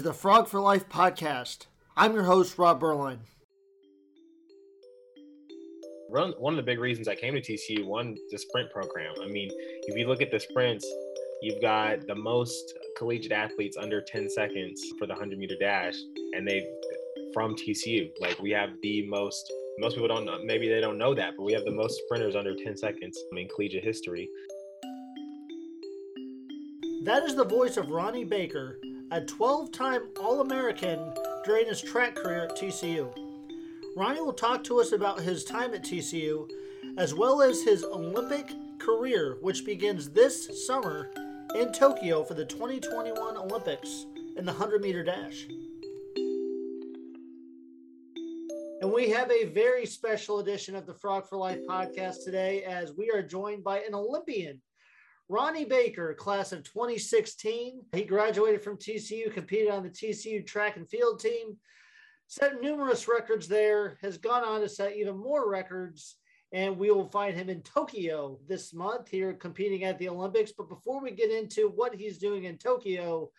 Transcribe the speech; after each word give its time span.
Is 0.00 0.04
the 0.04 0.14
Frog 0.14 0.48
for 0.48 0.58
Life 0.60 0.88
podcast. 0.88 1.66
I'm 1.94 2.14
your 2.14 2.22
host, 2.22 2.56
Rob 2.56 2.80
Berline. 2.80 3.18
One 6.08 6.54
of 6.54 6.56
the 6.56 6.62
big 6.62 6.78
reasons 6.78 7.06
I 7.06 7.14
came 7.14 7.34
to 7.34 7.40
TCU, 7.42 7.84
one, 7.84 8.16
the 8.30 8.38
sprint 8.38 8.72
program. 8.72 9.12
I 9.22 9.26
mean, 9.26 9.50
if 9.52 9.98
you 9.98 10.08
look 10.08 10.22
at 10.22 10.30
the 10.30 10.40
sprints, 10.40 10.90
you've 11.42 11.60
got 11.60 12.06
the 12.06 12.14
most 12.14 12.72
collegiate 12.96 13.32
athletes 13.32 13.76
under 13.76 14.00
10 14.00 14.30
seconds 14.30 14.82
for 14.98 15.06
the 15.06 15.12
100 15.12 15.38
meter 15.38 15.56
dash, 15.60 15.96
and 16.32 16.48
they 16.48 16.66
from 17.34 17.54
TCU. 17.54 18.10
Like 18.22 18.38
we 18.38 18.52
have 18.52 18.70
the 18.82 19.06
most. 19.06 19.52
Most 19.80 19.96
people 19.96 20.08
don't 20.08 20.24
know, 20.24 20.38
maybe 20.42 20.70
they 20.70 20.80
don't 20.80 20.96
know 20.96 21.14
that, 21.14 21.34
but 21.36 21.42
we 21.42 21.52
have 21.52 21.66
the 21.66 21.72
most 21.72 22.00
sprinters 22.06 22.36
under 22.36 22.54
10 22.54 22.74
seconds 22.74 23.18
in 23.36 23.48
collegiate 23.48 23.84
history. 23.84 24.30
That 27.04 27.22
is 27.24 27.34
the 27.34 27.44
voice 27.44 27.76
of 27.76 27.90
Ronnie 27.90 28.24
Baker, 28.24 28.78
a 29.12 29.20
12 29.20 29.72
time 29.72 30.02
All 30.20 30.40
American 30.40 31.12
during 31.44 31.66
his 31.66 31.82
track 31.82 32.14
career 32.14 32.44
at 32.44 32.56
TCU. 32.56 33.12
Ronnie 33.96 34.20
will 34.20 34.32
talk 34.32 34.62
to 34.64 34.80
us 34.80 34.92
about 34.92 35.20
his 35.20 35.44
time 35.44 35.74
at 35.74 35.82
TCU 35.82 36.48
as 36.96 37.12
well 37.12 37.42
as 37.42 37.62
his 37.62 37.82
Olympic 37.82 38.52
career, 38.78 39.36
which 39.40 39.64
begins 39.64 40.10
this 40.10 40.66
summer 40.66 41.10
in 41.56 41.72
Tokyo 41.72 42.22
for 42.22 42.34
the 42.34 42.44
2021 42.44 43.36
Olympics 43.36 44.06
in 44.36 44.44
the 44.44 44.52
100 44.52 44.80
meter 44.80 45.02
dash. 45.02 45.46
And 48.80 48.92
we 48.92 49.10
have 49.10 49.30
a 49.30 49.46
very 49.46 49.86
special 49.86 50.38
edition 50.38 50.76
of 50.76 50.86
the 50.86 50.94
Frog 50.94 51.28
for 51.28 51.36
Life 51.36 51.60
podcast 51.68 52.24
today 52.24 52.62
as 52.62 52.92
we 52.96 53.10
are 53.10 53.22
joined 53.22 53.64
by 53.64 53.80
an 53.80 53.94
Olympian 53.94 54.60
Ronnie 55.30 55.64
Baker, 55.64 56.12
class 56.12 56.50
of 56.50 56.64
2016. 56.64 57.82
He 57.94 58.02
graduated 58.02 58.64
from 58.64 58.76
TCU, 58.76 59.32
competed 59.32 59.70
on 59.70 59.84
the 59.84 59.88
TCU 59.88 60.44
track 60.44 60.76
and 60.76 60.88
field 60.88 61.20
team, 61.20 61.56
set 62.26 62.60
numerous 62.60 63.06
records 63.06 63.46
there, 63.46 63.96
has 64.02 64.18
gone 64.18 64.42
on 64.42 64.60
to 64.60 64.68
set 64.68 64.96
even 64.96 65.16
more 65.16 65.48
records. 65.48 66.16
And 66.52 66.76
we 66.76 66.90
will 66.90 67.08
find 67.08 67.36
him 67.36 67.48
in 67.48 67.62
Tokyo 67.62 68.40
this 68.48 68.74
month 68.74 69.06
here 69.06 69.32
competing 69.32 69.84
at 69.84 70.00
the 70.00 70.08
Olympics. 70.08 70.50
But 70.50 70.68
before 70.68 71.00
we 71.00 71.12
get 71.12 71.30
into 71.30 71.68
what 71.68 71.94
he's 71.94 72.18
doing 72.18 72.44
in 72.44 72.58
Tokyo, 72.58 73.30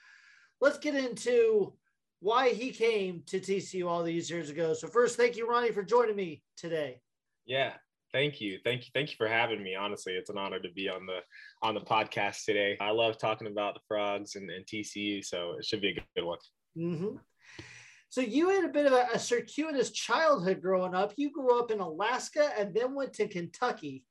let's 0.61 0.77
get 0.77 0.95
into 0.95 1.73
why 2.21 2.51
he 2.51 2.71
came 2.71 3.23
to 3.27 3.41
TCU 3.41 3.85
all 3.85 4.01
these 4.01 4.29
years 4.29 4.49
ago. 4.49 4.73
So, 4.73 4.87
first, 4.87 5.17
thank 5.17 5.35
you, 5.35 5.45
Ronnie, 5.45 5.73
for 5.73 5.83
joining 5.83 6.15
me 6.15 6.41
today. 6.55 7.01
Yeah, 7.45 7.73
Thank 8.13 8.41
you. 8.41 8.59
Thank 8.63 8.81
you. 8.81 8.91
Thank 8.93 9.09
you 9.09 9.15
for 9.17 9.27
having 9.27 9.63
me. 9.63 9.75
Honestly, 9.75 10.13
it's 10.13 10.29
an 10.29 10.37
honor 10.37 10.59
to 10.59 10.71
be 10.71 10.89
on 10.89 11.05
the 11.05 11.19
on 11.61 11.75
the 11.75 11.81
podcast 11.81 12.43
today. 12.43 12.77
I 12.81 12.91
love 12.91 13.17
talking 13.17 13.47
about 13.47 13.73
the 13.73 13.79
frogs 13.87 14.35
and, 14.35 14.49
and 14.49 14.65
TCU, 14.65 15.23
so 15.23 15.55
it 15.57 15.65
should 15.65 15.81
be 15.81 15.89
a 15.89 15.93
good, 15.93 16.03
good 16.15 16.25
one. 16.25 16.37
Mm-hmm. 16.77 17.15
So 18.09 18.19
you 18.19 18.49
had 18.49 18.65
a 18.65 18.73
bit 18.73 18.87
of 18.87 18.91
a, 18.91 19.07
a, 19.13 19.19
circuitous 19.19 19.91
childhood 19.91 20.61
growing 20.61 20.93
up. 20.93 21.13
You 21.15 21.31
grew 21.31 21.57
up 21.57 21.71
in 21.71 21.79
Alaska 21.79 22.49
and 22.57 22.73
then 22.73 22.93
went 22.93 23.13
to 23.13 23.27
Kentucky, 23.29 24.03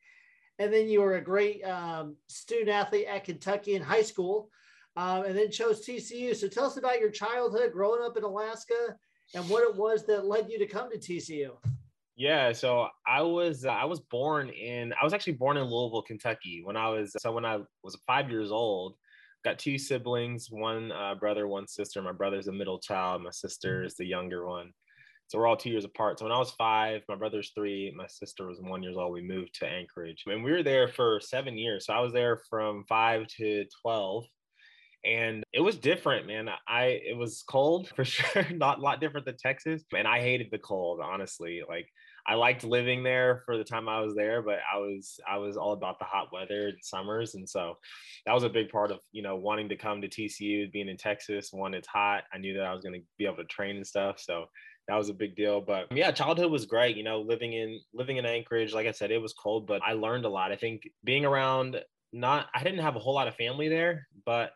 and 0.59 0.73
then 0.73 0.89
you 0.89 1.03
were 1.03 1.17
a 1.17 1.25
great 1.25 1.63
um, 1.65 2.17
student 2.27 2.71
athlete 2.71 3.07
at 3.07 3.25
Kentucky 3.25 3.75
in 3.75 3.83
high 3.83 4.03
school, 4.03 4.49
um, 4.97 5.27
and 5.27 5.37
then 5.37 5.51
chose 5.51 5.85
TCU. 5.85 6.35
So 6.35 6.49
tell 6.49 6.65
us 6.65 6.79
about 6.79 7.01
your 7.01 7.11
childhood 7.11 7.73
growing 7.73 8.03
up 8.03 8.17
in 8.17 8.25
Alaska 8.25 8.97
and 9.35 9.47
what 9.51 9.69
it 9.69 9.77
was 9.77 10.07
that 10.07 10.25
led 10.25 10.49
you 10.49 10.59
to 10.59 10.67
come 10.67 10.91
to 10.91 10.99
TCU. 10.99 11.51
Yeah, 12.21 12.53
so 12.53 12.87
I 13.07 13.23
was 13.23 13.65
I 13.65 13.87
was 13.87 13.99
born 13.99 14.51
in 14.51 14.93
I 14.93 15.03
was 15.03 15.15
actually 15.15 15.33
born 15.33 15.57
in 15.57 15.65
Louisville, 15.65 16.03
Kentucky. 16.03 16.61
When 16.63 16.77
I 16.77 16.87
was 16.91 17.17
so 17.19 17.33
when 17.33 17.47
I 17.47 17.61
was 17.83 17.99
five 18.07 18.29
years 18.31 18.53
old, 18.53 18.97
got 19.43 19.59
two 19.59 19.79
siblings, 19.79 20.49
one 20.51 20.93
uh, 20.93 21.15
brother, 21.15 21.49
one 21.49 21.67
sister. 21.67 22.03
My 22.03 22.13
brother's 22.13 22.45
the 22.45 22.53
middle 22.53 22.79
child, 22.79 23.23
my 23.23 23.31
sister 23.31 23.85
is 23.85 23.95
the 23.97 24.05
younger 24.05 24.47
one. 24.47 24.71
So 25.29 25.39
we're 25.39 25.47
all 25.47 25.57
two 25.57 25.71
years 25.71 25.87
apart. 25.87 26.19
So 26.19 26.27
when 26.27 26.33
I 26.33 26.39
was 26.39 26.51
five, 26.51 27.01
my 27.09 27.15
brother's 27.15 27.53
three, 27.55 27.91
my 27.97 28.07
sister 28.07 28.49
was 28.49 28.61
one 28.61 28.83
years 28.83 28.99
old. 28.99 29.15
We 29.15 29.23
moved 29.23 29.55
to 29.61 29.67
Anchorage, 29.67 30.25
and 30.27 30.45
we 30.45 30.53
were 30.53 30.63
there 30.63 30.89
for 30.89 31.21
seven 31.23 31.57
years. 31.57 31.87
So 31.87 31.95
I 31.95 32.01
was 32.01 32.13
there 32.13 32.43
from 32.51 32.85
five 32.87 33.29
to 33.39 33.65
twelve, 33.81 34.27
and 35.05 35.43
it 35.55 35.61
was 35.61 35.79
different 35.79 36.27
man 36.27 36.49
i 36.69 37.01
it 37.07 37.17
was 37.17 37.43
cold 37.49 37.89
for 37.97 38.05
sure 38.05 38.45
not 38.51 38.79
a 38.79 38.83
lot 38.83 39.01
different 39.01 39.25
than 39.25 39.37
texas 39.37 39.83
and 39.97 40.07
i 40.07 40.21
hated 40.21 40.49
the 40.51 40.59
cold 40.59 41.01
honestly 41.03 41.63
like 41.67 41.89
I 42.27 42.35
liked 42.35 42.65
living 42.65 43.03
there 43.03 43.43
for 43.47 43.57
the 43.57 43.65
time 43.65 43.89
I 43.89 44.01
was 44.01 44.15
there, 44.15 44.43
but 44.43 44.59
I 44.73 44.79
was 44.79 45.19
I 45.29 45.39
was 45.39 45.57
all 45.57 45.73
about 45.73 45.99
the 45.99 46.05
hot 46.05 46.33
weather 46.33 46.69
and 46.69 46.79
summers, 46.83 47.35
and 47.35 47.49
so 47.49 47.79
that 48.27 48.35
was 48.35 48.45
a 48.45 48.49
big 48.49 48.69
part 48.69 48.91
of 48.91 48.99
you 49.13 49.23
know 49.23 49.37
wanting 49.37 49.69
to 49.71 49.77
come 49.77 50.01
to 50.01 50.09
TCU, 50.09 50.71
being 50.73 50.89
in 50.89 50.97
Texas. 50.97 51.53
One, 51.53 51.75
it's 51.75 51.89
hot. 51.89 52.25
I 52.33 52.39
knew 52.39 52.55
that 52.55 52.67
I 52.67 52.73
was 52.73 52.83
going 52.83 53.01
to 53.01 53.07
be 53.19 53.27
able 53.27 53.37
to 53.37 53.45
train 53.45 53.77
and 53.77 53.87
stuff, 53.87 54.21
so 54.21 54.47
that 54.89 54.97
was 54.97 55.09
a 55.09 55.15
big 55.15 55.37
deal. 55.37 55.61
But 55.61 55.87
yeah, 55.93 56.11
childhood 56.11 56.51
was 56.51 56.67
great. 56.67 56.97
You 56.97 57.05
know, 57.05 57.21
living 57.21 57.53
in 57.53 57.81
living 57.95 58.17
in 58.17 58.27
Anchorage, 58.27 58.75
like 58.75 58.87
I 58.87 58.93
said, 58.93 59.11
it 59.11 59.23
was 59.23 59.33
cold, 59.33 59.67
but 59.67 59.83
I 59.87 59.93
learned 59.93 60.25
a 60.25 60.31
lot. 60.31 60.53
I 60.53 60.57
think 60.57 60.83
being 61.05 61.25
around 61.25 61.81
not 62.13 62.49
I 62.55 62.65
didn't 62.65 62.81
have 62.81 62.97
a 62.97 62.99
whole 62.99 63.15
lot 63.15 63.29
of 63.29 63.37
family 63.37 63.69
there, 63.69 64.09
but 64.27 64.53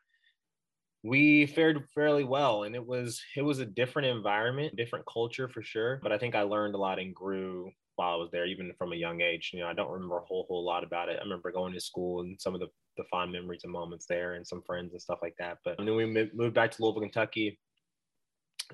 we 1.04 1.44
fared 1.44 1.84
fairly 1.94 2.24
well 2.24 2.62
and 2.62 2.74
it 2.74 2.84
was 2.84 3.22
it 3.36 3.42
was 3.42 3.58
a 3.58 3.66
different 3.66 4.08
environment 4.08 4.74
different 4.74 5.04
culture 5.06 5.48
for 5.48 5.62
sure 5.62 6.00
but 6.02 6.10
i 6.10 6.18
think 6.18 6.34
i 6.34 6.40
learned 6.40 6.74
a 6.74 6.78
lot 6.78 6.98
and 6.98 7.14
grew 7.14 7.70
while 7.96 8.14
i 8.14 8.16
was 8.16 8.30
there 8.32 8.46
even 8.46 8.72
from 8.78 8.92
a 8.92 8.96
young 8.96 9.20
age 9.20 9.50
you 9.52 9.60
know 9.60 9.66
i 9.66 9.74
don't 9.74 9.92
remember 9.92 10.16
a 10.16 10.24
whole 10.24 10.46
whole 10.48 10.64
lot 10.64 10.82
about 10.82 11.10
it. 11.10 11.18
I 11.20 11.22
remember 11.22 11.52
going 11.52 11.74
to 11.74 11.80
school 11.80 12.22
and 12.22 12.40
some 12.40 12.54
of 12.54 12.60
the, 12.60 12.68
the 12.96 13.04
fond 13.10 13.30
memories 13.30 13.60
and 13.64 13.72
moments 13.72 14.06
there 14.06 14.34
and 14.34 14.46
some 14.46 14.62
friends 14.62 14.92
and 14.92 15.02
stuff 15.02 15.18
like 15.22 15.34
that 15.38 15.58
but 15.62 15.76
then 15.76 15.94
we 15.94 16.06
moved 16.06 16.54
back 16.54 16.70
to 16.70 16.82
louisville 16.82 17.02
kentucky 17.02 17.60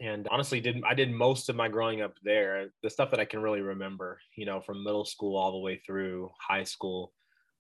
and 0.01 0.29
honestly 0.31 0.61
did 0.61 0.81
i 0.89 0.95
did 0.95 1.11
most 1.11 1.49
of 1.49 1.57
my 1.57 1.69
growing 1.69 2.01
up 2.01 2.15
there 2.23 2.69
the 2.85 2.91
stuff 2.91 3.11
that 3.11 3.19
i 3.19 3.25
can 3.25 3.41
really 3.41 3.61
remember 3.61 4.21
you 4.37 4.47
know 4.47 4.61
from 4.61 4.85
middle 4.85 5.05
school 5.05 5.37
all 5.37 5.51
the 5.51 5.59
way 5.59 5.83
through 5.85 6.31
high 6.39 6.62
school 6.62 7.12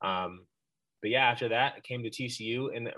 um, 0.02 0.46
but 1.02 1.10
yeah 1.10 1.28
after 1.28 1.48
that 1.48 1.74
i 1.76 1.80
came 1.80 2.04
to 2.04 2.10
tcu 2.10 2.68
and 2.74 2.88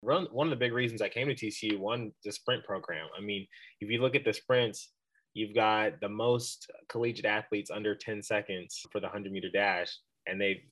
one 0.00 0.46
of 0.46 0.50
the 0.50 0.56
big 0.56 0.72
reasons 0.72 1.02
I 1.02 1.08
came 1.08 1.28
to 1.28 1.34
TCU, 1.34 1.78
one, 1.78 2.12
the 2.24 2.32
sprint 2.32 2.64
program. 2.64 3.06
I 3.16 3.20
mean, 3.20 3.46
if 3.80 3.90
you 3.90 4.00
look 4.00 4.14
at 4.14 4.24
the 4.24 4.32
sprints, 4.32 4.90
you've 5.34 5.54
got 5.54 6.00
the 6.00 6.08
most 6.08 6.70
collegiate 6.88 7.26
athletes 7.26 7.70
under 7.70 7.94
10 7.94 8.22
seconds 8.22 8.84
for 8.90 9.00
the 9.00 9.06
100 9.06 9.30
meter 9.30 9.50
dash, 9.52 9.94
and 10.26 10.40
they 10.40 10.62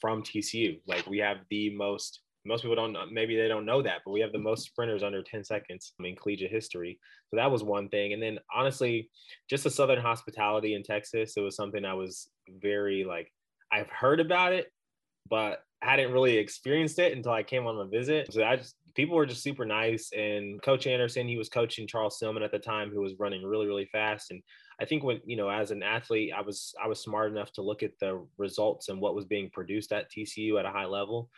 from 0.00 0.22
TCU. 0.22 0.80
Like 0.86 1.06
we 1.06 1.18
have 1.18 1.38
the 1.50 1.74
most. 1.74 2.20
Most 2.46 2.60
people 2.60 2.76
don't 2.76 2.92
know, 2.92 3.06
maybe 3.10 3.38
they 3.38 3.48
don't 3.48 3.64
know 3.64 3.80
that, 3.80 4.02
but 4.04 4.10
we 4.10 4.20
have 4.20 4.32
the 4.32 4.38
most 4.38 4.66
sprinters 4.66 5.02
under 5.02 5.22
10 5.22 5.44
seconds 5.44 5.94
in 5.98 6.14
collegiate 6.14 6.50
history. 6.50 7.00
So 7.30 7.38
that 7.38 7.50
was 7.50 7.64
one 7.64 7.88
thing. 7.88 8.12
And 8.12 8.22
then 8.22 8.38
honestly, 8.54 9.08
just 9.48 9.64
the 9.64 9.70
Southern 9.70 9.98
hospitality 9.98 10.74
in 10.74 10.82
Texas, 10.82 11.38
it 11.38 11.40
was 11.40 11.56
something 11.56 11.86
I 11.86 11.94
was 11.94 12.28
very 12.60 13.02
like 13.02 13.32
I've 13.72 13.88
heard 13.88 14.20
about 14.20 14.52
it, 14.52 14.70
but 15.30 15.62
hadn't 15.84 16.12
really 16.12 16.36
experienced 16.38 16.98
it 16.98 17.12
until 17.12 17.32
I 17.32 17.42
came 17.42 17.66
on 17.66 17.78
a 17.78 17.86
visit. 17.86 18.32
So 18.32 18.42
I 18.42 18.56
just 18.56 18.76
people 18.94 19.16
were 19.16 19.26
just 19.26 19.42
super 19.42 19.64
nice. 19.64 20.10
And 20.12 20.62
Coach 20.62 20.86
Anderson, 20.86 21.28
he 21.28 21.36
was 21.36 21.48
coaching 21.48 21.86
Charles 21.86 22.18
Silmon 22.18 22.44
at 22.44 22.52
the 22.52 22.58
time, 22.58 22.90
who 22.90 23.00
was 23.00 23.18
running 23.18 23.44
really, 23.44 23.66
really 23.66 23.86
fast. 23.86 24.30
And 24.30 24.42
I 24.80 24.84
think 24.84 25.04
when 25.04 25.20
you 25.24 25.36
know, 25.36 25.48
as 25.48 25.70
an 25.70 25.82
athlete, 25.82 26.32
I 26.36 26.40
was 26.40 26.74
I 26.82 26.88
was 26.88 27.00
smart 27.00 27.30
enough 27.30 27.52
to 27.52 27.62
look 27.62 27.82
at 27.82 27.92
the 28.00 28.26
results 28.38 28.88
and 28.88 29.00
what 29.00 29.14
was 29.14 29.24
being 29.24 29.50
produced 29.52 29.92
at 29.92 30.10
TCU 30.10 30.58
at 30.58 30.66
a 30.66 30.70
high 30.70 30.86
level, 30.86 31.30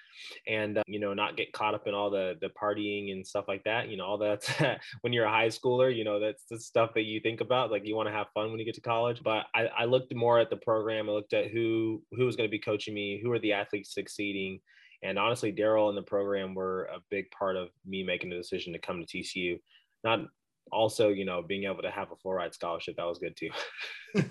and 0.47 0.79
uh, 0.79 0.83
you 0.87 0.99
know, 0.99 1.13
not 1.13 1.37
get 1.37 1.53
caught 1.53 1.75
up 1.75 1.87
in 1.87 1.95
all 1.95 2.11
the 2.11 2.35
the 2.41 2.51
partying 2.61 3.13
and 3.13 3.27
stuff 3.27 3.45
like 3.47 3.63
that. 3.65 3.89
You 3.89 3.99
know, 3.99 4.07
all 4.07 4.19
that 4.19 4.81
when 5.03 5.13
you're 5.13 5.27
a 5.27 5.31
high 5.31 5.49
schooler, 5.49 5.95
you 5.95 6.05
know, 6.05 6.19
that's 6.19 6.45
the 6.51 6.59
stuff 6.59 6.95
that 6.95 7.05
you 7.05 7.21
think 7.21 7.41
about. 7.41 7.71
Like 7.71 7.87
you 7.87 7.95
want 7.95 8.09
to 8.09 8.15
have 8.15 8.29
fun 8.33 8.51
when 8.51 8.59
you 8.59 8.65
get 8.65 8.75
to 8.77 8.81
college. 8.81 9.23
But 9.23 9.47
I, 9.55 9.67
I 9.67 9.85
looked 9.85 10.15
more 10.15 10.39
at 10.39 10.49
the 10.49 10.57
program. 10.57 11.09
I 11.09 11.13
looked 11.13 11.35
at 11.35 11.51
who 11.51 12.03
who 12.13 12.25
was 12.25 12.37
going 12.37 12.49
to 12.49 12.51
be 12.51 12.59
coaching 12.59 12.95
me, 12.95 13.21
who 13.23 13.31
are 13.33 13.39
the 13.39 13.53
athletes 13.53 13.93
succeeding 13.93 14.61
and 15.03 15.19
honestly, 15.19 15.53
Darryl 15.53 15.89
and 15.89 15.99
the 15.99 16.03
program 16.03 16.55
were 16.55 16.85
a 16.85 16.99
big 17.11 17.31
part 17.31 17.57
of 17.57 17.69
me 17.85 18.03
making 18.03 18.31
the 18.31 18.37
decision 18.37 18.73
to 18.73 18.79
come 18.79 19.05
to 19.05 19.07
TCU. 19.07 19.59
Not 20.05 20.21
also, 20.73 21.09
you 21.09 21.25
know, 21.25 21.43
being 21.43 21.65
able 21.65 21.83
to 21.83 21.91
have 21.91 22.13
a 22.13 22.17
full 22.17 22.35
ride 22.35 22.55
scholarship, 22.55 22.97
that 22.97 23.07
was 23.07 23.19
good 23.19 23.37
too. 23.37 23.51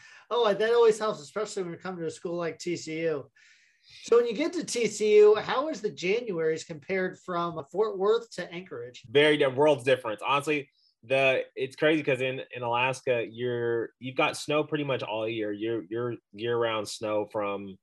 oh, 0.30 0.52
that 0.52 0.72
always 0.72 0.98
helps, 0.98 1.20
especially 1.20 1.62
when 1.62 1.72
you 1.72 1.78
come 1.78 1.96
to 1.96 2.06
a 2.06 2.10
school 2.10 2.36
like 2.36 2.58
TCU. 2.58 3.24
So 4.02 4.16
when 4.16 4.26
you 4.26 4.34
get 4.34 4.52
to 4.54 4.60
TCU, 4.60 5.40
how 5.40 5.68
is 5.68 5.80
the 5.80 5.90
Januaries 5.90 6.66
compared 6.66 7.18
from 7.18 7.62
Fort 7.72 7.98
Worth 7.98 8.30
to 8.32 8.52
Anchorage? 8.52 9.02
Very. 9.10 9.44
World's 9.46 9.84
difference. 9.84 10.20
Honestly, 10.26 10.68
the 11.04 11.42
it's 11.56 11.76
crazy 11.76 12.02
because 12.02 12.20
in 12.20 12.42
in 12.54 12.62
Alaska, 12.62 13.26
you're 13.28 13.90
you've 13.98 14.16
got 14.16 14.36
snow 14.36 14.62
pretty 14.64 14.84
much 14.84 15.02
all 15.02 15.28
year. 15.28 15.52
You're 15.52 15.82
you're 15.88 16.14
year 16.32 16.58
round 16.58 16.88
snow 16.88 17.26
from 17.32 17.76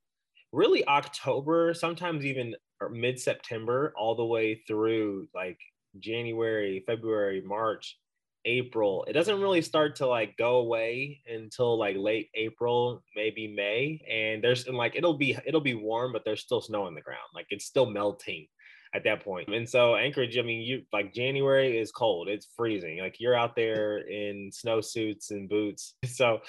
really 0.52 0.86
October, 0.86 1.74
sometimes 1.74 2.24
even 2.24 2.54
er, 2.82 2.88
mid 2.88 3.20
September, 3.20 3.92
all 3.96 4.14
the 4.14 4.24
way 4.24 4.62
through 4.66 5.28
like 5.34 5.58
January, 5.98 6.84
February, 6.86 7.42
March. 7.44 7.98
April. 8.44 9.04
It 9.06 9.12
doesn't 9.12 9.40
really 9.40 9.60
start 9.60 9.96
to 9.96 10.06
like 10.06 10.36
go 10.36 10.56
away 10.56 11.20
until 11.26 11.78
like 11.78 11.96
late 11.96 12.30
April, 12.34 13.02
maybe 13.14 13.46
May. 13.46 14.00
And 14.10 14.42
there's 14.42 14.66
and 14.66 14.76
like 14.76 14.96
it'll 14.96 15.18
be 15.18 15.36
it'll 15.44 15.60
be 15.60 15.74
warm, 15.74 16.12
but 16.12 16.24
there's 16.24 16.40
still 16.40 16.60
snow 16.60 16.84
on 16.84 16.94
the 16.94 17.02
ground. 17.02 17.28
Like 17.34 17.46
it's 17.50 17.66
still 17.66 17.90
melting 17.90 18.46
at 18.94 19.04
that 19.04 19.22
point. 19.24 19.48
And 19.48 19.68
so 19.68 19.96
Anchorage, 19.96 20.38
I 20.38 20.42
mean, 20.42 20.62
you 20.62 20.82
like 20.92 21.12
January 21.12 21.78
is 21.78 21.90
cold. 21.90 22.28
It's 22.28 22.48
freezing. 22.56 22.98
Like 22.98 23.16
you're 23.18 23.34
out 23.34 23.54
there 23.54 23.98
in 23.98 24.50
snowsuits 24.50 25.30
and 25.30 25.48
boots. 25.48 25.94
So 26.08 26.40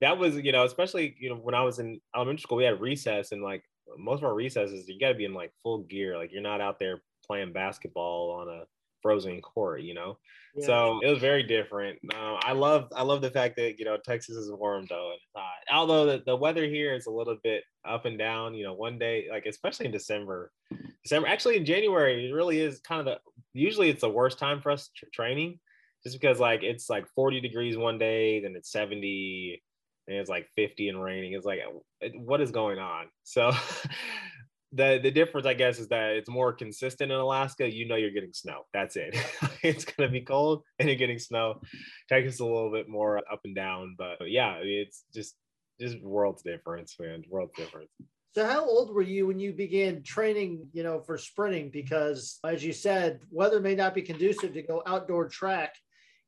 that 0.00 0.18
was, 0.18 0.36
you 0.36 0.52
know, 0.52 0.64
especially, 0.64 1.16
you 1.18 1.30
know, 1.30 1.36
when 1.36 1.54
I 1.54 1.62
was 1.62 1.78
in 1.80 2.00
elementary 2.14 2.42
school, 2.42 2.58
we 2.58 2.64
had 2.64 2.80
recess 2.80 3.32
and 3.32 3.42
like 3.42 3.64
most 3.98 4.18
of 4.18 4.24
our 4.24 4.34
recesses, 4.34 4.88
you 4.88 5.00
got 5.00 5.08
to 5.08 5.14
be 5.14 5.24
in 5.24 5.34
like 5.34 5.52
full 5.62 5.82
gear. 5.84 6.16
Like 6.16 6.32
you're 6.32 6.42
not 6.42 6.60
out 6.60 6.78
there 6.78 7.02
playing 7.26 7.52
basketball 7.52 8.30
on 8.30 8.48
a 8.48 8.64
frozen 9.02 9.40
court, 9.40 9.80
you 9.80 9.94
know? 9.94 10.18
Yeah. 10.56 10.66
So 10.66 11.00
it 11.02 11.10
was 11.10 11.18
very 11.18 11.42
different. 11.42 11.98
Uh, 12.14 12.34
I 12.40 12.52
love 12.52 12.88
I 12.96 13.02
love 13.02 13.20
the 13.20 13.30
fact 13.30 13.56
that 13.56 13.78
you 13.78 13.84
know 13.84 13.98
Texas 14.02 14.36
is 14.36 14.50
warm 14.50 14.86
though 14.88 15.10
and 15.10 15.16
it's 15.16 15.32
hot. 15.34 15.76
Although 15.76 16.06
the, 16.06 16.22
the 16.24 16.36
weather 16.36 16.64
here 16.64 16.94
is 16.94 17.06
a 17.06 17.10
little 17.10 17.36
bit 17.42 17.62
up 17.86 18.06
and 18.06 18.18
down. 18.18 18.54
You 18.54 18.64
know, 18.64 18.72
one 18.72 18.98
day 18.98 19.26
like 19.30 19.44
especially 19.46 19.86
in 19.86 19.92
December, 19.92 20.50
December 21.06 21.28
actually 21.28 21.56
in 21.56 21.64
January 21.64 22.28
it 22.28 22.34
really 22.34 22.60
is 22.60 22.80
kind 22.80 23.00
of 23.00 23.06
the 23.06 23.18
usually 23.56 23.88
it's 23.88 24.02
the 24.02 24.08
worst 24.08 24.38
time 24.38 24.60
for 24.60 24.70
us 24.70 24.90
training, 25.12 25.58
just 26.04 26.20
because 26.20 26.38
like 26.38 26.62
it's 26.62 26.88
like 26.90 27.06
40 27.14 27.40
degrees 27.40 27.76
one 27.76 27.98
day, 27.98 28.40
then 28.40 28.54
it's 28.56 28.70
70, 28.70 29.62
and 30.08 30.16
it's 30.16 30.30
like 30.30 30.48
50 30.56 30.88
and 30.88 31.02
raining. 31.02 31.32
It's 31.32 31.46
like 31.46 31.60
what 32.14 32.40
is 32.40 32.50
going 32.50 32.78
on? 32.78 33.06
So 33.24 33.50
the 34.72 35.00
the 35.02 35.10
difference, 35.10 35.46
I 35.46 35.54
guess, 35.54 35.78
is 35.78 35.88
that 35.88 36.10
it's 36.10 36.28
more 36.28 36.52
consistent 36.52 37.10
in 37.10 37.18
Alaska. 37.18 37.70
You 37.70 37.88
know, 37.88 37.96
you're 37.96 38.10
getting 38.10 38.34
snow. 38.34 38.62
That's 38.72 38.96
it. 38.96 39.16
it's 39.62 39.84
gonna 39.84 40.10
be 40.10 40.20
cold, 40.20 40.62
and 40.78 40.88
you're 40.88 40.98
getting 40.98 41.18
snow. 41.18 41.60
Texas 42.08 42.40
a 42.40 42.44
little 42.44 42.70
bit 42.70 42.88
more 42.88 43.18
up 43.18 43.40
and 43.44 43.54
down, 43.54 43.96
but 43.98 44.18
yeah, 44.26 44.56
it's 44.62 45.04
just 45.14 45.34
just 45.80 46.00
world's 46.02 46.42
difference, 46.42 46.96
man. 46.98 47.22
World's 47.28 47.54
difference. 47.56 47.90
So, 48.36 48.44
how 48.44 48.66
old 48.66 48.94
were 48.94 49.00
you 49.00 49.28
when 49.28 49.38
you 49.38 49.54
began 49.54 50.02
training? 50.02 50.68
You 50.74 50.82
know, 50.82 51.00
for 51.00 51.16
sprinting, 51.16 51.70
because 51.70 52.38
as 52.44 52.62
you 52.62 52.70
said, 52.70 53.20
weather 53.30 53.60
may 53.60 53.74
not 53.74 53.94
be 53.94 54.02
conducive 54.02 54.52
to 54.52 54.60
go 54.60 54.82
outdoor 54.84 55.26
track. 55.26 55.74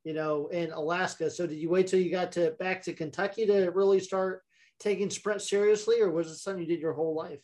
You 0.05 0.15
know, 0.15 0.47
in 0.47 0.73
Alaska. 0.73 1.31
So, 1.31 1.47
did 1.47 1.59
you 1.59 1.69
wait 1.69 1.87
till 1.87 2.01
you 2.01 2.11
got 2.11 2.33
to 2.33 2.53
back 2.53 2.83
to 2.85 2.95
Kentucky 2.95 3.45
to 3.45 3.67
really 3.73 4.01
start 4.01 4.43
taking 4.81 5.11
sprint 5.11 5.43
seriously, 5.43 6.01
or 6.01 6.11
was 6.11 6.29
it 6.29 6.37
something 6.37 6.63
you 6.63 6.67
did 6.67 6.81
your 6.81 6.95
whole 6.95 7.15
life? 7.15 7.41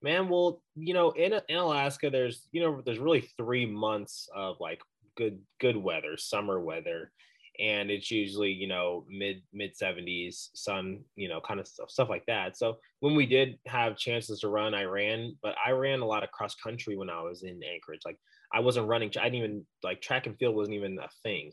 Man, 0.00 0.30
well, 0.30 0.62
you 0.74 0.94
know, 0.94 1.10
in 1.10 1.34
in 1.50 1.56
Alaska, 1.58 2.08
there's 2.08 2.48
you 2.50 2.62
know, 2.62 2.80
there's 2.80 2.98
really 2.98 3.28
three 3.36 3.66
months 3.66 4.26
of 4.34 4.56
like 4.58 4.80
good 5.18 5.38
good 5.60 5.76
weather, 5.76 6.16
summer 6.16 6.58
weather, 6.58 7.12
and 7.58 7.90
it's 7.90 8.10
usually 8.10 8.52
you 8.52 8.68
know 8.68 9.04
mid 9.08 9.42
mid 9.52 9.76
70s, 9.76 10.48
sun, 10.54 11.00
you 11.16 11.28
know, 11.28 11.40
kind 11.40 11.60
of 11.60 11.66
stuff 11.66 11.90
stuff 11.90 12.08
like 12.08 12.26
that. 12.26 12.56
So 12.56 12.78
when 13.00 13.14
we 13.14 13.26
did 13.26 13.58
have 13.66 13.96
chances 13.96 14.40
to 14.40 14.48
run, 14.48 14.74
I 14.74 14.84
ran, 14.84 15.36
but 15.42 15.54
I 15.64 15.70
ran 15.70 16.00
a 16.00 16.06
lot 16.06 16.22
of 16.22 16.30
cross 16.30 16.54
country 16.54 16.96
when 16.96 17.10
I 17.10 17.22
was 17.22 17.42
in 17.42 17.60
Anchorage. 17.62 18.02
Like 18.04 18.18
I 18.52 18.60
wasn't 18.60 18.88
running, 18.88 19.10
I 19.20 19.24
didn't 19.24 19.34
even 19.36 19.66
like 19.82 20.00
track 20.00 20.26
and 20.26 20.38
field 20.38 20.54
wasn't 20.54 20.76
even 20.76 20.98
a 20.98 21.08
thing. 21.22 21.52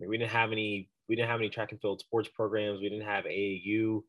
We 0.00 0.18
didn't 0.18 0.32
have 0.32 0.52
any 0.52 0.88
we 1.08 1.16
didn't 1.16 1.28
have 1.28 1.40
any 1.40 1.50
track 1.50 1.72
and 1.72 1.80
field 1.80 2.00
sports 2.00 2.28
programs. 2.34 2.80
We 2.80 2.88
didn't 2.88 3.06
have 3.06 3.24
AAU. 3.24 4.02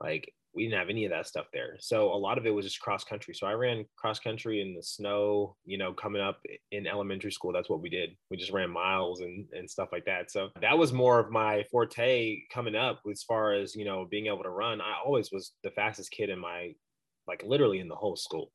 Like 0.00 0.32
we 0.54 0.64
didn't 0.64 0.78
have 0.78 0.90
any 0.90 1.04
of 1.04 1.10
that 1.10 1.26
stuff 1.26 1.46
there. 1.52 1.76
So 1.80 2.12
a 2.12 2.16
lot 2.16 2.36
of 2.36 2.46
it 2.46 2.50
was 2.50 2.66
just 2.66 2.80
cross 2.80 3.04
country. 3.04 3.34
So 3.34 3.46
I 3.46 3.52
ran 3.52 3.86
cross 3.96 4.18
country 4.18 4.60
in 4.60 4.74
the 4.74 4.82
snow, 4.82 5.56
you 5.64 5.78
know, 5.78 5.94
coming 5.94 6.20
up 6.20 6.40
in 6.70 6.86
elementary 6.86 7.32
school. 7.32 7.52
That's 7.52 7.70
what 7.70 7.80
we 7.80 7.88
did. 7.88 8.10
We 8.30 8.36
just 8.36 8.52
ran 8.52 8.70
miles 8.70 9.20
and, 9.20 9.46
and 9.52 9.68
stuff 9.68 9.88
like 9.92 10.04
that. 10.04 10.30
So 10.30 10.50
that 10.60 10.76
was 10.76 10.92
more 10.92 11.18
of 11.18 11.30
my 11.30 11.64
forte 11.70 12.40
coming 12.52 12.74
up 12.74 13.00
as 13.10 13.22
far 13.22 13.54
as, 13.54 13.74
you 13.74 13.86
know, 13.86 14.06
being 14.10 14.26
able 14.26 14.42
to 14.42 14.50
run. 14.50 14.80
I 14.80 14.94
always 15.04 15.32
was 15.32 15.52
the 15.64 15.70
fastest 15.70 16.10
kid 16.10 16.28
in 16.28 16.38
my, 16.38 16.74
like 17.26 17.42
literally 17.46 17.80
in 17.80 17.88
the 17.88 17.94
whole 17.94 18.16
school. 18.16 18.52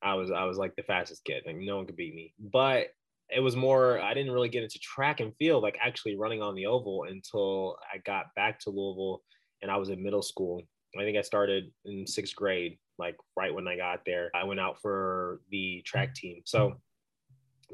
I 0.00 0.14
was, 0.14 0.30
I 0.30 0.44
was 0.44 0.58
like 0.58 0.76
the 0.76 0.82
fastest 0.84 1.24
kid. 1.24 1.42
Like 1.44 1.56
no 1.56 1.76
one 1.76 1.86
could 1.86 1.96
beat 1.96 2.14
me. 2.14 2.34
But 2.38 2.88
it 3.30 3.40
was 3.40 3.56
more, 3.56 4.00
I 4.00 4.14
didn't 4.14 4.32
really 4.32 4.48
get 4.48 4.62
into 4.62 4.78
track 4.78 5.18
and 5.18 5.34
field, 5.38 5.62
like 5.64 5.78
actually 5.82 6.16
running 6.16 6.42
on 6.42 6.54
the 6.54 6.66
oval 6.66 7.06
until 7.08 7.78
I 7.92 7.98
got 7.98 8.26
back 8.36 8.60
to 8.60 8.70
Louisville 8.70 9.22
and 9.62 9.70
I 9.70 9.76
was 9.76 9.88
in 9.88 10.02
middle 10.02 10.22
school 10.22 10.62
I 10.98 11.04
think 11.04 11.16
I 11.16 11.22
started 11.22 11.72
in 11.84 12.06
sixth 12.06 12.34
grade, 12.36 12.78
like 12.98 13.16
right 13.36 13.54
when 13.54 13.66
I 13.66 13.76
got 13.76 14.04
there. 14.04 14.30
I 14.34 14.44
went 14.44 14.60
out 14.60 14.80
for 14.80 15.40
the 15.50 15.82
track 15.86 16.14
team. 16.14 16.42
So, 16.44 16.74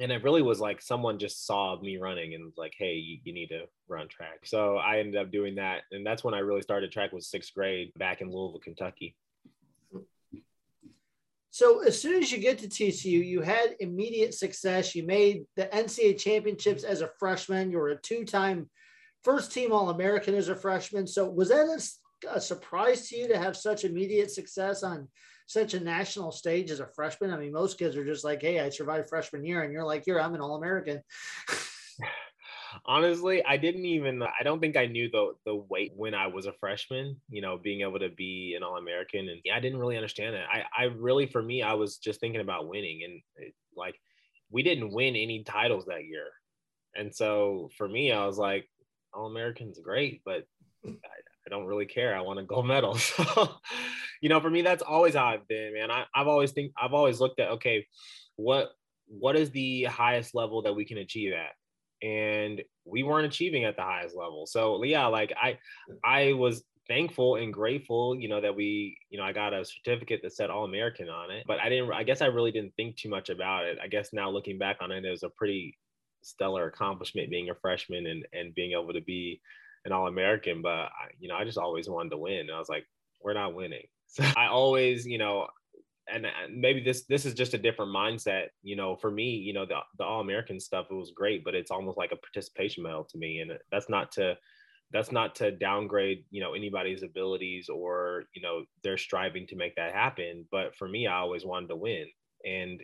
and 0.00 0.12
it 0.12 0.22
really 0.22 0.42
was 0.42 0.60
like 0.60 0.80
someone 0.80 1.18
just 1.18 1.44
saw 1.44 1.80
me 1.80 1.96
running 1.96 2.34
and 2.34 2.44
was 2.44 2.56
like, 2.56 2.74
hey, 2.78 2.94
you, 2.94 3.18
you 3.24 3.32
need 3.32 3.48
to 3.48 3.62
run 3.88 4.06
track. 4.08 4.40
So 4.44 4.76
I 4.76 5.00
ended 5.00 5.16
up 5.16 5.32
doing 5.32 5.56
that. 5.56 5.82
And 5.90 6.06
that's 6.06 6.22
when 6.22 6.34
I 6.34 6.38
really 6.38 6.62
started 6.62 6.92
track 6.92 7.12
was 7.12 7.28
sixth 7.28 7.52
grade 7.54 7.92
back 7.98 8.20
in 8.20 8.30
Louisville, 8.30 8.60
Kentucky. 8.62 9.16
So 11.50 11.80
as 11.82 12.00
soon 12.00 12.22
as 12.22 12.30
you 12.30 12.38
get 12.38 12.58
to 12.58 12.68
TCU, 12.68 13.26
you 13.26 13.40
had 13.40 13.74
immediate 13.80 14.34
success. 14.34 14.94
You 14.94 15.04
made 15.04 15.44
the 15.56 15.64
NCAA 15.66 16.16
championships 16.16 16.84
as 16.84 17.00
a 17.00 17.10
freshman. 17.18 17.72
You 17.72 17.78
were 17.78 17.88
a 17.88 18.00
two-time 18.00 18.70
first 19.24 19.50
team 19.50 19.72
All 19.72 19.90
American 19.90 20.36
as 20.36 20.48
a 20.48 20.54
freshman. 20.54 21.08
So 21.08 21.28
was 21.28 21.48
that 21.48 21.66
a 22.28 22.40
surprise 22.40 23.08
to 23.08 23.16
you 23.16 23.28
to 23.28 23.38
have 23.38 23.56
such 23.56 23.84
immediate 23.84 24.30
success 24.30 24.82
on 24.82 25.08
such 25.46 25.74
a 25.74 25.80
national 25.80 26.32
stage 26.32 26.70
as 26.70 26.80
a 26.80 26.86
freshman? 26.86 27.32
I 27.32 27.38
mean, 27.38 27.52
most 27.52 27.78
kids 27.78 27.96
are 27.96 28.04
just 28.04 28.24
like, 28.24 28.42
"Hey, 28.42 28.60
I 28.60 28.68
survived 28.68 29.08
freshman 29.08 29.44
year," 29.44 29.62
and 29.62 29.72
you're 29.72 29.84
like, 29.84 30.04
"Here, 30.04 30.20
I'm 30.20 30.34
an 30.34 30.40
All 30.40 30.56
American." 30.56 31.02
Honestly, 32.84 33.44
I 33.44 33.56
didn't 33.56 33.87
even. 33.87 34.22
I 34.22 34.42
don't 34.42 34.60
think 34.60 34.76
I 34.76 34.87
knew 34.87 35.10
the 35.10 35.32
the 35.44 35.54
weight 35.54 35.92
when 35.96 36.14
I 36.14 36.26
was 36.26 36.46
a 36.46 36.52
freshman. 36.52 37.20
You 37.30 37.40
know, 37.40 37.56
being 37.56 37.80
able 37.80 37.98
to 37.98 38.10
be 38.10 38.54
an 38.56 38.62
All 38.62 38.76
American, 38.76 39.28
and 39.28 39.40
I 39.52 39.60
didn't 39.60 39.78
really 39.78 39.96
understand 39.96 40.34
it. 40.34 40.44
I 40.50 40.64
I 40.76 40.84
really, 40.84 41.26
for 41.26 41.42
me, 41.42 41.62
I 41.62 41.75
was 41.75 41.98
just 41.98 42.20
thinking 42.20 42.40
about 42.40 42.68
winning, 42.68 43.02
and 43.04 43.22
it, 43.37 43.54
like 43.76 43.98
we 44.50 44.62
didn't 44.62 44.92
win 44.92 45.16
any 45.16 45.44
titles 45.44 45.87
that 45.87 46.04
year, 46.04 46.26
and 46.94 47.14
so 47.14 47.70
for 47.76 47.88
me, 47.88 48.12
I 48.12 48.26
was 48.26 48.38
like, 48.38 48.68
All 49.14 49.26
American's 49.26 49.78
great, 49.78 50.22
but 50.25 50.44
I, 50.84 50.90
I 51.49 51.57
don't 51.57 51.67
really 51.67 51.87
care. 51.87 52.17
I 52.17 52.21
want 52.21 52.38
a 52.38 52.43
gold 52.45 52.67
medal. 52.67 52.95
So, 52.97 53.49
you 54.21 54.28
know, 54.28 54.40
for 54.40 54.50
me, 54.50 54.62
that's 54.62 54.83
always 54.83 55.14
how 55.14 55.26
I've 55.26 55.49
been, 55.49 55.75
man. 55.75 55.90
I, 55.90 56.05
I've 56.14 56.26
always 56.26 56.52
think 56.52 56.73
I've 56.81 56.95
always 56.95 57.21
looked 57.21 57.40
at 57.40 57.50
okay, 57.52 57.87
what 58.37 58.71
what 59.07 59.37
is 59.37 59.50
the 59.50 59.85
highest 59.85 60.35
level 60.35 60.62
that 60.62 60.75
we 60.75 60.85
can 60.85 60.99
achieve 60.99 61.33
at? 61.33 61.52
And 62.07 62.62
we 62.85 63.02
weren't 63.02 63.26
achieving 63.26 63.64
at 63.64 63.76
the 63.76 63.83
highest 63.83 64.17
level. 64.17 64.47
So 64.47 64.83
yeah, 64.83 65.07
like 65.07 65.33
I 65.40 65.59
I 66.05 66.33
was 66.33 66.64
thankful 66.88 67.37
and 67.37 67.52
grateful, 67.52 68.17
you 68.17 68.28
know, 68.28 68.40
that 68.40 68.57
we, 68.57 68.99
you 69.11 69.19
know, 69.19 69.25
I 69.25 69.33
got 69.33 69.52
a 69.52 69.64
certificate 69.64 70.21
that 70.23 70.33
said 70.33 70.50
All 70.50 70.64
American 70.64 71.09
on 71.09 71.31
it. 71.31 71.45
But 71.47 71.61
I 71.61 71.69
didn't 71.69 71.93
I 71.93 72.02
guess 72.02 72.23
I 72.23 72.26
really 72.26 72.52
didn't 72.52 72.75
think 72.76 72.97
too 72.97 73.09
much 73.09 73.31
about 73.31 73.64
it. 73.64 73.78
I 73.83 73.87
guess 73.87 74.12
now 74.12 74.31
looking 74.31 74.59
back 74.59 74.78
on 74.81 74.90
it, 74.90 75.05
it 75.05 75.11
was 75.11 75.23
a 75.23 75.31
pretty 75.31 75.78
stellar 76.23 76.67
accomplishment 76.67 77.31
being 77.31 77.50
a 77.50 77.55
freshman 77.55 78.07
and 78.07 78.26
and 78.33 78.55
being 78.55 78.73
able 78.73 78.93
to 78.93 79.00
be 79.00 79.40
an 79.88 79.97
All 79.97 80.07
American, 80.07 80.62
but 80.62 80.88
you 81.18 81.28
know, 81.28 81.37
I 81.37 81.45
just 81.45 81.59
always 81.59 81.88
wanted 81.88 82.11
to 82.11 82.18
win. 82.18 82.40
And 82.40 82.52
I 82.52 82.59
was 82.59 82.68
like, 82.68 82.85
we're 83.23 83.35
not 83.35 83.54
winning. 83.54 83.87
So 84.11 84.25
I 84.38 84.47
always, 84.47 85.07
you 85.07 85.18
know, 85.18 85.49
and 86.11 86.26
maybe 86.50 86.80
this 86.80 87.04
this 87.11 87.26
is 87.26 87.35
just 87.35 87.52
a 87.52 87.59
different 87.59 87.95
mindset. 87.95 88.47
You 88.62 88.75
know, 88.75 88.97
for 88.97 89.11
me, 89.11 89.33
you 89.33 89.52
know, 89.52 89.66
the 89.66 89.80
the 89.99 90.04
All 90.04 90.23
American 90.23 90.59
stuff 90.61 90.87
it 90.90 90.95
was 90.95 91.12
great, 91.14 91.45
but 91.45 91.54
it's 91.54 91.71
almost 91.71 91.99
like 91.99 92.12
a 92.12 92.16
participation 92.16 92.85
medal 92.85 93.04
to 93.04 93.18
me, 93.18 93.40
and 93.40 93.52
that's 93.71 93.90
not 93.90 94.11
to 94.12 94.38
that's 94.92 95.12
not 95.12 95.35
to 95.35 95.50
downgrade 95.50 96.25
you 96.30 96.40
know 96.40 96.54
anybody's 96.54 97.02
abilities 97.02 97.68
or 97.68 98.25
you 98.35 98.42
know 98.42 98.64
they're 98.83 98.99
striving 98.99 99.47
to 99.47 99.57
make 99.57 99.75
that 99.76 99.92
happen 99.92 100.47
but 100.50 100.75
for 100.76 100.88
me 100.88 101.07
i 101.07 101.18
always 101.18 101.45
wanted 101.45 101.68
to 101.68 101.76
win 101.76 102.07
and 102.45 102.80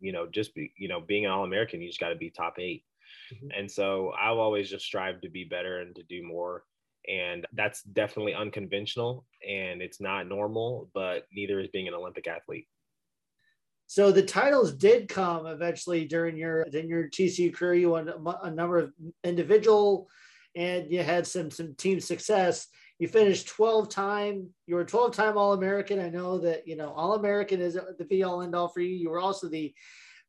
you 0.00 0.12
know 0.12 0.26
just 0.26 0.54
be 0.54 0.72
you 0.78 0.88
know 0.88 1.00
being 1.00 1.24
an 1.24 1.30
all-american 1.30 1.80
you 1.80 1.88
just 1.88 2.00
got 2.00 2.10
to 2.10 2.16
be 2.16 2.30
top 2.30 2.54
eight 2.58 2.84
Mm-hmm. 3.32 3.48
And 3.58 3.70
so 3.70 4.12
I've 4.20 4.38
always 4.38 4.70
just 4.70 4.84
strived 4.84 5.22
to 5.22 5.30
be 5.30 5.44
better 5.44 5.80
and 5.80 5.94
to 5.96 6.02
do 6.04 6.22
more. 6.22 6.64
And 7.08 7.46
that's 7.52 7.82
definitely 7.82 8.34
unconventional 8.34 9.24
and 9.48 9.80
it's 9.80 10.00
not 10.00 10.26
normal, 10.26 10.90
but 10.92 11.26
neither 11.32 11.60
is 11.60 11.68
being 11.68 11.86
an 11.86 11.94
Olympic 11.94 12.26
athlete. 12.26 12.66
So 13.86 14.10
the 14.10 14.22
titles 14.22 14.72
did 14.72 15.08
come 15.08 15.46
eventually 15.46 16.04
during 16.06 16.36
your 16.36 16.62
in 16.62 16.88
your 16.88 17.08
TCU 17.08 17.54
career. 17.54 17.74
You 17.74 17.90
won 17.90 18.12
a 18.42 18.50
number 18.50 18.78
of 18.78 18.92
individual, 19.22 20.08
and 20.56 20.90
you 20.90 21.02
had 21.02 21.26
some 21.26 21.50
some 21.50 21.74
team 21.76 22.00
success. 22.00 22.66
You 22.98 23.06
finished 23.06 23.48
12 23.48 23.88
time. 23.88 24.48
You 24.66 24.74
were 24.74 24.84
12 24.84 25.14
time 25.14 25.38
All 25.38 25.52
American. 25.52 26.00
I 26.00 26.08
know 26.08 26.38
that 26.38 26.66
you 26.66 26.76
know 26.76 26.90
All 26.92 27.14
American 27.14 27.60
is 27.60 27.78
the 27.98 28.04
be 28.04 28.24
all 28.24 28.42
end 28.42 28.56
all 28.56 28.68
for 28.68 28.80
you. 28.80 28.96
You 28.96 29.10
were 29.10 29.20
also 29.20 29.48
the 29.48 29.72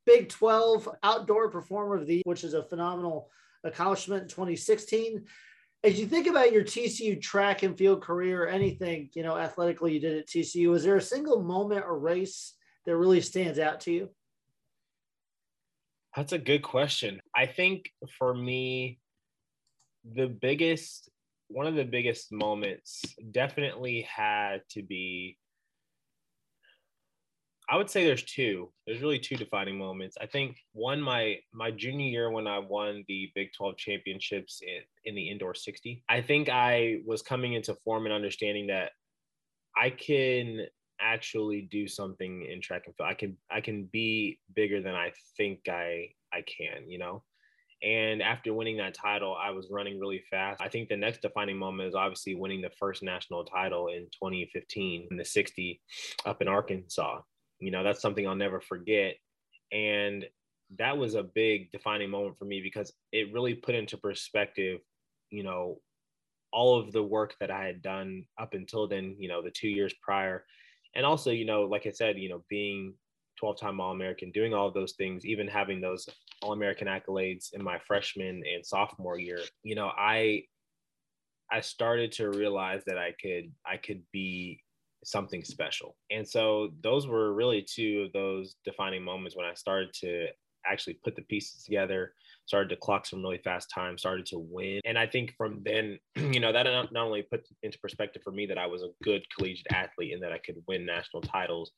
Big 0.07 0.29
12 0.29 0.89
Outdoor 1.03 1.51
Performer 1.51 1.97
of 1.97 2.07
the 2.07 2.15
Year, 2.15 2.23
which 2.25 2.45
is 2.45 2.53
a 2.53 2.63
phenomenal 2.63 3.29
accomplishment 3.65 4.23
in 4.23 4.29
2016. 4.29 5.25
As 5.83 5.99
you 5.99 6.07
think 6.07 6.27
about 6.27 6.53
your 6.53 6.63
TCU 6.63 7.21
track 7.21 7.61
and 7.61 7.77
field 7.77 8.01
career, 8.01 8.47
anything 8.47 9.09
you 9.13 9.21
know 9.21 9.37
athletically 9.37 9.93
you 9.93 9.99
did 9.99 10.17
at 10.17 10.27
TCU, 10.27 10.73
is 10.75 10.83
there 10.83 10.95
a 10.95 11.01
single 11.01 11.43
moment 11.43 11.85
or 11.85 11.99
race 11.99 12.53
that 12.85 12.95
really 12.95 13.19
stands 13.19 13.59
out 13.59 13.81
to 13.81 13.91
you? 13.91 14.09
That's 16.15 16.31
a 16.31 16.39
good 16.39 16.63
question. 16.63 17.19
I 17.35 17.45
think 17.45 17.91
for 18.17 18.33
me, 18.33 18.99
the 20.15 20.27
biggest 20.27 21.09
one 21.49 21.67
of 21.67 21.75
the 21.75 21.85
biggest 21.85 22.31
moments 22.31 23.03
definitely 23.31 24.07
had 24.09 24.61
to 24.69 24.83
be 24.83 25.37
I 27.69 27.75
would 27.75 27.89
say 27.89 28.05
there's 28.05 28.23
two. 28.23 28.71
There's 28.85 29.01
really 29.01 29.19
two 29.19 29.35
defining 29.35 29.77
moments. 29.77 30.17
I 30.21 30.25
think 30.25 30.57
one 30.71 31.01
my 31.01 31.37
my 31.53 31.69
junior 31.71 32.05
year 32.05 32.31
when 32.31 32.47
I 32.47 32.59
won 32.59 33.03
the 33.07 33.29
Big 33.35 33.49
12 33.57 33.77
championships 33.77 34.61
in, 34.61 34.81
in 35.03 35.15
the 35.15 35.29
indoor 35.29 35.53
60. 35.53 36.03
I 36.07 36.21
think 36.21 36.47
I 36.49 36.99
was 37.05 37.21
coming 37.21 37.53
into 37.53 37.75
form 37.83 38.05
and 38.05 38.13
understanding 38.13 38.67
that 38.67 38.91
I 39.75 39.89
can 39.89 40.65
actually 40.99 41.67
do 41.69 41.87
something 41.87 42.45
in 42.49 42.61
track 42.61 42.83
and 42.85 42.95
field. 42.95 43.09
I 43.09 43.13
can 43.13 43.37
I 43.51 43.61
can 43.61 43.89
be 43.91 44.39
bigger 44.55 44.81
than 44.81 44.95
I 44.95 45.11
think 45.35 45.67
I 45.67 46.09
I 46.33 46.43
can, 46.43 46.89
you 46.89 46.99
know. 46.99 47.23
And 47.83 48.23
after 48.23 48.53
winning 48.53 48.77
that 48.77 48.95
title, 48.95 49.35
I 49.39 49.51
was 49.51 49.67
running 49.69 49.99
really 49.99 50.23
fast. 50.31 50.61
I 50.61 50.69
think 50.69 50.89
the 50.89 50.97
next 50.97 51.21
defining 51.21 51.57
moment 51.57 51.89
is 51.89 51.95
obviously 51.95 52.33
winning 52.33 52.61
the 52.61 52.71
first 52.79 53.03
national 53.03 53.45
title 53.45 53.89
in 53.89 54.05
2015 54.05 55.09
in 55.11 55.17
the 55.17 55.25
60 55.25 55.79
up 56.25 56.41
in 56.41 56.47
Arkansas. 56.47 57.21
You 57.59 57.71
know, 57.71 57.83
that's 57.83 58.01
something 58.01 58.27
I'll 58.27 58.35
never 58.35 58.61
forget. 58.61 59.15
And 59.71 60.25
that 60.77 60.97
was 60.97 61.15
a 61.15 61.23
big 61.23 61.71
defining 61.71 62.09
moment 62.09 62.37
for 62.37 62.45
me 62.45 62.61
because 62.61 62.93
it 63.11 63.33
really 63.33 63.53
put 63.53 63.75
into 63.75 63.97
perspective, 63.97 64.79
you 65.29 65.43
know, 65.43 65.79
all 66.51 66.79
of 66.79 66.91
the 66.91 67.03
work 67.03 67.35
that 67.39 67.51
I 67.51 67.65
had 67.65 67.81
done 67.81 68.25
up 68.39 68.53
until 68.53 68.87
then, 68.87 69.15
you 69.19 69.27
know, 69.27 69.41
the 69.41 69.51
two 69.51 69.69
years 69.69 69.93
prior. 70.01 70.45
And 70.95 71.05
also, 71.05 71.31
you 71.31 71.45
know, 71.45 71.63
like 71.63 71.85
I 71.85 71.91
said, 71.91 72.17
you 72.17 72.29
know, 72.29 72.43
being 72.49 72.93
12 73.37 73.59
time 73.59 73.79
All 73.79 73.91
American, 73.91 74.31
doing 74.31 74.53
all 74.53 74.67
of 74.67 74.73
those 74.73 74.93
things, 74.93 75.25
even 75.25 75.47
having 75.47 75.81
those 75.81 76.07
All 76.41 76.53
American 76.53 76.87
accolades 76.87 77.53
in 77.53 77.63
my 77.63 77.79
freshman 77.79 78.43
and 78.51 78.65
sophomore 78.65 79.19
year, 79.19 79.39
you 79.63 79.75
know, 79.75 79.91
I 79.97 80.43
I 81.51 81.61
started 81.61 82.11
to 82.13 82.29
realize 82.29 82.83
that 82.85 82.97
I 82.97 83.13
could 83.21 83.51
I 83.65 83.77
could 83.77 84.03
be 84.11 84.61
something 85.07 85.41
special. 85.41 85.95
And 86.11 86.27
so 86.27 86.71
those 86.83 87.07
were 87.07 87.33
really 87.33 87.61
two 87.61 88.03
of 88.05 88.11
those 88.11 88.57
defining 88.65 89.01
moments 89.01 89.37
when 89.37 89.45
I 89.45 89.53
started 89.53 89.93
to 90.01 90.27
actually 90.65 90.95
put 90.95 91.15
the 91.15 91.21
pieces 91.21 91.63
together, 91.63 92.13
started 92.45 92.67
to 92.67 92.75
clock 92.75 93.05
some 93.05 93.21
really 93.21 93.37
fast 93.37 93.71
time, 93.73 93.97
started 93.97 94.25
to 94.25 94.37
win. 94.37 94.81
And 94.83 94.99
I 94.99 95.07
think 95.07 95.33
from 95.37 95.61
then, 95.63 95.97
you 96.17 96.41
know, 96.41 96.51
that 96.51 96.63
not, 96.63 96.91
not 96.91 97.05
only 97.05 97.21
put 97.21 97.47
into 97.63 97.79
perspective 97.79 98.21
for 98.21 98.31
me 98.33 98.45
that 98.47 98.57
I 98.57 98.67
was 98.67 98.83
a 98.83 98.89
good 99.01 99.23
collegiate 99.33 99.71
athlete 99.71 100.13
and 100.13 100.21
that 100.21 100.33
I 100.33 100.39
could 100.39 100.57
win 100.67 100.85
national 100.85 101.21
titles, 101.21 101.71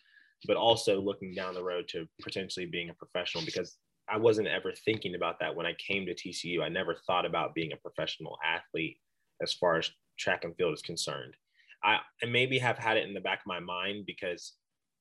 but 0.47 0.57
also 0.57 0.99
looking 0.99 1.35
down 1.35 1.53
the 1.53 1.63
road 1.63 1.87
to 1.89 2.07
potentially 2.23 2.65
being 2.65 2.89
a 2.89 2.95
professional 2.95 3.45
because 3.45 3.77
I 4.11 4.17
wasn't 4.17 4.47
ever 4.47 4.73
thinking 4.73 5.13
about 5.13 5.39
that 5.39 5.55
when 5.55 5.67
I 5.67 5.75
came 5.75 6.07
to 6.07 6.15
TCU. 6.15 6.63
I 6.63 6.69
never 6.69 6.95
thought 7.05 7.27
about 7.27 7.53
being 7.53 7.73
a 7.73 7.77
professional 7.77 8.39
athlete 8.43 8.97
as 9.39 9.53
far 9.53 9.77
as 9.77 9.91
track 10.17 10.45
and 10.45 10.55
field 10.55 10.73
is 10.73 10.81
concerned. 10.81 11.35
I, 11.83 11.99
I 12.23 12.25
maybe 12.27 12.59
have 12.59 12.77
had 12.77 12.97
it 12.97 13.07
in 13.07 13.13
the 13.13 13.21
back 13.21 13.39
of 13.39 13.47
my 13.47 13.59
mind 13.59 14.05
because, 14.05 14.53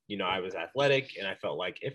you 0.07 0.17
know, 0.17 0.27
I 0.27 0.41
was 0.41 0.55
athletic 0.55 1.13
and 1.19 1.27
I 1.27 1.35
felt 1.35 1.59
like 1.59 1.79
if 1.83 1.95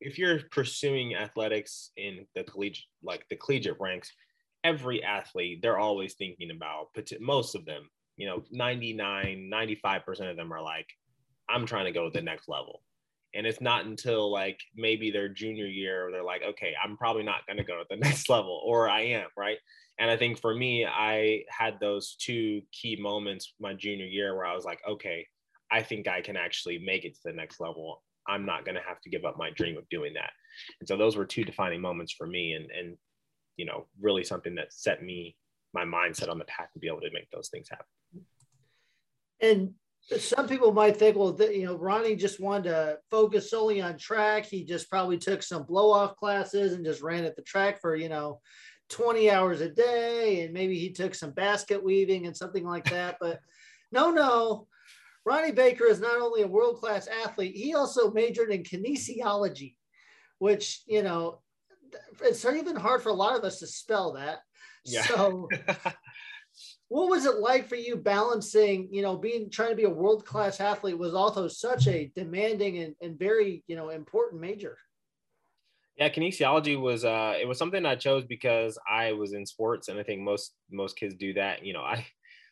if 0.00 0.16
you're 0.16 0.40
pursuing 0.52 1.16
athletics 1.16 1.90
in 1.96 2.24
the 2.34 2.44
collegiate 2.44 2.86
like 3.02 3.24
the 3.30 3.36
collegiate 3.36 3.80
ranks, 3.80 4.12
every 4.64 5.02
athlete 5.02 5.60
they're 5.62 5.78
always 5.78 6.14
thinking 6.14 6.50
about 6.50 6.88
most 7.20 7.54
of 7.54 7.64
them, 7.64 7.88
you 8.16 8.26
know, 8.26 8.42
99, 8.50 9.50
95% 9.52 10.30
of 10.30 10.36
them 10.36 10.52
are 10.52 10.62
like, 10.62 10.86
I'm 11.48 11.66
trying 11.66 11.86
to 11.86 11.92
go 11.92 12.04
to 12.04 12.10
the 12.10 12.22
next 12.22 12.48
level. 12.48 12.82
And 13.38 13.46
it's 13.46 13.60
not 13.60 13.86
until 13.86 14.32
like 14.32 14.58
maybe 14.74 15.12
their 15.12 15.28
junior 15.28 15.66
year, 15.66 16.08
they're 16.10 16.24
like, 16.24 16.42
okay, 16.42 16.74
I'm 16.82 16.96
probably 16.96 17.22
not 17.22 17.46
going 17.46 17.58
to 17.58 17.62
go 17.62 17.76
to 17.76 17.84
the 17.88 17.96
next 18.02 18.28
level, 18.28 18.60
or 18.64 18.90
I 18.90 19.02
am, 19.02 19.28
right? 19.36 19.58
And 20.00 20.10
I 20.10 20.16
think 20.16 20.40
for 20.40 20.52
me, 20.52 20.84
I 20.84 21.44
had 21.48 21.78
those 21.78 22.16
two 22.16 22.62
key 22.72 22.96
moments 23.00 23.54
my 23.60 23.74
junior 23.74 24.06
year 24.06 24.34
where 24.34 24.44
I 24.44 24.56
was 24.56 24.64
like, 24.64 24.80
okay, 24.88 25.24
I 25.70 25.82
think 25.82 26.08
I 26.08 26.20
can 26.20 26.36
actually 26.36 26.78
make 26.78 27.04
it 27.04 27.14
to 27.14 27.20
the 27.26 27.32
next 27.32 27.60
level. 27.60 28.02
I'm 28.26 28.44
not 28.44 28.64
going 28.64 28.74
to 28.74 28.82
have 28.86 29.00
to 29.02 29.10
give 29.10 29.24
up 29.24 29.38
my 29.38 29.50
dream 29.50 29.78
of 29.78 29.88
doing 29.88 30.14
that. 30.14 30.30
And 30.80 30.88
so 30.88 30.96
those 30.96 31.16
were 31.16 31.24
two 31.24 31.44
defining 31.44 31.80
moments 31.80 32.12
for 32.12 32.26
me 32.26 32.54
and, 32.54 32.68
and, 32.72 32.96
you 33.56 33.66
know, 33.66 33.86
really 34.00 34.24
something 34.24 34.56
that 34.56 34.72
set 34.72 35.04
me, 35.04 35.36
my 35.72 35.84
mindset 35.84 36.28
on 36.28 36.38
the 36.38 36.44
path 36.46 36.72
to 36.72 36.80
be 36.80 36.88
able 36.88 37.02
to 37.02 37.12
make 37.12 37.30
those 37.30 37.50
things 37.50 37.68
happen. 37.70 37.86
And 39.40 39.74
some 40.16 40.48
people 40.48 40.72
might 40.72 40.96
think, 40.96 41.16
well, 41.16 41.36
you 41.38 41.66
know, 41.66 41.76
Ronnie 41.76 42.16
just 42.16 42.40
wanted 42.40 42.70
to 42.70 42.98
focus 43.10 43.50
solely 43.50 43.82
on 43.82 43.98
track. 43.98 44.46
He 44.46 44.64
just 44.64 44.88
probably 44.88 45.18
took 45.18 45.42
some 45.42 45.64
blow 45.64 45.92
off 45.92 46.16
classes 46.16 46.72
and 46.72 46.84
just 46.84 47.02
ran 47.02 47.24
at 47.24 47.36
the 47.36 47.42
track 47.42 47.80
for, 47.80 47.94
you 47.94 48.08
know, 48.08 48.40
20 48.88 49.30
hours 49.30 49.60
a 49.60 49.68
day 49.68 50.42
and 50.42 50.54
maybe 50.54 50.78
he 50.78 50.90
took 50.90 51.14
some 51.14 51.32
basket 51.32 51.82
weaving 51.82 52.26
and 52.26 52.36
something 52.36 52.64
like 52.64 52.88
that. 52.90 53.16
But 53.20 53.40
no, 53.92 54.10
no. 54.10 54.66
Ronnie 55.26 55.52
Baker 55.52 55.84
is 55.84 56.00
not 56.00 56.20
only 56.20 56.40
a 56.40 56.48
world 56.48 56.78
class 56.78 57.06
athlete, 57.24 57.54
he 57.54 57.74
also 57.74 58.10
majored 58.10 58.50
in 58.50 58.62
kinesiology, 58.62 59.74
which, 60.38 60.82
you 60.86 61.02
know, 61.02 61.42
it's 62.22 62.44
even 62.46 62.76
hard 62.76 63.02
for 63.02 63.10
a 63.10 63.14
lot 63.14 63.36
of 63.36 63.44
us 63.44 63.58
to 63.58 63.66
spell 63.66 64.14
that. 64.14 64.38
Yeah. 64.86 65.02
So, 65.02 65.48
what 66.88 67.10
was 67.10 67.26
it 67.26 67.36
like 67.36 67.68
for 67.68 67.76
you 67.76 67.96
balancing, 67.96 68.88
you 68.90 69.02
know, 69.02 69.16
being 69.16 69.50
trying 69.50 69.70
to 69.70 69.76
be 69.76 69.84
a 69.84 69.90
world 69.90 70.24
class 70.24 70.60
athlete 70.60 70.98
was 70.98 71.14
also 71.14 71.48
such 71.48 71.86
a 71.86 72.10
demanding 72.14 72.78
and, 72.78 72.94
and 73.00 73.18
very, 73.18 73.62
you 73.66 73.76
know, 73.76 73.90
important 73.90 74.40
major? 74.40 74.78
Yeah, 75.96 76.08
kinesiology 76.08 76.80
was 76.80 77.04
uh 77.04 77.34
it 77.40 77.46
was 77.46 77.58
something 77.58 77.84
I 77.84 77.96
chose 77.96 78.24
because 78.24 78.78
I 78.88 79.12
was 79.12 79.32
in 79.32 79.44
sports 79.44 79.88
and 79.88 79.98
I 79.98 80.04
think 80.04 80.22
most 80.22 80.54
most 80.70 80.96
kids 80.96 81.14
do 81.14 81.34
that. 81.34 81.64
You 81.64 81.72
know, 81.72 81.82
I 81.82 82.06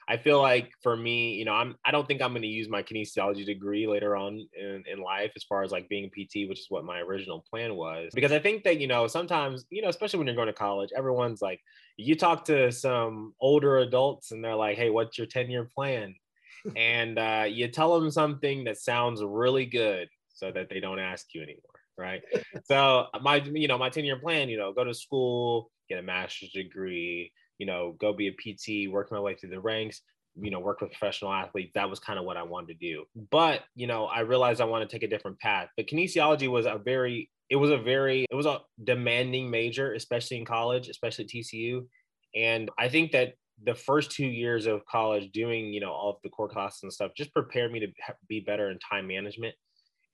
I 0.09 0.17
feel 0.17 0.41
like 0.41 0.73
for 0.83 0.97
me, 0.97 1.35
you 1.35 1.45
know, 1.45 1.53
I'm 1.53 1.77
I 1.85 1.91
don't 1.91 2.07
think 2.07 2.23
I'm 2.23 2.31
going 2.31 2.43
to 2.43 2.49
use 2.49 2.69
my 2.69 2.83
kinesiology 2.83 3.45
degree 3.45 3.87
later 3.87 4.17
on 4.17 4.47
in, 4.57 4.85
in 4.91 5.01
life 5.01 5.33
as 5.35 5.43
far 5.45 5.63
as 5.63 5.73
like 5.73 5.89
being 5.89 6.05
a 6.05 6.09
PT, 6.09 6.49
which 6.49 6.61
is 6.61 6.67
what 6.69 6.85
my 6.85 7.01
original 7.01 7.45
plan 7.51 7.75
was. 7.75 8.11
Because 8.15 8.33
I 8.33 8.39
think 8.39 8.63
that, 8.65 8.81
you 8.81 8.87
know, 8.87 9.07
sometimes, 9.07 9.65
you 9.71 9.83
know, 9.83 9.89
especially 9.89 10.19
when 10.19 10.27
you're 10.27 10.37
going 10.37 10.47
to 10.47 10.53
college, 10.53 10.91
everyone's 10.97 11.43
like, 11.43 11.61
you 11.97 12.15
talk 12.15 12.45
to 12.47 12.71
some 12.71 13.35
older 13.41 13.79
adults 13.79 14.31
and 14.31 14.45
they're 14.45 14.55
like, 14.55 14.77
hey, 14.77 14.91
what's 14.91 15.19
your 15.19 15.27
10 15.27 15.51
year 15.51 15.65
plan? 15.65 16.15
and 16.77 17.19
uh, 17.19 17.45
you 17.49 17.69
tell 17.69 17.99
them 17.99 18.11
something 18.11 18.65
that 18.65 18.79
sounds 18.79 19.23
really 19.23 19.67
good 19.67 20.09
so 20.29 20.51
that 20.53 20.69
they 20.69 20.81
don't 20.81 20.99
ask 20.99 21.27
you 21.35 21.43
anymore 21.43 21.63
right? 21.99 22.23
so 22.65 23.07
my, 23.23 23.37
you 23.37 23.69
know, 23.69 23.79
my 23.79 23.89
10 23.89 24.05
year 24.05 24.19
plan, 24.19 24.49
you 24.49 24.59
know, 24.59 24.73
go 24.73 24.85
to 24.85 24.95
school, 24.95 25.71
get 25.89 25.99
a 25.99 26.03
master's 26.03 26.51
degree, 26.51 27.33
you 27.59 27.67
know, 27.67 27.97
go 27.99 28.13
be 28.13 28.29
a 28.29 28.33
PT, 28.33 28.91
work 28.91 29.11
my 29.11 29.21
way 29.21 29.35
through 29.35 29.51
the 29.51 29.61
ranks, 29.61 30.03
you 30.41 30.51
know, 30.51 30.61
work 30.61 30.81
with 30.81 30.91
professional 30.91 31.33
athletes. 31.33 31.73
That 31.75 31.89
was 31.89 31.99
kind 31.99 32.19
of 32.19 32.25
what 32.25 32.37
I 32.37 32.43
wanted 32.43 32.69
to 32.69 32.75
do. 32.75 33.05
But, 33.31 33.63
you 33.75 33.87
know, 33.87 34.07
I 34.07 34.21
realized 34.21 34.61
I 34.61 34.65
want 34.65 34.89
to 34.89 34.95
take 34.95 35.03
a 35.03 35.09
different 35.09 35.39
path. 35.39 35.69
But 35.77 35.87
kinesiology 35.87 36.49
was 36.49 36.67
a 36.67 36.81
very, 36.83 37.31
it 37.49 37.57
was 37.57 37.71
a 37.71 37.79
very, 37.79 38.27
it 38.31 38.35
was 38.35 38.47
a 38.47 38.61
demanding 38.83 39.51
major, 39.51 39.95
especially 39.95 40.39
in 40.39 40.45
college, 40.45 40.89
especially 40.89 41.25
TCU. 41.25 41.87
And 42.35 42.71
I 42.79 42.89
think 42.89 43.13
that 43.13 43.35
the 43.65 43.75
first 43.75 44.11
two 44.11 44.27
years 44.27 44.67
of 44.67 44.85
college 44.85 45.33
doing, 45.33 45.73
you 45.73 45.81
know, 45.81 45.91
all 45.91 46.11
of 46.11 46.17
the 46.23 46.29
core 46.29 46.49
classes 46.49 46.83
and 46.83 46.93
stuff 46.93 47.13
just 47.17 47.33
prepared 47.33 47.73
me 47.73 47.81
to 47.81 47.87
be 48.29 48.41
better 48.41 48.71
in 48.71 48.79
time 48.79 49.07
management 49.07 49.55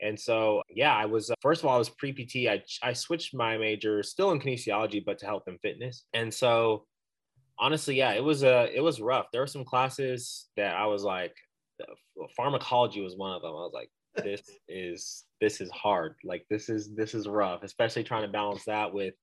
and 0.02 0.18
so, 0.18 0.62
yeah, 0.68 0.94
I 0.94 1.06
was, 1.06 1.30
uh, 1.30 1.34
first 1.40 1.62
of 1.62 1.68
all, 1.68 1.76
I 1.76 1.78
was 1.78 1.88
pre 1.88 2.12
PT. 2.12 2.49
I, 2.49 2.62
I 2.82 2.92
switched 2.92 3.34
my 3.34 3.56
major 3.56 4.02
still 4.02 4.32
in 4.32 4.40
kinesiology, 4.40 5.02
but 5.04 5.18
to 5.18 5.26
health 5.26 5.44
and 5.46 5.61
fitness. 5.61 6.04
And 6.12 6.34
so, 6.34 6.87
honestly, 7.62 7.97
yeah, 7.97 8.12
it 8.12 8.25
was, 8.25 8.42
uh, 8.42 8.66
it 8.75 8.81
was 8.81 9.00
rough. 9.00 9.26
There 9.33 9.40
were 9.40 9.47
some 9.47 9.64
classes 9.64 10.49
that 10.57 10.75
I 10.75 10.87
was 10.87 11.04
like, 11.04 11.35
pharmacology 12.37 13.00
was 13.00 13.16
one 13.16 13.33
of 13.33 13.42
them. 13.42 13.52
I 13.52 13.54
was 13.54 13.73
like, 13.73 13.90
this 14.25 14.42
is, 14.69 15.25
this 15.40 15.61
is 15.61 15.71
hard. 15.71 16.16
Like, 16.25 16.45
this 16.50 16.69
is, 16.69 16.95
this 16.95 17.14
is 17.14 17.28
rough, 17.28 17.62
especially 17.62 18.04
trying 18.04 18.23
to 18.23 18.33
balance 18.33 18.64
that 18.64 18.92
with, 18.92 19.14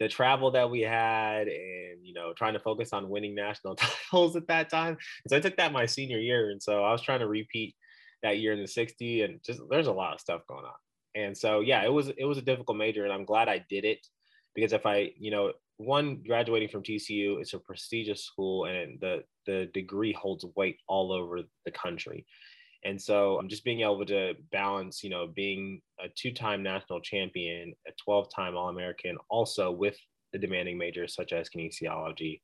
the 0.00 0.08
travel 0.08 0.50
that 0.50 0.68
we 0.68 0.80
had 0.80 1.46
and 1.46 2.04
you 2.04 2.12
know 2.14 2.32
trying 2.36 2.54
to 2.54 2.58
focus 2.58 2.92
on 2.92 3.08
winning 3.08 3.32
national 3.32 3.76
titles 4.10 4.34
at 4.34 4.46
that 4.48 4.68
time 4.68 4.96
so 5.28 5.36
i 5.36 5.40
took 5.40 5.56
that 5.56 5.72
my 5.72 5.86
senior 5.86 6.18
year 6.18 6.50
and 6.50 6.60
so 6.60 6.82
i 6.82 6.90
was 6.90 7.00
trying 7.00 7.20
to 7.20 7.28
repeat 7.28 7.76
that 8.22 8.38
year 8.38 8.52
in 8.52 8.60
the 8.60 8.66
60 8.66 9.22
and 9.22 9.40
just 9.44 9.60
there's 9.70 9.86
a 9.86 9.92
lot 9.92 10.12
of 10.12 10.20
stuff 10.20 10.42
going 10.48 10.64
on 10.64 10.72
and 11.14 11.36
so 11.36 11.60
yeah 11.60 11.84
it 11.84 11.92
was 11.92 12.08
it 12.08 12.24
was 12.24 12.38
a 12.38 12.42
difficult 12.42 12.76
major 12.76 13.04
and 13.04 13.12
i'm 13.12 13.24
glad 13.24 13.48
i 13.48 13.64
did 13.70 13.84
it 13.84 14.04
because 14.54 14.72
if 14.72 14.84
i 14.84 15.10
you 15.16 15.30
know 15.30 15.52
one 15.78 16.22
graduating 16.26 16.68
from 16.68 16.82
tcu 16.82 17.40
it's 17.40 17.54
a 17.54 17.58
prestigious 17.58 18.24
school 18.24 18.66
and 18.66 18.98
the 19.00 19.22
the 19.46 19.68
degree 19.74 20.12
holds 20.12 20.44
weight 20.56 20.78
all 20.88 21.12
over 21.12 21.40
the 21.64 21.70
country 21.70 22.24
and 22.84 23.00
so 23.00 23.38
i'm 23.38 23.48
just 23.48 23.64
being 23.64 23.80
able 23.80 24.06
to 24.06 24.34
balance 24.52 25.02
you 25.02 25.10
know 25.10 25.26
being 25.26 25.80
a 26.00 26.06
two-time 26.16 26.62
national 26.62 27.00
champion 27.00 27.72
a 27.88 28.10
12-time 28.10 28.56
all-american 28.56 29.16
also 29.30 29.70
with 29.70 29.96
the 30.32 30.38
demanding 30.38 30.78
majors 30.78 31.14
such 31.14 31.32
as 31.32 31.48
kinesiology 31.48 32.40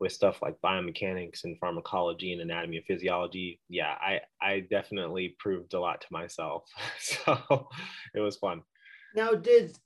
with 0.00 0.12
stuff 0.12 0.42
like 0.42 0.56
biomechanics 0.64 1.44
and 1.44 1.58
pharmacology 1.58 2.32
and 2.32 2.42
anatomy 2.42 2.78
and 2.78 2.86
physiology, 2.86 3.60
yeah, 3.68 3.94
I 4.00 4.20
I 4.40 4.60
definitely 4.70 5.36
proved 5.38 5.74
a 5.74 5.80
lot 5.80 6.00
to 6.00 6.06
myself. 6.10 6.64
so 7.00 7.68
it 8.14 8.20
was 8.20 8.36
fun. 8.36 8.62
Now, 9.14 9.32
did 9.32 9.76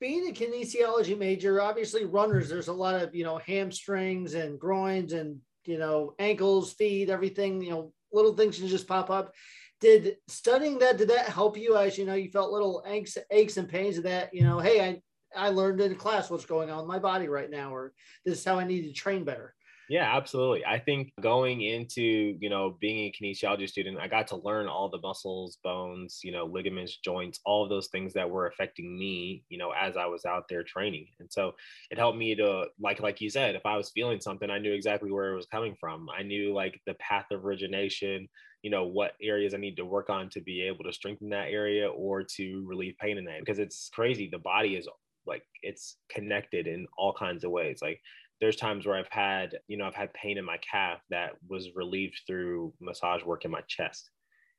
being 0.00 0.28
a 0.28 0.32
kinesiology 0.32 1.18
major, 1.18 1.60
obviously 1.60 2.04
runners, 2.04 2.48
there's 2.48 2.68
a 2.68 2.72
lot 2.72 2.94
of, 2.94 3.14
you 3.14 3.24
know, 3.24 3.38
hamstrings 3.38 4.34
and 4.34 4.58
groins 4.58 5.12
and, 5.12 5.38
you 5.64 5.78
know, 5.78 6.14
ankles, 6.18 6.72
feet, 6.74 7.08
everything, 7.08 7.62
you 7.62 7.70
know, 7.70 7.92
little 8.12 8.34
things 8.34 8.58
can 8.58 8.68
just 8.68 8.86
pop 8.86 9.10
up. 9.10 9.32
Did 9.80 10.16
studying 10.28 10.78
that, 10.78 10.98
did 10.98 11.08
that 11.08 11.28
help 11.28 11.56
you 11.58 11.76
as, 11.76 11.98
you 11.98 12.06
know, 12.06 12.14
you 12.14 12.30
felt 12.30 12.52
little 12.52 12.84
aches, 12.86 13.18
aches 13.30 13.56
and 13.56 13.68
pains 13.68 13.98
of 13.98 14.04
that, 14.04 14.32
you 14.32 14.42
know, 14.42 14.58
hey, 14.58 14.80
I, 14.80 15.00
I 15.34 15.48
learned 15.50 15.80
in 15.80 15.94
class 15.96 16.30
what's 16.30 16.46
going 16.46 16.70
on 16.70 16.82
in 16.82 16.86
my 16.86 16.98
body 16.98 17.28
right 17.28 17.50
now, 17.50 17.74
or 17.74 17.92
this 18.24 18.38
is 18.38 18.44
how 18.44 18.58
I 18.58 18.64
need 18.64 18.82
to 18.82 18.92
train 18.92 19.24
better. 19.24 19.54
Yeah, 19.88 20.16
absolutely. 20.16 20.64
I 20.64 20.80
think 20.80 21.12
going 21.20 21.62
into, 21.62 22.02
you 22.40 22.50
know, 22.50 22.76
being 22.80 23.06
a 23.06 23.12
kinesiology 23.12 23.68
student, 23.68 24.00
I 24.00 24.08
got 24.08 24.26
to 24.28 24.36
learn 24.36 24.66
all 24.66 24.88
the 24.88 24.98
muscles, 24.98 25.58
bones, 25.62 26.20
you 26.24 26.32
know, 26.32 26.44
ligaments, 26.44 26.98
joints, 26.98 27.38
all 27.44 27.62
of 27.62 27.70
those 27.70 27.86
things 27.88 28.12
that 28.14 28.28
were 28.28 28.48
affecting 28.48 28.98
me, 28.98 29.44
you 29.48 29.58
know, 29.58 29.70
as 29.70 29.96
I 29.96 30.06
was 30.06 30.24
out 30.24 30.46
there 30.48 30.64
training. 30.64 31.06
And 31.20 31.32
so 31.32 31.52
it 31.92 31.98
helped 31.98 32.18
me 32.18 32.34
to 32.34 32.66
like 32.80 32.98
like 32.98 33.20
you 33.20 33.30
said, 33.30 33.54
if 33.54 33.64
I 33.64 33.76
was 33.76 33.90
feeling 33.90 34.20
something, 34.20 34.50
I 34.50 34.58
knew 34.58 34.72
exactly 34.72 35.12
where 35.12 35.32
it 35.32 35.36
was 35.36 35.46
coming 35.46 35.76
from. 35.78 36.08
I 36.10 36.24
knew 36.24 36.52
like 36.52 36.80
the 36.86 36.94
path 36.94 37.26
of 37.30 37.44
origination, 37.44 38.28
you 38.62 38.70
know, 38.70 38.86
what 38.86 39.12
areas 39.22 39.54
I 39.54 39.58
need 39.58 39.76
to 39.76 39.84
work 39.84 40.10
on 40.10 40.28
to 40.30 40.40
be 40.40 40.62
able 40.62 40.82
to 40.84 40.92
strengthen 40.92 41.28
that 41.30 41.50
area 41.50 41.88
or 41.88 42.24
to 42.36 42.64
relieve 42.66 42.96
pain 43.00 43.18
in 43.18 43.24
that 43.26 43.38
because 43.38 43.60
it's 43.60 43.88
crazy. 43.90 44.28
The 44.28 44.38
body 44.38 44.74
is 44.74 44.88
like 45.26 45.42
it's 45.62 45.98
connected 46.08 46.66
in 46.66 46.86
all 46.96 47.12
kinds 47.12 47.44
of 47.44 47.50
ways. 47.50 47.78
Like 47.82 48.00
there's 48.40 48.56
times 48.56 48.86
where 48.86 48.96
I've 48.96 49.08
had, 49.10 49.58
you 49.68 49.76
know, 49.76 49.86
I've 49.86 49.94
had 49.94 50.12
pain 50.14 50.38
in 50.38 50.44
my 50.44 50.58
calf 50.58 51.00
that 51.10 51.32
was 51.48 51.70
relieved 51.74 52.20
through 52.26 52.74
massage 52.80 53.24
work 53.24 53.44
in 53.44 53.50
my 53.50 53.62
chest, 53.68 54.10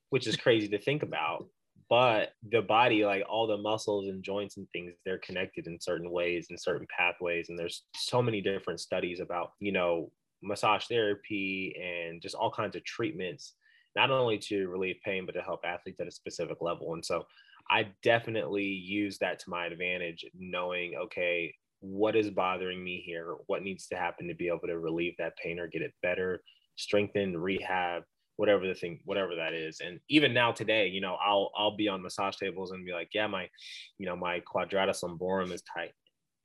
which 0.09 0.27
is 0.27 0.35
crazy 0.35 0.67
to 0.69 0.79
think 0.79 1.03
about. 1.03 1.45
But 1.89 2.33
the 2.49 2.61
body, 2.61 3.05
like 3.05 3.23
all 3.29 3.47
the 3.47 3.57
muscles 3.57 4.07
and 4.07 4.23
joints 4.23 4.57
and 4.57 4.67
things, 4.71 4.93
they're 5.05 5.19
connected 5.19 5.67
in 5.67 5.79
certain 5.79 6.11
ways 6.11 6.47
and 6.49 6.59
certain 6.59 6.87
pathways. 6.95 7.49
And 7.49 7.57
there's 7.57 7.83
so 7.95 8.21
many 8.21 8.41
different 8.41 8.79
studies 8.79 9.19
about, 9.19 9.51
you 9.59 9.71
know, 9.71 10.11
massage 10.41 10.85
therapy 10.85 11.75
and 11.81 12.21
just 12.21 12.35
all 12.35 12.51
kinds 12.51 12.75
of 12.75 12.83
treatments, 12.83 13.53
not 13.95 14.11
only 14.11 14.37
to 14.37 14.67
relieve 14.67 14.97
pain, 15.05 15.25
but 15.25 15.33
to 15.33 15.41
help 15.41 15.61
athletes 15.63 15.99
at 15.99 16.07
a 16.07 16.11
specific 16.11 16.57
level. 16.61 16.93
And 16.93 17.05
so 17.05 17.25
I 17.69 17.87
definitely 18.03 18.65
use 18.65 19.17
that 19.19 19.39
to 19.39 19.49
my 19.49 19.65
advantage, 19.65 20.25
knowing, 20.37 20.95
okay, 20.95 21.53
what 21.79 22.15
is 22.15 22.29
bothering 22.29 22.83
me 22.83 23.03
here? 23.05 23.35
What 23.47 23.63
needs 23.63 23.87
to 23.87 23.95
happen 23.95 24.27
to 24.27 24.35
be 24.35 24.47
able 24.47 24.67
to 24.67 24.79
relieve 24.79 25.15
that 25.17 25.37
pain 25.37 25.59
or 25.59 25.67
get 25.67 25.81
it 25.81 25.93
better, 26.01 26.41
strengthen, 26.75 27.37
rehab, 27.37 28.03
whatever 28.37 28.67
the 28.67 28.75
thing, 28.75 28.99
whatever 29.05 29.35
that 29.35 29.53
is. 29.53 29.81
And 29.83 29.99
even 30.09 30.33
now 30.33 30.51
today, 30.51 30.87
you 30.87 31.01
know, 31.01 31.17
I'll 31.23 31.51
I'll 31.55 31.75
be 31.75 31.87
on 31.87 32.01
massage 32.01 32.35
tables 32.37 32.71
and 32.71 32.85
be 32.85 32.93
like, 32.93 33.09
yeah, 33.13 33.27
my, 33.27 33.49
you 33.97 34.05
know, 34.05 34.15
my 34.15 34.39
quadratus 34.39 35.03
lumborum 35.03 35.51
is 35.51 35.63
tight. 35.63 35.91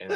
And 0.00 0.10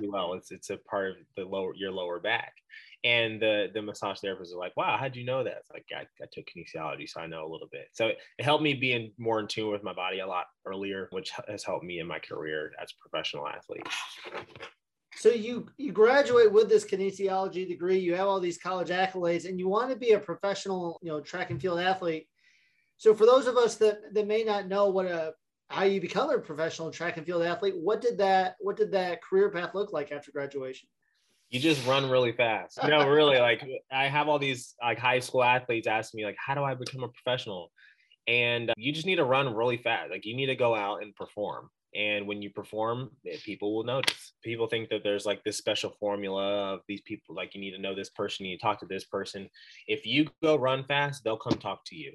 well, 0.00 0.34
it's 0.34 0.50
it's 0.50 0.70
a 0.70 0.78
part 0.78 1.10
of 1.10 1.16
the 1.36 1.44
lower 1.44 1.74
your 1.74 1.92
lower 1.92 2.18
back. 2.18 2.54
And 3.04 3.40
the 3.40 3.68
the 3.72 3.82
massage 3.82 4.20
therapist 4.20 4.50
is 4.50 4.56
like, 4.56 4.76
wow, 4.76 4.96
how'd 4.98 5.16
you 5.16 5.24
know 5.24 5.44
that? 5.44 5.58
It's 5.58 5.70
like 5.70 5.86
I, 5.94 6.06
I 6.22 6.26
took 6.32 6.46
kinesiology, 6.46 7.08
so 7.08 7.20
I 7.20 7.26
know 7.26 7.46
a 7.46 7.50
little 7.50 7.68
bit. 7.70 7.88
So 7.92 8.08
it, 8.08 8.18
it 8.38 8.44
helped 8.44 8.64
me 8.64 8.74
be 8.74 8.92
in 8.92 9.12
more 9.18 9.38
in 9.40 9.46
tune 9.46 9.70
with 9.70 9.82
my 9.82 9.92
body 9.92 10.20
a 10.20 10.26
lot 10.26 10.46
earlier, 10.64 11.08
which 11.10 11.32
has 11.48 11.62
helped 11.62 11.84
me 11.84 12.00
in 12.00 12.06
my 12.06 12.18
career 12.18 12.72
as 12.82 12.90
a 12.90 13.08
professional 13.08 13.46
athlete. 13.46 13.86
So 15.14 15.30
you 15.30 15.66
you 15.78 15.92
graduate 15.92 16.52
with 16.52 16.68
this 16.68 16.84
kinesiology 16.84 17.66
degree, 17.66 17.98
you 17.98 18.14
have 18.14 18.26
all 18.26 18.40
these 18.40 18.58
college 18.58 18.88
accolades, 18.88 19.48
and 19.48 19.58
you 19.58 19.68
want 19.68 19.90
to 19.90 19.96
be 19.96 20.12
a 20.12 20.18
professional, 20.18 20.98
you 21.02 21.10
know, 21.10 21.20
track 21.20 21.50
and 21.50 21.60
field 21.60 21.80
athlete. 21.80 22.28
So 22.98 23.14
for 23.14 23.24
those 23.24 23.46
of 23.46 23.56
us 23.56 23.76
that 23.76 24.14
that 24.14 24.26
may 24.26 24.42
not 24.44 24.68
know 24.68 24.88
what 24.88 25.06
a 25.06 25.32
how 25.68 25.84
you 25.84 26.00
become 26.00 26.30
a 26.30 26.38
professional 26.38 26.90
track 26.90 27.16
and 27.16 27.26
field 27.26 27.42
athlete, 27.42 27.74
what 27.76 28.00
did 28.00 28.18
that 28.18 28.56
what 28.60 28.76
did 28.76 28.92
that 28.92 29.22
career 29.22 29.50
path 29.50 29.74
look 29.74 29.92
like 29.92 30.12
after 30.12 30.32
graduation? 30.32 30.88
You 31.50 31.60
just 31.60 31.86
run 31.86 32.10
really 32.10 32.32
fast. 32.32 32.78
No, 32.86 33.08
really 33.08 33.38
like 33.38 33.66
I 33.92 34.08
have 34.08 34.28
all 34.28 34.38
these 34.38 34.74
like 34.82 34.98
high 34.98 35.20
school 35.20 35.44
athletes 35.44 35.86
ask 35.86 36.14
me 36.14 36.24
like, 36.24 36.36
how 36.44 36.54
do 36.54 36.64
I 36.64 36.74
become 36.74 37.04
a 37.04 37.08
professional? 37.08 37.70
And 38.26 38.70
uh, 38.70 38.74
you 38.76 38.92
just 38.92 39.06
need 39.06 39.16
to 39.16 39.24
run 39.24 39.54
really 39.54 39.76
fast. 39.76 40.10
Like 40.10 40.26
you 40.26 40.34
need 40.34 40.46
to 40.46 40.56
go 40.56 40.74
out 40.74 41.02
and 41.02 41.14
perform. 41.14 41.70
And 41.94 42.26
when 42.26 42.42
you 42.42 42.50
perform, 42.50 43.10
eh, 43.26 43.36
people 43.44 43.74
will 43.74 43.84
notice. 43.84 44.34
People 44.42 44.66
think 44.66 44.90
that 44.90 45.02
there's 45.02 45.24
like 45.24 45.42
this 45.44 45.56
special 45.56 45.90
formula 45.98 46.74
of 46.74 46.80
these 46.88 47.00
people, 47.02 47.34
like 47.34 47.54
you 47.54 47.60
need 47.60 47.70
to 47.70 47.80
know 47.80 47.94
this 47.94 48.10
person, 48.10 48.44
you 48.44 48.52
need 48.52 48.58
to 48.58 48.62
talk 48.62 48.80
to 48.80 48.86
this 48.86 49.04
person. 49.04 49.48
If 49.86 50.04
you 50.04 50.26
go 50.42 50.56
run 50.56 50.84
fast, 50.84 51.22
they'll 51.24 51.38
come 51.38 51.58
talk 51.58 51.80
to 51.86 51.96
you. 51.96 52.12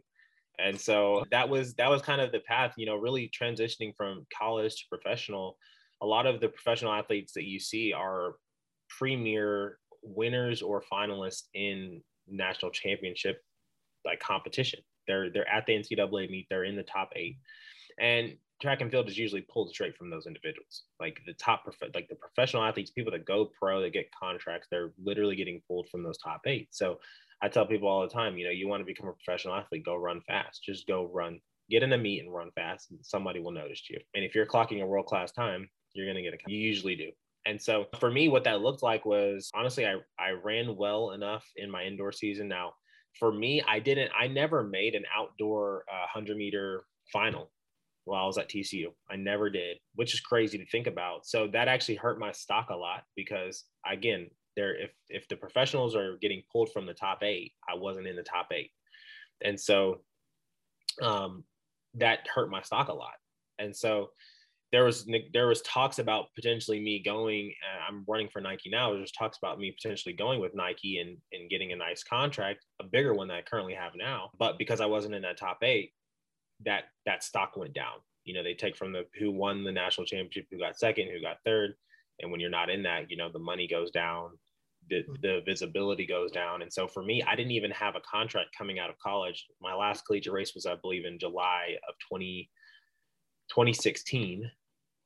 And 0.59 0.79
so 0.79 1.23
that 1.31 1.49
was 1.49 1.73
that 1.75 1.89
was 1.89 2.01
kind 2.01 2.21
of 2.21 2.31
the 2.31 2.41
path, 2.41 2.73
you 2.77 2.85
know, 2.85 2.95
really 2.95 3.31
transitioning 3.31 3.95
from 3.95 4.27
college 4.37 4.75
to 4.75 4.83
professional. 4.89 5.57
A 6.01 6.05
lot 6.05 6.27
of 6.27 6.41
the 6.41 6.49
professional 6.49 6.93
athletes 6.93 7.33
that 7.33 7.45
you 7.45 7.59
see 7.59 7.93
are 7.93 8.35
premier 8.97 9.77
winners 10.03 10.61
or 10.61 10.83
finalists 10.91 11.43
in 11.53 12.01
national 12.27 12.71
championship 12.71 13.41
like 14.05 14.19
competition. 14.19 14.79
They're 15.07 15.29
they're 15.29 15.49
at 15.49 15.65
the 15.65 15.73
NCAA 15.73 16.29
meet. 16.29 16.47
They're 16.49 16.63
in 16.63 16.75
the 16.75 16.83
top 16.83 17.11
eight, 17.15 17.37
and 17.99 18.35
track 18.61 18.81
and 18.81 18.91
field 18.91 19.09
is 19.09 19.17
usually 19.17 19.41
pulled 19.41 19.69
straight 19.69 19.97
from 19.97 20.09
those 20.09 20.27
individuals. 20.27 20.83
Like 20.99 21.19
the 21.25 21.33
top, 21.33 21.63
prof- 21.63 21.91
like 21.93 22.07
the 22.07 22.15
professional 22.15 22.63
athletes, 22.63 22.91
people 22.91 23.11
that 23.11 23.25
go 23.25 23.49
pro, 23.59 23.81
that 23.81 23.91
get 23.91 24.11
contracts, 24.17 24.67
they're 24.69 24.93
literally 25.03 25.35
getting 25.35 25.61
pulled 25.67 25.89
from 25.89 26.03
those 26.03 26.17
top 26.19 26.41
eight. 26.45 26.67
So 26.71 26.99
I 27.41 27.49
tell 27.49 27.65
people 27.65 27.89
all 27.89 28.03
the 28.03 28.13
time, 28.13 28.37
you 28.37 28.45
know, 28.45 28.51
you 28.51 28.67
want 28.67 28.81
to 28.81 28.85
become 28.85 29.09
a 29.09 29.13
professional 29.13 29.55
athlete, 29.55 29.83
go 29.83 29.95
run 29.95 30.21
fast. 30.27 30.63
Just 30.63 30.87
go 30.87 31.09
run, 31.11 31.39
get 31.69 31.83
in 31.83 31.91
a 31.93 31.97
meet 31.97 32.23
and 32.23 32.33
run 32.33 32.51
fast. 32.51 32.91
And 32.91 32.99
somebody 33.01 33.39
will 33.39 33.51
notice 33.51 33.89
you. 33.89 33.99
And 34.13 34.23
if 34.23 34.35
you're 34.35 34.45
clocking 34.45 34.81
a 34.81 34.85
world 34.85 35.07
class 35.07 35.31
time, 35.31 35.67
you're 35.93 36.05
going 36.05 36.17
to 36.17 36.21
get 36.21 36.33
a. 36.33 36.37
You 36.51 36.59
usually 36.59 36.95
do. 36.95 37.11
And 37.45 37.61
so 37.61 37.87
for 37.99 38.11
me, 38.11 38.27
what 38.27 38.43
that 38.43 38.61
looked 38.61 38.83
like 38.83 39.05
was 39.05 39.49
honestly, 39.53 39.85
I, 39.85 39.95
I 40.19 40.31
ran 40.43 40.75
well 40.75 41.11
enough 41.11 41.45
in 41.55 41.71
my 41.71 41.83
indoor 41.83 42.11
season. 42.11 42.47
Now, 42.47 42.73
for 43.17 43.31
me, 43.31 43.61
I 43.67 43.79
didn't, 43.79 44.11
I 44.17 44.27
never 44.27 44.63
made 44.63 44.95
an 44.95 45.03
outdoor 45.15 45.83
uh, 45.91 46.05
100 46.13 46.37
meter 46.37 46.83
final 47.11 47.51
while 48.05 48.23
I 48.23 48.27
was 48.27 48.37
at 48.37 48.49
TCU. 48.49 48.87
I 49.09 49.15
never 49.15 49.49
did, 49.49 49.77
which 49.95 50.13
is 50.13 50.19
crazy 50.19 50.57
to 50.57 50.65
think 50.67 50.87
about. 50.87 51.25
So 51.25 51.47
that 51.47 51.67
actually 51.67 51.95
hurt 51.95 52.19
my 52.19 52.31
stock 52.31 52.69
a 52.69 52.75
lot 52.75 53.03
because, 53.15 53.63
again, 53.89 54.29
there 54.55 54.75
if 54.75 54.91
if 55.09 55.27
the 55.27 55.35
professionals 55.35 55.95
are 55.95 56.17
getting 56.21 56.43
pulled 56.51 56.71
from 56.71 56.85
the 56.85 56.93
top 56.93 57.23
eight, 57.23 57.53
I 57.69 57.75
wasn't 57.77 58.07
in 58.07 58.15
the 58.15 58.23
top 58.23 58.47
eight, 58.51 58.71
and 59.43 59.59
so 59.59 60.01
um, 61.01 61.43
that 61.95 62.27
hurt 62.33 62.51
my 62.51 62.61
stock 62.61 62.89
a 62.89 62.93
lot. 62.93 63.13
And 63.59 63.75
so 63.75 64.09
there 64.71 64.85
was 64.85 65.05
there 65.33 65.47
was 65.47 65.61
talks 65.61 65.99
about 65.99 66.27
potentially 66.33 66.79
me 66.79 67.03
going. 67.03 67.53
Uh, 67.61 67.89
I'm 67.89 68.05
running 68.07 68.29
for 68.29 68.41
Nike 68.41 68.69
now. 68.69 68.93
There's 68.93 69.11
talks 69.11 69.37
about 69.37 69.59
me 69.59 69.71
potentially 69.71 70.13
going 70.13 70.39
with 70.39 70.55
Nike 70.55 70.99
and 70.99 71.17
and 71.33 71.49
getting 71.49 71.73
a 71.73 71.75
nice 71.75 72.03
contract, 72.03 72.65
a 72.79 72.85
bigger 72.85 73.13
one 73.13 73.27
that 73.27 73.37
I 73.37 73.41
currently 73.41 73.73
have 73.73 73.93
now. 73.95 74.31
But 74.39 74.57
because 74.57 74.79
I 74.79 74.85
wasn't 74.85 75.15
in 75.15 75.23
that 75.23 75.37
top 75.37 75.59
eight, 75.61 75.91
that 76.63 76.85
that 77.05 77.23
stock 77.23 77.57
went 77.57 77.73
down. 77.73 77.99
You 78.23 78.33
know, 78.33 78.43
they 78.43 78.53
take 78.53 78.77
from 78.77 78.93
the 78.93 79.05
who 79.19 79.31
won 79.31 79.63
the 79.63 79.71
national 79.71 80.05
championship, 80.07 80.47
who 80.49 80.59
got 80.59 80.79
second, 80.79 81.09
who 81.09 81.21
got 81.21 81.37
third, 81.45 81.73
and 82.21 82.31
when 82.31 82.39
you're 82.39 82.49
not 82.49 82.69
in 82.69 82.83
that, 82.83 83.11
you 83.11 83.17
know, 83.17 83.29
the 83.29 83.39
money 83.39 83.67
goes 83.67 83.91
down, 83.91 84.31
the 84.89 85.03
the 85.21 85.41
visibility 85.45 86.05
goes 86.05 86.31
down. 86.31 86.61
And 86.61 86.71
so 86.71 86.87
for 86.87 87.03
me, 87.03 87.21
I 87.23 87.35
didn't 87.35 87.51
even 87.51 87.71
have 87.71 87.97
a 87.97 88.01
contract 88.01 88.55
coming 88.57 88.79
out 88.79 88.89
of 88.89 88.97
college. 88.99 89.47
My 89.61 89.75
last 89.75 90.05
collegiate 90.05 90.33
race 90.33 90.55
was, 90.55 90.65
I 90.65 90.75
believe, 90.75 91.03
in 91.03 91.19
July 91.19 91.75
of 91.89 91.95
20, 92.07 92.49
2016 93.49 94.49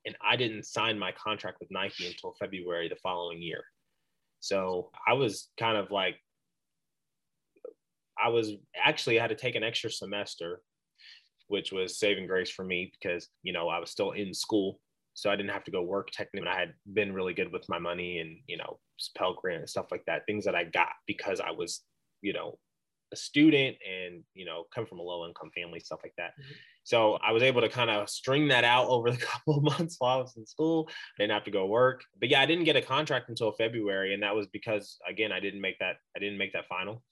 and 0.06 0.16
I 0.24 0.36
didn't 0.36 0.64
sign 0.64 0.98
my 0.98 1.12
contract 1.12 1.58
with 1.60 1.70
Nike 1.70 2.06
until 2.06 2.34
February 2.38 2.88
the 2.88 2.96
following 2.96 3.42
year. 3.42 3.64
So 4.40 4.90
I 5.06 5.14
was 5.14 5.48
kind 5.58 5.76
of 5.76 5.90
like, 5.90 6.16
I 8.22 8.28
was 8.28 8.52
actually 8.82 9.18
I 9.18 9.22
had 9.22 9.30
to 9.30 9.36
take 9.36 9.56
an 9.56 9.64
extra 9.64 9.90
semester, 9.90 10.62
which 11.48 11.72
was 11.72 11.98
saving 11.98 12.26
grace 12.26 12.50
for 12.50 12.64
me 12.64 12.90
because 12.98 13.28
you 13.42 13.52
know 13.52 13.68
I 13.68 13.78
was 13.78 13.90
still 13.90 14.12
in 14.12 14.32
school, 14.32 14.80
so 15.14 15.30
I 15.30 15.36
didn't 15.36 15.50
have 15.50 15.64
to 15.64 15.70
go 15.70 15.82
work 15.82 16.10
technically. 16.12 16.48
I 16.48 16.58
had 16.58 16.72
been 16.94 17.12
really 17.12 17.34
good 17.34 17.52
with 17.52 17.68
my 17.68 17.78
money 17.78 18.20
and 18.20 18.38
you 18.46 18.56
know 18.56 18.78
Pell 19.18 19.34
Grant 19.34 19.60
and 19.60 19.68
stuff 19.68 19.88
like 19.90 20.04
that, 20.06 20.22
things 20.26 20.46
that 20.46 20.54
I 20.54 20.64
got 20.64 20.92
because 21.06 21.40
I 21.40 21.50
was 21.50 21.82
you 22.22 22.32
know 22.32 22.58
a 23.12 23.16
student 23.16 23.76
and 23.86 24.22
you 24.34 24.46
know 24.46 24.64
come 24.74 24.86
from 24.86 25.00
a 25.00 25.02
low 25.02 25.26
income 25.26 25.50
family, 25.54 25.80
stuff 25.80 26.00
like 26.02 26.14
that. 26.16 26.30
Mm-hmm. 26.30 26.54
So 26.86 27.14
I 27.14 27.32
was 27.32 27.42
able 27.42 27.62
to 27.62 27.68
kind 27.68 27.90
of 27.90 28.08
string 28.08 28.46
that 28.46 28.62
out 28.62 28.86
over 28.86 29.10
the 29.10 29.16
couple 29.30 29.56
of 29.56 29.64
months 29.64 29.96
while 29.98 30.18
I 30.18 30.22
was 30.22 30.36
in 30.36 30.46
school. 30.46 30.88
I 30.88 31.24
didn't 31.24 31.32
have 31.32 31.42
to 31.44 31.50
go 31.50 31.66
work. 31.66 32.04
But 32.20 32.28
yeah, 32.28 32.40
I 32.40 32.46
didn't 32.46 32.62
get 32.62 32.76
a 32.76 32.80
contract 32.80 33.28
until 33.28 33.50
February. 33.50 34.14
And 34.14 34.22
that 34.22 34.36
was 34.36 34.46
because 34.46 34.96
again, 35.06 35.32
I 35.32 35.40
didn't 35.40 35.60
make 35.60 35.80
that, 35.80 35.96
I 36.14 36.20
didn't 36.20 36.38
make 36.38 36.52
that 36.52 36.68
final. 36.68 37.02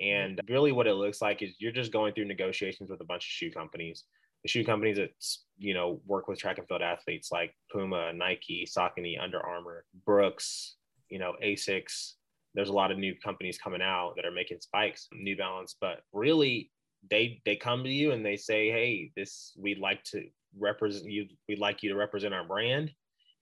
Mm-hmm. 0.00 0.36
And 0.38 0.40
really 0.50 0.70
what 0.70 0.86
it 0.86 0.96
looks 0.96 1.22
like 1.22 1.40
is 1.40 1.54
you're 1.58 1.72
just 1.72 1.94
going 1.94 2.12
through 2.12 2.26
negotiations 2.26 2.90
with 2.90 3.00
a 3.00 3.04
bunch 3.04 3.24
of 3.24 3.30
shoe 3.30 3.50
companies. 3.50 4.04
The 4.42 4.50
shoe 4.50 4.64
companies 4.66 4.98
that 4.98 5.12
you 5.56 5.72
know 5.72 6.02
work 6.04 6.28
with 6.28 6.38
track 6.38 6.58
and 6.58 6.68
field 6.68 6.82
athletes 6.82 7.32
like 7.32 7.54
Puma, 7.72 8.12
Nike, 8.12 8.68
Saucony, 8.68 9.18
Under 9.18 9.40
Armour, 9.40 9.86
Brooks, 10.04 10.76
you 11.08 11.18
know, 11.18 11.34
Asics. 11.42 12.14
There's 12.54 12.68
a 12.68 12.74
lot 12.74 12.90
of 12.90 12.98
new 12.98 13.14
companies 13.24 13.56
coming 13.56 13.80
out 13.80 14.12
that 14.16 14.26
are 14.26 14.30
making 14.30 14.60
spikes, 14.60 15.08
New 15.10 15.38
Balance, 15.38 15.76
but 15.80 16.00
really 16.12 16.70
they 17.10 17.40
they 17.44 17.56
come 17.56 17.84
to 17.84 17.90
you 17.90 18.12
and 18.12 18.24
they 18.24 18.36
say, 18.36 18.70
"Hey, 18.70 19.12
this 19.16 19.52
we'd 19.56 19.78
like 19.78 20.02
to 20.04 20.24
represent 20.58 21.10
you. 21.10 21.26
We'd 21.48 21.58
like 21.58 21.82
you 21.82 21.90
to 21.90 21.96
represent 21.96 22.34
our 22.34 22.44
brand." 22.44 22.92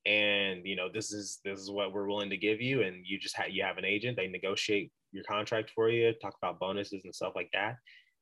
and 0.06 0.62
you 0.64 0.76
know 0.76 0.88
this 0.92 1.12
is 1.12 1.40
this 1.44 1.60
is 1.60 1.70
what 1.70 1.92
we're 1.92 2.08
willing 2.08 2.30
to 2.30 2.36
give 2.36 2.60
you 2.60 2.82
and 2.82 3.04
you 3.04 3.18
just 3.18 3.36
have 3.36 3.50
you 3.50 3.62
have 3.62 3.76
an 3.76 3.84
agent 3.84 4.16
they 4.16 4.26
negotiate 4.26 4.90
your 5.12 5.24
contract 5.24 5.70
for 5.74 5.90
you 5.90 6.12
talk 6.22 6.34
about 6.42 6.58
bonuses 6.58 7.04
and 7.04 7.14
stuff 7.14 7.34
like 7.36 7.50
that 7.52 7.76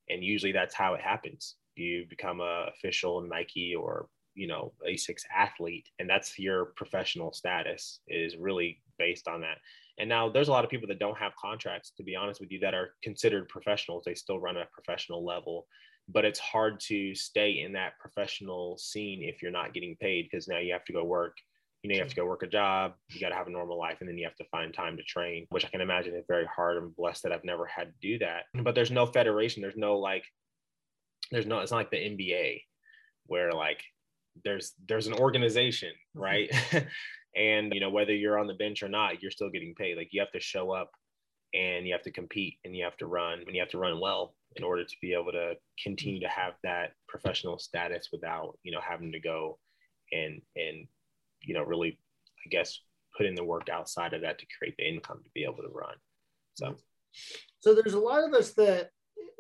and 0.08 0.24
usually 0.24 0.52
that's 0.52 0.74
how 0.74 0.94
it 0.94 1.00
happens 1.00 1.56
you 1.76 2.04
become 2.10 2.40
a 2.40 2.66
official 2.74 3.20
nike 3.20 3.74
or 3.76 4.08
you 4.34 4.48
know 4.48 4.72
asics 4.88 5.22
athlete 5.36 5.88
and 6.00 6.10
that's 6.10 6.36
your 6.38 6.66
professional 6.76 7.32
status 7.32 8.00
is 8.08 8.36
really 8.36 8.80
based 8.98 9.28
on 9.28 9.40
that 9.40 9.58
and 9.98 10.08
now 10.08 10.28
there's 10.28 10.48
a 10.48 10.52
lot 10.52 10.64
of 10.64 10.70
people 10.70 10.88
that 10.88 10.98
don't 10.98 11.18
have 11.18 11.32
contracts 11.36 11.92
to 11.96 12.02
be 12.02 12.16
honest 12.16 12.40
with 12.40 12.50
you 12.50 12.58
that 12.60 12.74
are 12.74 12.90
considered 13.02 13.48
professionals. 13.48 14.04
They 14.04 14.14
still 14.14 14.38
run 14.38 14.56
at 14.56 14.62
a 14.62 14.68
professional 14.72 15.24
level 15.24 15.66
but 16.08 16.24
it's 16.24 16.38
hard 16.38 16.80
to 16.80 17.14
stay 17.14 17.60
in 17.60 17.72
that 17.74 17.98
professional 17.98 18.78
scene 18.78 19.22
if 19.22 19.42
you're 19.42 19.52
not 19.52 19.74
getting 19.74 19.96
paid 20.00 20.26
because 20.30 20.48
now 20.48 20.58
you 20.58 20.72
have 20.72 20.84
to 20.86 20.92
go 20.92 21.04
work. 21.04 21.36
You 21.82 21.90
know 21.90 21.94
you 21.94 22.00
have 22.00 22.10
to 22.10 22.16
go 22.16 22.26
work 22.26 22.42
a 22.42 22.48
job 22.48 22.94
you 23.08 23.20
got 23.20 23.28
to 23.28 23.36
have 23.36 23.46
a 23.46 23.50
normal 23.50 23.78
life 23.78 23.98
and 24.00 24.08
then 24.08 24.18
you 24.18 24.24
have 24.24 24.34
to 24.36 24.44
find 24.50 24.74
time 24.74 24.96
to 24.96 25.02
train 25.04 25.46
which 25.50 25.64
i 25.64 25.68
can 25.68 25.80
imagine 25.80 26.12
is 26.12 26.24
very 26.26 26.44
hard. 26.44 26.76
I'm 26.76 26.92
blessed 26.98 27.22
that 27.22 27.30
i've 27.30 27.44
never 27.44 27.66
had 27.66 27.92
to 27.92 27.94
do 28.02 28.18
that. 28.18 28.46
But 28.64 28.74
there's 28.74 28.90
no 28.90 29.06
federation 29.06 29.62
there's 29.62 29.76
no 29.76 29.96
like 29.96 30.24
there's 31.30 31.46
no 31.46 31.60
it's 31.60 31.70
not 31.70 31.76
like 31.76 31.92
the 31.92 31.98
nba 31.98 32.62
where 33.26 33.52
like 33.52 33.84
there's 34.44 34.72
there's 34.88 35.06
an 35.06 35.14
organization 35.14 35.92
mm-hmm. 36.16 36.20
right? 36.20 36.50
And 37.36 37.72
you 37.72 37.80
know 37.80 37.90
whether 37.90 38.14
you're 38.14 38.38
on 38.38 38.48
the 38.48 38.54
bench 38.54 38.82
or 38.82 38.88
not 38.88 39.22
you're 39.22 39.30
still 39.30 39.50
getting 39.50 39.74
paid. 39.74 39.96
Like 39.96 40.08
you 40.12 40.20
have 40.20 40.32
to 40.32 40.40
show 40.40 40.72
up 40.72 40.90
and 41.54 41.86
you 41.86 41.92
have 41.92 42.02
to 42.02 42.10
compete 42.10 42.56
and 42.64 42.74
you 42.74 42.82
have 42.82 42.96
to 42.96 43.06
run 43.06 43.40
and 43.46 43.54
you 43.54 43.60
have 43.60 43.70
to 43.70 43.78
run 43.78 44.00
well 44.00 44.34
in 44.56 44.64
order 44.64 44.82
to 44.82 44.96
be 45.00 45.12
able 45.12 45.30
to 45.32 45.54
continue 45.80 46.20
to 46.20 46.28
have 46.28 46.54
that 46.64 46.92
professional 47.06 47.58
status 47.58 48.08
without 48.10 48.58
you 48.64 48.72
know 48.72 48.80
having 48.80 49.12
to 49.12 49.20
go 49.20 49.58
and 50.10 50.40
and 50.56 50.88
you 51.42 51.54
know 51.54 51.62
really 51.62 51.98
i 52.44 52.48
guess 52.50 52.80
put 53.18 53.26
in 53.26 53.34
the 53.34 53.44
work 53.44 53.68
outside 53.68 54.14
of 54.14 54.22
that 54.22 54.38
to 54.38 54.46
create 54.56 54.76
the 54.78 54.88
income 54.88 55.20
to 55.22 55.30
be 55.34 55.44
able 55.44 55.62
to 55.62 55.68
run. 55.74 55.96
So. 56.54 56.76
So 57.60 57.74
there's 57.74 57.94
a 57.94 57.98
lot 57.98 58.24
of 58.24 58.32
us 58.32 58.52
that 58.52 58.90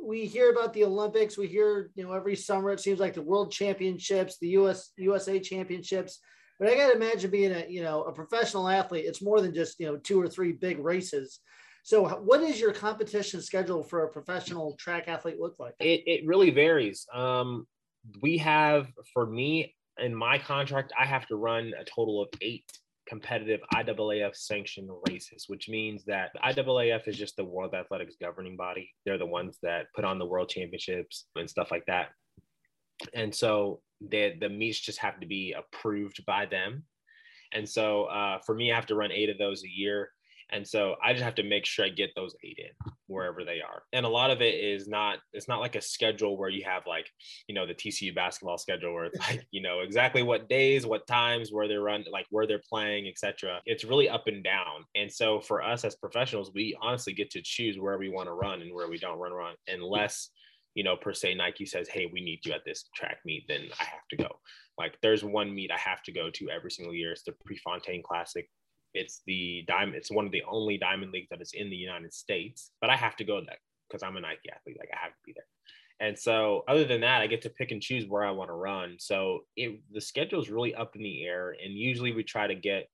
we 0.02 0.24
hear 0.26 0.50
about 0.50 0.72
the 0.72 0.84
olympics 0.84 1.36
we 1.36 1.46
hear 1.46 1.90
you 1.94 2.04
know 2.04 2.12
every 2.12 2.36
summer 2.36 2.70
it 2.70 2.80
seems 2.80 3.00
like 3.00 3.14
the 3.14 3.22
world 3.22 3.50
championships 3.50 4.38
the 4.40 4.48
us 4.48 4.92
usa 4.96 5.40
championships 5.40 6.20
but 6.58 6.68
i 6.68 6.76
got 6.76 6.88
to 6.88 6.96
imagine 6.96 7.30
being 7.30 7.52
a 7.52 7.64
you 7.68 7.82
know 7.82 8.02
a 8.04 8.12
professional 8.12 8.68
athlete 8.68 9.04
it's 9.06 9.22
more 9.22 9.40
than 9.40 9.54
just 9.54 9.78
you 9.80 9.86
know 9.86 9.96
two 9.96 10.20
or 10.20 10.28
three 10.28 10.52
big 10.52 10.78
races 10.78 11.40
so, 11.88 12.06
what 12.06 12.42
is 12.42 12.60
your 12.60 12.74
competition 12.74 13.40
schedule 13.40 13.82
for 13.82 14.04
a 14.04 14.08
professional 14.08 14.76
track 14.76 15.08
athlete 15.08 15.40
look 15.40 15.54
like? 15.58 15.72
It, 15.80 16.02
it 16.04 16.26
really 16.26 16.50
varies. 16.50 17.06
Um, 17.14 17.66
we 18.20 18.36
have, 18.38 18.88
for 19.14 19.24
me, 19.24 19.74
in 19.98 20.14
my 20.14 20.36
contract, 20.36 20.92
I 20.98 21.06
have 21.06 21.26
to 21.28 21.36
run 21.36 21.72
a 21.80 21.84
total 21.84 22.20
of 22.20 22.28
eight 22.42 22.70
competitive 23.08 23.60
IAAF 23.74 24.36
sanctioned 24.36 24.90
races, 25.08 25.44
which 25.48 25.68
means 25.68 26.04
that 26.04 26.30
IAAF 26.44 27.08
is 27.08 27.16
just 27.16 27.36
the 27.36 27.44
World 27.44 27.74
Athletics 27.74 28.16
governing 28.20 28.56
body. 28.56 28.90
They're 29.04 29.18
the 29.18 29.26
ones 29.26 29.58
that 29.62 29.86
put 29.94 30.04
on 30.04 30.18
the 30.18 30.26
world 30.26 30.48
championships 30.50 31.26
and 31.36 31.48
stuff 31.48 31.70
like 31.70 31.84
that. 31.86 32.08
And 33.14 33.34
so 33.34 33.80
the, 34.00 34.34
the 34.40 34.48
meets 34.48 34.80
just 34.80 34.98
have 34.98 35.20
to 35.20 35.26
be 35.26 35.54
approved 35.56 36.24
by 36.26 36.46
them. 36.46 36.84
And 37.52 37.66
so 37.66 38.04
uh, 38.04 38.38
for 38.44 38.54
me, 38.54 38.70
I 38.70 38.74
have 38.74 38.86
to 38.86 38.94
run 38.94 39.12
eight 39.12 39.30
of 39.30 39.38
those 39.38 39.64
a 39.64 39.68
year. 39.68 40.10
And 40.50 40.66
so 40.66 40.96
I 41.04 41.12
just 41.12 41.24
have 41.24 41.34
to 41.36 41.42
make 41.42 41.66
sure 41.66 41.84
I 41.84 41.90
get 41.90 42.10
those 42.16 42.34
eight 42.42 42.58
in 42.58 42.92
wherever 43.06 43.44
they 43.44 43.60
are. 43.60 43.82
And 43.92 44.06
a 44.06 44.08
lot 44.08 44.30
of 44.30 44.40
it 44.40 44.54
is 44.54 44.88
not, 44.88 45.18
it's 45.32 45.48
not 45.48 45.60
like 45.60 45.76
a 45.76 45.80
schedule 45.80 46.36
where 46.36 46.48
you 46.48 46.64
have 46.64 46.86
like, 46.86 47.10
you 47.48 47.54
know, 47.54 47.66
the 47.66 47.74
TCU 47.74 48.14
basketball 48.14 48.58
schedule 48.58 48.94
where 48.94 49.04
it's 49.06 49.18
like, 49.30 49.46
you 49.50 49.60
know, 49.60 49.80
exactly 49.80 50.22
what 50.22 50.48
days, 50.48 50.86
what 50.86 51.06
times, 51.06 51.52
where 51.52 51.68
they're 51.68 51.82
run, 51.82 52.04
like 52.10 52.26
where 52.30 52.46
they're 52.46 52.62
playing, 52.68 53.08
etc. 53.08 53.60
It's 53.66 53.84
really 53.84 54.08
up 54.08 54.26
and 54.26 54.42
down. 54.42 54.84
And 54.94 55.12
so 55.12 55.40
for 55.40 55.62
us 55.62 55.84
as 55.84 55.96
professionals, 55.96 56.52
we 56.54 56.76
honestly 56.80 57.12
get 57.12 57.30
to 57.32 57.42
choose 57.42 57.78
where 57.78 57.98
we 57.98 58.08
want 58.08 58.28
to 58.28 58.34
run 58.34 58.62
and 58.62 58.74
where 58.74 58.88
we 58.88 58.98
don't 58.98 59.18
run 59.18 59.32
run 59.32 59.54
unless, 59.66 60.30
you 60.74 60.84
know, 60.84 60.96
per 60.96 61.12
se 61.12 61.34
Nike 61.34 61.66
says, 61.66 61.88
hey, 61.88 62.08
we 62.10 62.20
need 62.20 62.44
you 62.44 62.52
at 62.52 62.64
this 62.64 62.84
track 62.94 63.18
meet, 63.24 63.44
then 63.48 63.68
I 63.78 63.84
have 63.84 64.06
to 64.10 64.16
go. 64.16 64.28
Like 64.78 64.96
there's 65.02 65.24
one 65.24 65.54
meet 65.54 65.70
I 65.70 65.78
have 65.78 66.02
to 66.04 66.12
go 66.12 66.30
to 66.30 66.50
every 66.50 66.70
single 66.70 66.94
year. 66.94 67.12
It's 67.12 67.24
the 67.24 67.32
Prefontaine 67.44 68.02
Classic 68.02 68.48
it's 68.94 69.22
the 69.26 69.64
diamond. 69.66 69.96
It's 69.96 70.10
one 70.10 70.26
of 70.26 70.32
the 70.32 70.42
only 70.48 70.78
diamond 70.78 71.12
leagues 71.12 71.28
that 71.30 71.42
is 71.42 71.52
in 71.52 71.70
the 71.70 71.76
United 71.76 72.12
States. 72.12 72.72
But 72.80 72.90
I 72.90 72.96
have 72.96 73.16
to 73.16 73.24
go 73.24 73.40
there 73.40 73.58
because 73.88 74.02
I'm 74.02 74.16
a 74.16 74.20
Nike 74.20 74.50
athlete. 74.54 74.76
Like 74.78 74.90
I 74.92 74.98
have 75.02 75.12
to 75.12 75.22
be 75.24 75.32
there. 75.34 75.44
And 76.00 76.16
so, 76.16 76.64
other 76.68 76.84
than 76.84 77.00
that, 77.00 77.22
I 77.22 77.26
get 77.26 77.42
to 77.42 77.50
pick 77.50 77.72
and 77.72 77.82
choose 77.82 78.06
where 78.06 78.24
I 78.24 78.30
want 78.30 78.50
to 78.50 78.54
run. 78.54 78.96
So 78.98 79.40
it, 79.56 79.80
the 79.92 80.00
schedule 80.00 80.40
is 80.40 80.50
really 80.50 80.74
up 80.74 80.94
in 80.94 81.02
the 81.02 81.24
air. 81.24 81.56
And 81.62 81.74
usually, 81.74 82.12
we 82.12 82.22
try 82.22 82.46
to 82.46 82.54
get. 82.54 82.88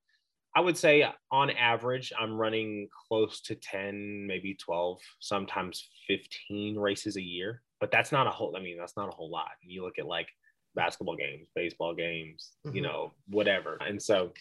I 0.56 0.60
would 0.60 0.78
say 0.78 1.04
on 1.32 1.50
average, 1.50 2.12
I'm 2.18 2.36
running 2.36 2.88
close 3.08 3.40
to 3.42 3.56
10, 3.56 4.24
maybe 4.24 4.54
12, 4.54 5.00
sometimes 5.18 5.88
15 6.06 6.78
races 6.78 7.16
a 7.16 7.22
year. 7.22 7.60
But 7.80 7.90
that's 7.90 8.12
not 8.12 8.28
a 8.28 8.30
whole, 8.30 8.56
I 8.56 8.60
mean, 8.60 8.78
that's 8.78 8.96
not 8.96 9.08
a 9.08 9.16
whole 9.16 9.28
lot. 9.28 9.50
You 9.62 9.82
look 9.82 9.98
at 9.98 10.06
like 10.06 10.28
basketball 10.76 11.16
games, 11.16 11.48
baseball 11.56 11.92
games, 11.92 12.52
mm-hmm. 12.64 12.76
you 12.76 12.82
know, 12.82 13.12
whatever. 13.28 13.78
And 13.84 14.00
so 14.00 14.32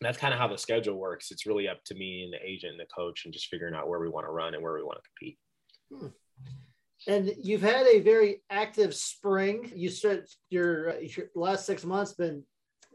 that's 0.00 0.18
kind 0.18 0.34
of 0.34 0.40
how 0.40 0.48
the 0.48 0.58
schedule 0.58 0.96
works. 0.96 1.30
It's 1.30 1.46
really 1.46 1.68
up 1.68 1.82
to 1.84 1.94
me 1.94 2.24
and 2.24 2.32
the 2.32 2.44
agent 2.44 2.72
and 2.72 2.80
the 2.80 2.86
coach 2.94 3.24
and 3.24 3.32
just 3.32 3.48
figuring 3.48 3.74
out 3.74 3.88
where 3.88 4.00
we 4.00 4.08
want 4.08 4.26
to 4.26 4.32
run 4.32 4.54
and 4.54 4.62
where 4.62 4.74
we 4.74 4.82
want 4.82 4.98
to 5.02 5.10
compete. 5.10 5.38
Hmm. 5.92 6.08
And 7.06 7.34
you've 7.42 7.62
had 7.62 7.86
a 7.86 8.00
very 8.00 8.42
active 8.50 8.94
spring. 8.94 9.70
You 9.74 9.90
said 9.90 10.24
your, 10.50 10.98
your 11.00 11.26
last 11.34 11.66
six 11.66 11.84
months 11.84 12.12
been 12.12 12.44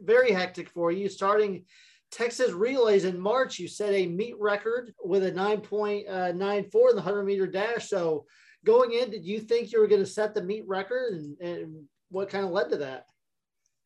very 0.01 0.31
hectic 0.31 0.69
for 0.69 0.91
you. 0.91 1.09
Starting 1.09 1.65
Texas 2.11 2.51
relays 2.51 3.05
in 3.05 3.19
March, 3.19 3.59
you 3.59 3.67
set 3.67 3.93
a 3.93 4.07
meet 4.07 4.35
record 4.39 4.93
with 5.03 5.23
a 5.23 5.31
9.94 5.31 6.09
uh, 6.09 6.29
in 6.29 6.39
the 6.39 6.95
100 6.95 7.23
meter 7.23 7.45
dash. 7.45 7.87
So 7.87 8.25
going 8.65 8.93
in, 8.93 9.11
did 9.11 9.25
you 9.25 9.39
think 9.39 9.71
you 9.71 9.79
were 9.79 9.87
going 9.87 10.03
to 10.03 10.09
set 10.09 10.33
the 10.33 10.41
meet 10.41 10.67
record, 10.67 11.13
and, 11.13 11.39
and 11.39 11.83
what 12.09 12.29
kind 12.29 12.45
of 12.45 12.51
led 12.51 12.69
to 12.69 12.77
that? 12.77 13.05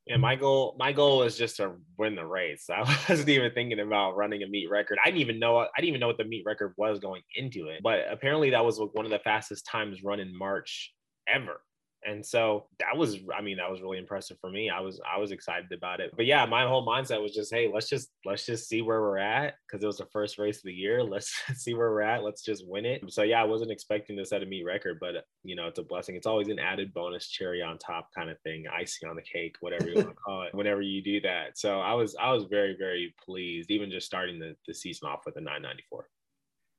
And 0.09 0.21
my 0.21 0.35
goal, 0.35 0.75
my 0.77 0.91
goal 0.91 1.19
was 1.19 1.37
just 1.37 1.57
to 1.57 1.75
win 1.97 2.15
the 2.15 2.25
race. 2.25 2.65
I 2.69 2.81
wasn't 3.07 3.29
even 3.29 3.51
thinking 3.53 3.79
about 3.79 4.17
running 4.17 4.43
a 4.43 4.47
meet 4.47 4.69
record. 4.69 4.97
I 5.03 5.09
didn't 5.09 5.21
even 5.21 5.39
know 5.39 5.57
I 5.57 5.67
didn't 5.77 5.89
even 5.89 6.01
know 6.01 6.07
what 6.07 6.17
the 6.17 6.25
meet 6.25 6.43
record 6.45 6.73
was 6.77 6.99
going 6.99 7.21
into 7.35 7.69
it. 7.69 7.81
But 7.83 8.01
apparently 8.11 8.49
that 8.51 8.65
was 8.65 8.79
one 8.93 9.05
of 9.05 9.11
the 9.11 9.19
fastest 9.19 9.65
times 9.65 10.03
run 10.03 10.19
in 10.19 10.37
March 10.37 10.93
ever 11.27 11.61
and 12.05 12.25
so 12.25 12.67
that 12.79 12.95
was 12.95 13.17
i 13.37 13.41
mean 13.41 13.57
that 13.57 13.69
was 13.69 13.81
really 13.81 13.97
impressive 13.97 14.37
for 14.39 14.49
me. 14.49 14.69
I 14.69 14.79
was 14.79 14.99
i 15.09 15.19
was 15.19 15.31
excited 15.31 15.71
about 15.71 15.99
it. 15.99 16.11
But 16.15 16.25
yeah 16.25 16.45
my 16.45 16.65
whole 16.67 16.85
mindset 16.85 17.21
was 17.21 17.33
just 17.33 17.53
hey 17.53 17.69
let's 17.73 17.89
just 17.89 18.09
let's 18.25 18.45
just 18.45 18.67
see 18.67 18.81
where 18.81 19.01
we're 19.01 19.17
at 19.17 19.55
because 19.67 19.83
it 19.83 19.87
was 19.87 19.97
the 19.97 20.07
first 20.11 20.37
race 20.37 20.57
of 20.57 20.63
the 20.63 20.73
year. 20.73 21.03
Let's 21.03 21.33
see 21.55 21.73
where 21.73 21.91
we're 21.91 22.01
at. 22.01 22.23
Let's 22.23 22.43
just 22.43 22.67
win 22.67 22.85
it. 22.85 23.01
So 23.11 23.23
yeah 23.23 23.41
i 23.41 23.45
wasn't 23.45 23.71
expecting 23.71 24.17
to 24.17 24.25
set 24.25 24.43
a 24.43 24.45
meet 24.45 24.65
record 24.65 24.97
but 24.99 25.25
you 25.43 25.55
know 25.55 25.67
it's 25.67 25.79
a 25.79 25.83
blessing. 25.83 26.15
It's 26.15 26.27
always 26.27 26.49
an 26.49 26.59
added 26.59 26.93
bonus 26.93 27.27
cherry 27.29 27.61
on 27.61 27.77
top 27.77 28.09
kind 28.15 28.29
of 28.29 28.39
thing 28.41 28.65
icing 28.73 29.09
on 29.09 29.15
the 29.15 29.21
cake 29.21 29.55
whatever 29.59 29.87
you 29.87 29.95
want 29.95 30.09
to 30.09 30.15
call 30.25 30.43
it 30.43 30.53
whenever 30.53 30.81
you 30.81 31.01
do 31.01 31.21
that. 31.21 31.57
So 31.57 31.79
i 31.79 31.93
was 31.93 32.15
i 32.19 32.31
was 32.31 32.45
very 32.45 32.75
very 32.77 33.13
pleased 33.23 33.71
even 33.71 33.91
just 33.91 34.05
starting 34.05 34.39
the, 34.39 34.55
the 34.67 34.73
season 34.73 35.07
off 35.07 35.21
with 35.25 35.35
a 35.37 35.41
994 35.41 36.07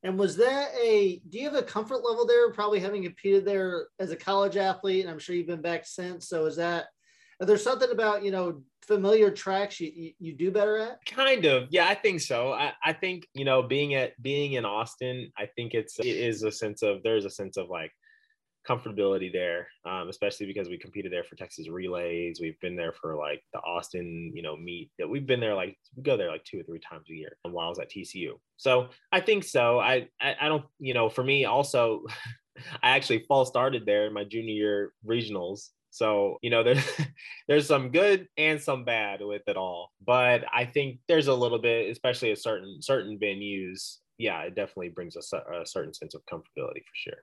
and 0.05 0.19
was 0.19 0.37
that 0.37 0.69
a, 0.81 1.21
do 1.29 1.39
you 1.39 1.45
have 1.47 1.59
a 1.59 1.63
comfort 1.63 2.05
level 2.09 2.27
there, 2.27 2.53
probably 2.53 2.79
having 2.79 3.03
competed 3.03 3.45
there 3.45 3.89
as 3.99 4.11
a 4.11 4.17
college 4.17 4.57
athlete? 4.57 5.03
And 5.03 5.11
I'm 5.11 5.19
sure 5.19 5.35
you've 5.35 5.47
been 5.47 5.63
back 5.63 5.87
since. 5.87 6.29
So 6.29 6.45
is 6.45 6.57
that, 6.57 6.85
are 7.41 7.47
there 7.47 7.59
something 7.59 7.91
about, 7.91 8.23
you 8.23 8.31
know, 8.31 8.63
familiar 8.83 9.31
tracks 9.31 9.81
you, 9.81 9.91
you, 9.93 10.13
you 10.21 10.33
do 10.35 10.51
better 10.51 10.77
at? 10.77 11.05
Kind 11.07 11.47
of. 11.47 11.69
Yeah, 11.71 11.89
I 11.89 11.95
think 11.95 12.21
so. 12.21 12.53
I, 12.53 12.75
I 12.85 12.93
think, 12.93 13.27
you 13.35 13.45
know, 13.45 13.63
being 13.63 13.95
at, 13.95 14.13
being 14.23 14.53
in 14.53 14.65
Austin, 14.65 15.33
I 15.37 15.47
think 15.47 15.75
it's, 15.75 15.99
it 15.99 16.07
is 16.07 16.45
a 16.45 16.53
sense 16.53 16.83
of, 16.83 17.03
there's 17.03 17.25
a 17.25 17.31
sense 17.31 17.57
of 17.57 17.71
like, 17.71 17.91
comfortability 18.69 19.33
there, 19.33 19.69
um, 19.85 20.09
especially 20.09 20.47
because 20.47 20.69
we 20.69 20.79
competed 20.79 21.13
there 21.13 21.25
for 21.25 21.37
Texas 21.37 21.69
relays. 21.69 22.41
We've 22.41 22.59
been 22.61 22.77
there 22.77 22.93
for 22.93 23.17
like 23.17 23.43
the 23.53 23.61
Austin, 23.61 24.33
you 24.35 24.43
know, 24.43 24.57
meet 24.57 24.91
that 24.99 25.09
we've 25.09 25.27
been 25.27 25.41
there 25.41 25.55
like 25.55 25.77
we 25.97 26.03
go 26.03 26.17
there 26.17 26.31
like 26.31 26.45
two 26.45 26.61
or 26.61 26.63
three 26.63 26.81
times 26.81 27.07
a 27.11 27.15
year 27.15 27.37
and 27.45 27.53
while 27.53 27.67
I 27.67 27.69
was 27.71 27.79
at 27.79 27.91
TCU. 27.91 28.33
So 28.57 28.89
I 29.13 29.21
think 29.21 29.45
so. 29.45 29.79
I 29.79 30.09
I, 30.21 30.37
I 30.41 30.49
don't, 30.49 30.65
you 30.79 30.95
know, 30.95 31.09
for 31.09 31.23
me 31.23 31.45
also, 31.45 32.05
I 32.83 32.91
actually 32.91 33.25
fall 33.29 33.45
started 33.45 33.85
there 33.85 34.07
in 34.07 34.13
my 34.13 34.25
junior 34.25 34.55
year 34.55 34.93
regionals. 35.07 35.71
So, 35.91 36.39
you 36.43 36.51
know, 36.51 36.63
there's 36.63 36.85
there's 37.49 37.67
some 37.67 37.91
good 37.91 38.29
and 38.37 38.61
some 38.61 38.85
bad 38.85 39.21
with 39.21 39.43
it 39.47 39.57
all. 39.57 39.93
But 40.05 40.45
I 40.53 40.65
think 40.65 41.01
there's 41.07 41.29
a 41.29 41.35
little 41.35 41.59
bit, 41.59 41.91
especially 41.91 42.33
a 42.33 42.37
certain 42.37 42.81
certain 42.81 43.19
venues, 43.19 43.99
yeah, 44.19 44.41
it 44.43 44.55
definitely 44.55 44.91
brings 44.91 45.17
a, 45.17 45.37
a 45.53 45.67
certain 45.67 45.93
sense 45.93 46.15
of 46.15 46.23
comfortability 46.27 46.83
for 46.85 46.95
sure. 46.95 47.19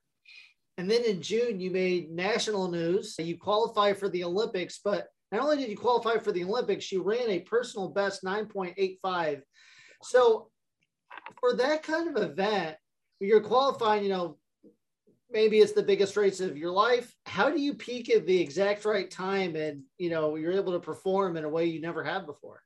And 0.78 0.90
then 0.90 1.04
in 1.04 1.22
June, 1.22 1.60
you 1.60 1.70
made 1.72 2.12
national 2.12 2.70
news. 2.70 3.16
You 3.20 3.38
qualified 3.38 3.98
for 3.98 4.10
the 4.10 4.24
Olympics, 4.24 4.80
but 4.84 5.08
not 5.32 5.42
only 5.42 5.58
did 5.58 5.70
you 5.70 5.78
qualify 5.78 6.18
for 6.18 6.32
the 6.32 6.44
Olympics, 6.44 6.92
you 6.92 7.04
ran 7.04 7.30
a 7.30 7.40
personal 7.40 7.90
best 7.90 8.24
9.85. 8.24 9.42
So 10.04 10.50
for 11.40 11.56
that 11.56 11.84
kind 11.84 12.10
of 12.16 12.22
event, 12.22 12.78
you're 13.20 13.42
qualifying, 13.42 14.04
you 14.04 14.10
know, 14.10 14.38
maybe 15.30 15.60
it's 15.60 15.74
the 15.74 15.84
biggest 15.84 16.18
race 16.18 16.42
of 16.42 16.58
your 16.58 16.72
life. 16.72 17.14
How 17.26 17.50
do 17.50 17.62
you 17.62 17.74
peak 17.74 18.10
at 18.10 18.26
the 18.26 18.42
exact 18.42 18.84
right 18.84 19.10
time 19.10 19.56
and, 19.56 19.84
you 19.98 20.10
know, 20.10 20.36
you're 20.36 20.54
able 20.54 20.74
to 20.74 20.80
perform 20.80 21.38
in 21.38 21.46
a 21.46 21.50
way 21.50 21.66
you 21.66 21.80
never 21.80 22.04
have 22.04 22.26
before? 22.26 22.62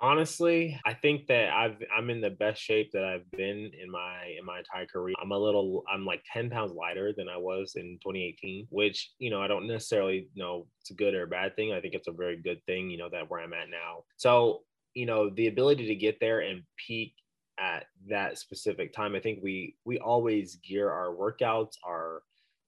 Honestly, 0.00 0.78
I 0.84 0.94
think 0.94 1.26
that 1.28 1.50
I've 1.50 1.76
I'm 1.96 2.10
in 2.10 2.20
the 2.20 2.30
best 2.30 2.60
shape 2.60 2.90
that 2.92 3.04
I've 3.04 3.30
been 3.30 3.70
in 3.80 3.90
my 3.90 4.34
in 4.38 4.44
my 4.44 4.58
entire 4.58 4.86
career. 4.86 5.14
I'm 5.22 5.32
a 5.32 5.38
little 5.38 5.84
I'm 5.92 6.04
like 6.04 6.22
10 6.32 6.50
pounds 6.50 6.72
lighter 6.72 7.12
than 7.16 7.28
I 7.28 7.36
was 7.36 7.74
in 7.76 7.98
2018, 8.02 8.66
which 8.70 9.12
you 9.18 9.30
know 9.30 9.40
I 9.40 9.46
don't 9.46 9.66
necessarily 9.66 10.28
know 10.34 10.66
it's 10.80 10.90
a 10.90 10.94
good 10.94 11.14
or 11.14 11.24
a 11.24 11.28
bad 11.28 11.56
thing. 11.56 11.72
I 11.72 11.80
think 11.80 11.94
it's 11.94 12.08
a 12.08 12.12
very 12.12 12.36
good 12.36 12.64
thing, 12.66 12.90
you 12.90 12.98
know, 12.98 13.08
that 13.10 13.30
where 13.30 13.40
I'm 13.40 13.52
at 13.52 13.70
now. 13.70 14.04
So 14.16 14.62
you 14.94 15.06
know 15.06 15.30
the 15.30 15.48
ability 15.48 15.86
to 15.86 15.94
get 15.94 16.20
there 16.20 16.40
and 16.40 16.62
peak 16.76 17.14
at 17.58 17.86
that 18.08 18.38
specific 18.38 18.92
time. 18.92 19.14
I 19.14 19.20
think 19.20 19.40
we 19.42 19.76
we 19.84 19.98
always 19.98 20.56
gear 20.56 20.90
our 20.90 21.14
workouts, 21.14 21.76
our 21.84 22.22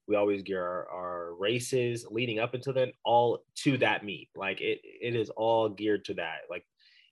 we 0.07 0.15
always 0.15 0.41
gear 0.41 0.63
our, 0.63 0.89
our, 0.89 1.35
races 1.35 2.03
leading 2.09 2.39
up 2.39 2.55
until 2.55 2.73
then 2.73 2.91
all 3.05 3.43
to 3.55 3.77
that 3.77 4.03
meet. 4.03 4.29
Like 4.35 4.59
it 4.59 4.79
it 4.83 5.15
is 5.15 5.29
all 5.29 5.69
geared 5.69 6.05
to 6.05 6.15
that. 6.15 6.39
Like 6.49 6.65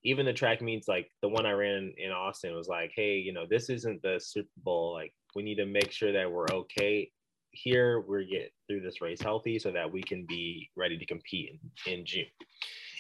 even 0.08 0.26
the 0.26 0.32
track 0.32 0.62
meets, 0.62 0.88
like 0.88 1.12
the 1.22 1.28
one 1.28 1.46
I 1.46 1.52
ran 1.52 1.94
in 1.98 2.12
Austin 2.12 2.56
was 2.56 2.70
like, 2.70 2.94
hey, 2.96 3.18
you 3.18 3.34
know, 3.34 3.46
this 3.50 3.70
isn't 3.70 4.02
the 4.02 4.22
Super 4.24 4.48
Bowl. 4.64 4.94
Like 4.94 5.14
we 5.36 5.44
need 5.44 5.56
to 5.56 5.66
make 5.66 5.92
sure 5.92 6.14
that 6.14 6.32
we're 6.32 6.48
okay 6.50 7.12
here. 7.52 8.00
We're 8.00 8.24
get 8.24 8.54
through 8.68 8.82
this 8.82 9.02
race 9.02 9.22
healthy 9.22 9.60
so 9.60 9.70
that 9.72 9.92
we 9.92 10.02
can 10.02 10.26
be 10.26 10.70
ready 10.78 10.98
to 10.98 11.06
compete 11.06 11.60
in, 11.86 11.94
in 11.94 12.06
June. 12.06 12.26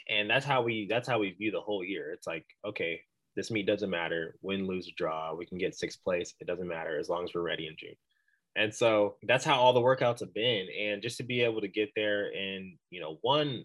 And 0.10 0.30
that's 0.30 0.46
how 0.46 0.62
we 0.62 0.86
that's 0.90 1.08
how 1.08 1.20
we 1.20 1.32
view 1.32 1.50
the 1.50 1.62
whole 1.62 1.82
year. 1.82 2.12
It's 2.12 2.28
like, 2.28 2.46
okay, 2.66 3.00
this 3.38 3.52
meet 3.52 3.68
doesn't 3.68 3.90
matter, 3.90 4.36
win, 4.42 4.68
lose, 4.68 4.92
draw. 4.98 5.34
We 5.34 5.46
can 5.46 5.58
get 5.58 5.76
sixth 5.76 6.04
place. 6.04 6.34
It 6.42 6.48
doesn't 6.48 6.68
matter 6.68 7.00
as 7.00 7.08
long 7.08 7.24
as 7.24 7.32
we're 7.34 7.42
ready 7.42 7.68
in 7.68 7.76
June. 7.80 7.96
And 8.58 8.74
so 8.74 9.16
that's 9.24 9.46
how 9.46 9.56
all 9.56 9.72
the 9.72 9.80
workouts 9.80 10.20
have 10.20 10.34
been. 10.34 10.68
And 10.78 11.02
just 11.02 11.16
to 11.18 11.24
be 11.24 11.42
able 11.42 11.62
to 11.62 11.70
get 11.70 11.90
there 11.96 12.32
and, 12.36 12.76
you 12.90 13.00
know, 13.00 13.18
one, 13.22 13.64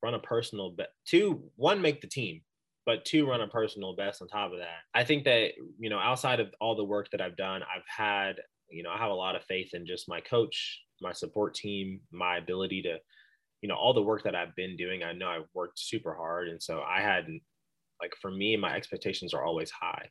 run 0.00 0.14
a 0.14 0.18
personal 0.20 0.70
bet, 0.70 0.90
two, 1.06 1.42
one, 1.56 1.80
make 1.80 2.00
the 2.02 2.06
team, 2.06 2.42
but 2.86 3.04
two, 3.04 3.26
run 3.26 3.40
a 3.40 3.48
personal 3.48 3.96
best 3.96 4.22
on 4.22 4.28
top 4.28 4.52
of 4.52 4.58
that. 4.58 4.82
I 4.94 5.04
think 5.04 5.24
that, 5.24 5.52
you 5.78 5.90
know, 5.90 5.98
outside 5.98 6.40
of 6.40 6.48
all 6.60 6.76
the 6.76 6.84
work 6.84 7.10
that 7.12 7.20
I've 7.20 7.36
done, 7.36 7.62
I've 7.62 7.86
had, 7.86 8.36
you 8.70 8.82
know, 8.82 8.90
I 8.90 8.98
have 8.98 9.10
a 9.10 9.14
lot 9.14 9.36
of 9.36 9.44
faith 9.44 9.70
in 9.72 9.86
just 9.86 10.08
my 10.08 10.20
coach, 10.20 10.82
my 11.00 11.12
support 11.12 11.54
team, 11.54 12.00
my 12.12 12.36
ability 12.36 12.82
to, 12.82 12.98
you 13.62 13.68
know, 13.68 13.76
all 13.76 13.94
the 13.94 14.02
work 14.02 14.22
that 14.24 14.34
I've 14.34 14.54
been 14.56 14.76
doing. 14.76 15.02
I 15.02 15.12
know 15.12 15.28
I've 15.28 15.48
worked 15.54 15.78
super 15.78 16.14
hard. 16.14 16.48
And 16.48 16.62
so 16.62 16.82
I 16.82 17.00
had, 17.00 17.26
like, 18.00 18.12
for 18.20 18.30
me, 18.30 18.56
my 18.56 18.74
expectations 18.74 19.32
are 19.32 19.44
always 19.44 19.70
high. 19.70 20.08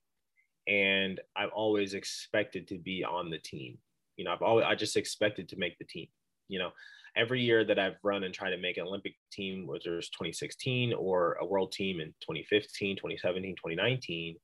And 0.67 1.19
I've 1.35 1.51
always 1.53 1.93
expected 1.93 2.67
to 2.69 2.77
be 2.79 3.03
on 3.03 3.29
the 3.29 3.39
team 3.39 3.77
you 4.17 4.25
know, 4.25 4.31
I've 4.31 4.41
always 4.41 4.65
I 4.67 4.75
just 4.75 4.97
expected 4.97 5.49
to 5.49 5.57
make 5.57 5.77
the 5.79 5.85
team. 5.85 6.07
You 6.47 6.59
know, 6.59 6.71
every 7.15 7.41
year 7.41 7.63
that 7.65 7.79
I've 7.79 7.97
run 8.03 8.23
and 8.23 8.33
tried 8.33 8.51
to 8.51 8.57
make 8.57 8.77
an 8.77 8.87
Olympic 8.87 9.15
team, 9.31 9.67
whether 9.67 9.97
it's 9.97 10.09
2016 10.09 10.93
or 10.93 11.37
a 11.41 11.45
world 11.45 11.71
team 11.71 11.99
in 11.99 12.07
2015, 12.21 12.97
2017, 12.97 13.55
2019, 13.55 14.35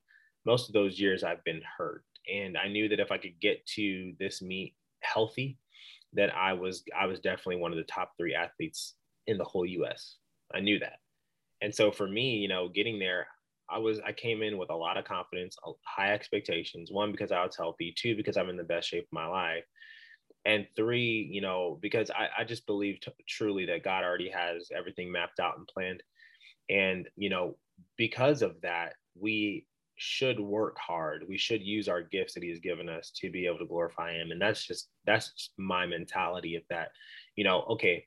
most 0.46 0.68
of 0.68 0.72
those 0.72 0.98
years 0.98 1.24
I've 1.24 1.44
been 1.44 1.62
hurt. 1.78 2.04
And 2.32 2.56
I 2.56 2.68
knew 2.68 2.88
that 2.88 3.00
if 3.00 3.10
I 3.10 3.18
could 3.18 3.40
get 3.40 3.64
to 3.74 4.12
this 4.18 4.40
meet 4.42 4.74
healthy, 5.00 5.58
that 6.14 6.34
I 6.34 6.52
was 6.52 6.82
I 6.98 7.06
was 7.06 7.20
definitely 7.20 7.56
one 7.56 7.72
of 7.72 7.78
the 7.78 7.84
top 7.84 8.12
three 8.16 8.34
athletes 8.34 8.94
in 9.26 9.38
the 9.38 9.44
whole 9.44 9.66
US. 9.66 10.16
I 10.54 10.60
knew 10.60 10.78
that. 10.80 10.98
And 11.60 11.74
so 11.74 11.92
for 11.92 12.08
me, 12.08 12.36
you 12.36 12.48
know, 12.48 12.68
getting 12.68 12.98
there, 12.98 13.26
I 13.68 13.78
was 13.78 14.00
I 14.00 14.12
came 14.12 14.42
in 14.42 14.58
with 14.58 14.70
a 14.70 14.76
lot 14.76 14.96
of 14.96 15.04
confidence, 15.04 15.56
high 15.84 16.12
expectations. 16.12 16.90
One 16.90 17.12
because 17.12 17.32
I 17.32 17.44
was 17.44 17.56
healthy. 17.56 17.94
Two 17.96 18.16
because 18.16 18.36
I'm 18.36 18.48
in 18.48 18.56
the 18.56 18.64
best 18.64 18.88
shape 18.88 19.04
of 19.04 19.12
my 19.12 19.26
life. 19.26 19.64
And 20.44 20.66
three, 20.74 21.28
you 21.30 21.40
know, 21.40 21.78
because 21.80 22.10
I, 22.10 22.28
I 22.38 22.44
just 22.44 22.66
believe 22.66 23.00
t- 23.00 23.12
truly 23.28 23.66
that 23.66 23.84
God 23.84 24.04
already 24.04 24.30
has 24.30 24.70
everything 24.74 25.12
mapped 25.12 25.38
out 25.38 25.58
and 25.58 25.66
planned. 25.66 26.02
And, 26.68 27.08
you 27.16 27.28
know, 27.28 27.56
because 27.96 28.42
of 28.42 28.60
that, 28.62 28.94
we 29.18 29.66
should 29.96 30.40
work 30.40 30.78
hard. 30.78 31.24
We 31.28 31.36
should 31.36 31.62
use 31.62 31.88
our 31.88 32.02
gifts 32.02 32.34
that 32.34 32.42
He 32.42 32.48
has 32.48 32.58
given 32.58 32.88
us 32.88 33.10
to 33.16 33.30
be 33.30 33.46
able 33.46 33.58
to 33.58 33.66
glorify 33.66 34.14
Him. 34.14 34.30
And 34.30 34.40
that's 34.40 34.64
just, 34.64 34.88
that's 35.04 35.32
just 35.32 35.52
my 35.58 35.84
mentality 35.86 36.56
of 36.56 36.62
that, 36.70 36.90
you 37.36 37.44
know, 37.44 37.62
okay, 37.70 38.06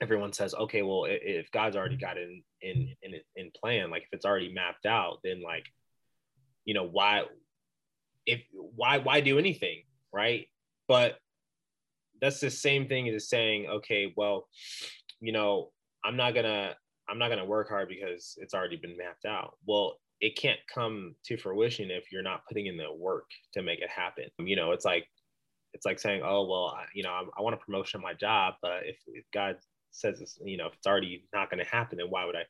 everyone 0.00 0.32
says, 0.32 0.54
okay, 0.54 0.82
well, 0.82 1.06
if 1.08 1.50
God's 1.50 1.76
already 1.76 1.96
got 1.96 2.16
it 2.16 2.28
in 2.28 2.42
in 2.60 2.94
in 3.02 3.20
in 3.36 3.50
plan, 3.58 3.90
like 3.90 4.02
if 4.02 4.08
it's 4.12 4.26
already 4.26 4.52
mapped 4.52 4.86
out, 4.86 5.20
then 5.24 5.42
like, 5.42 5.66
you 6.64 6.74
know, 6.74 6.86
why 6.86 7.22
if 8.26 8.42
why 8.52 8.98
why 8.98 9.20
do 9.20 9.38
anything, 9.38 9.82
right? 10.12 10.48
But 10.88 11.18
that's 12.20 12.40
the 12.40 12.50
same 12.50 12.88
thing 12.88 13.08
as 13.08 13.28
saying, 13.28 13.66
okay, 13.66 14.12
well, 14.16 14.48
you 15.20 15.32
know, 15.32 15.70
I'm 16.04 16.16
not 16.16 16.34
gonna 16.34 16.74
I'm 17.08 17.18
not 17.18 17.28
gonna 17.28 17.44
work 17.44 17.68
hard 17.68 17.88
because 17.88 18.36
it's 18.40 18.54
already 18.54 18.76
been 18.76 18.96
mapped 18.96 19.24
out. 19.24 19.56
Well, 19.66 19.96
it 20.20 20.36
can't 20.36 20.60
come 20.72 21.14
to 21.26 21.36
fruition 21.36 21.90
if 21.90 22.10
you're 22.10 22.22
not 22.22 22.46
putting 22.48 22.66
in 22.66 22.76
the 22.76 22.92
work 22.92 23.30
to 23.54 23.62
make 23.62 23.80
it 23.80 23.90
happen. 23.90 24.24
You 24.38 24.56
know, 24.56 24.72
it's 24.72 24.84
like 24.84 25.06
it's 25.74 25.84
like 25.84 25.98
saying, 25.98 26.22
oh 26.24 26.46
well, 26.46 26.74
I, 26.76 26.86
you 26.94 27.02
know, 27.02 27.10
I, 27.10 27.22
I 27.38 27.42
want 27.42 27.54
a 27.54 27.58
promotion 27.58 28.00
at 28.00 28.04
my 28.04 28.14
job, 28.14 28.54
but 28.62 28.80
if, 28.84 28.96
if 29.06 29.24
God 29.32 29.56
says 29.90 30.20
it's, 30.20 30.38
you 30.44 30.56
know, 30.56 30.66
if 30.66 30.74
it's 30.74 30.86
already 30.86 31.26
not 31.34 31.50
going 31.50 31.62
to 31.62 31.70
happen, 31.70 31.98
then 31.98 32.08
why 32.08 32.24
would 32.24 32.36
I, 32.36 32.44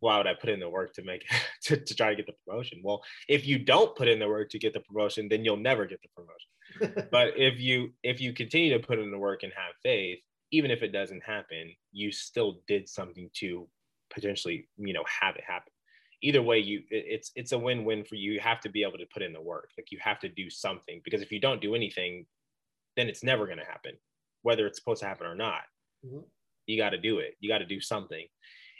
why 0.00 0.16
would 0.16 0.26
I 0.26 0.34
put 0.34 0.50
in 0.50 0.60
the 0.60 0.68
work 0.68 0.94
to 0.94 1.02
make 1.02 1.24
to, 1.62 1.76
to 1.76 1.94
try 1.94 2.10
to 2.10 2.16
get 2.16 2.26
the 2.26 2.34
promotion? 2.46 2.80
Well, 2.82 3.02
if 3.28 3.46
you 3.46 3.58
don't 3.58 3.94
put 3.96 4.08
in 4.08 4.18
the 4.18 4.28
work 4.28 4.50
to 4.50 4.58
get 4.58 4.72
the 4.72 4.80
promotion, 4.80 5.28
then 5.28 5.44
you'll 5.44 5.56
never 5.56 5.86
get 5.86 6.00
the 6.02 6.08
promotion. 6.14 7.08
but 7.10 7.36
if 7.36 7.60
you 7.60 7.92
if 8.02 8.20
you 8.20 8.32
continue 8.32 8.76
to 8.76 8.86
put 8.86 8.98
in 8.98 9.10
the 9.10 9.18
work 9.18 9.42
and 9.42 9.52
have 9.54 9.74
faith, 9.82 10.18
even 10.50 10.70
if 10.70 10.82
it 10.82 10.92
doesn't 10.92 11.22
happen, 11.22 11.72
you 11.92 12.12
still 12.12 12.60
did 12.66 12.88
something 12.88 13.30
to 13.34 13.68
potentially, 14.12 14.68
you 14.76 14.92
know, 14.92 15.04
have 15.20 15.36
it 15.36 15.44
happen. 15.46 15.72
Either 16.22 16.42
way, 16.42 16.58
you 16.58 16.82
it's 16.90 17.30
it's 17.36 17.52
a 17.52 17.58
win-win 17.58 18.04
for 18.04 18.16
you. 18.16 18.32
You 18.32 18.40
have 18.40 18.60
to 18.60 18.68
be 18.68 18.82
able 18.82 18.98
to 18.98 19.06
put 19.12 19.22
in 19.22 19.32
the 19.32 19.40
work. 19.40 19.70
Like 19.78 19.92
you 19.92 19.98
have 20.00 20.18
to 20.20 20.28
do 20.28 20.50
something 20.50 21.00
because 21.04 21.22
if 21.22 21.30
you 21.30 21.40
don't 21.40 21.60
do 21.60 21.74
anything, 21.74 22.26
then 22.96 23.08
it's 23.08 23.22
never 23.22 23.46
going 23.46 23.58
to 23.58 23.64
happen, 23.64 23.92
whether 24.42 24.66
it's 24.66 24.78
supposed 24.78 25.02
to 25.02 25.08
happen 25.08 25.26
or 25.26 25.34
not. 25.34 25.62
Mm-hmm 26.04 26.20
you 26.66 26.76
got 26.76 26.90
to 26.90 26.98
do 26.98 27.18
it 27.18 27.36
you 27.40 27.48
got 27.48 27.58
to 27.58 27.66
do 27.66 27.80
something 27.80 28.26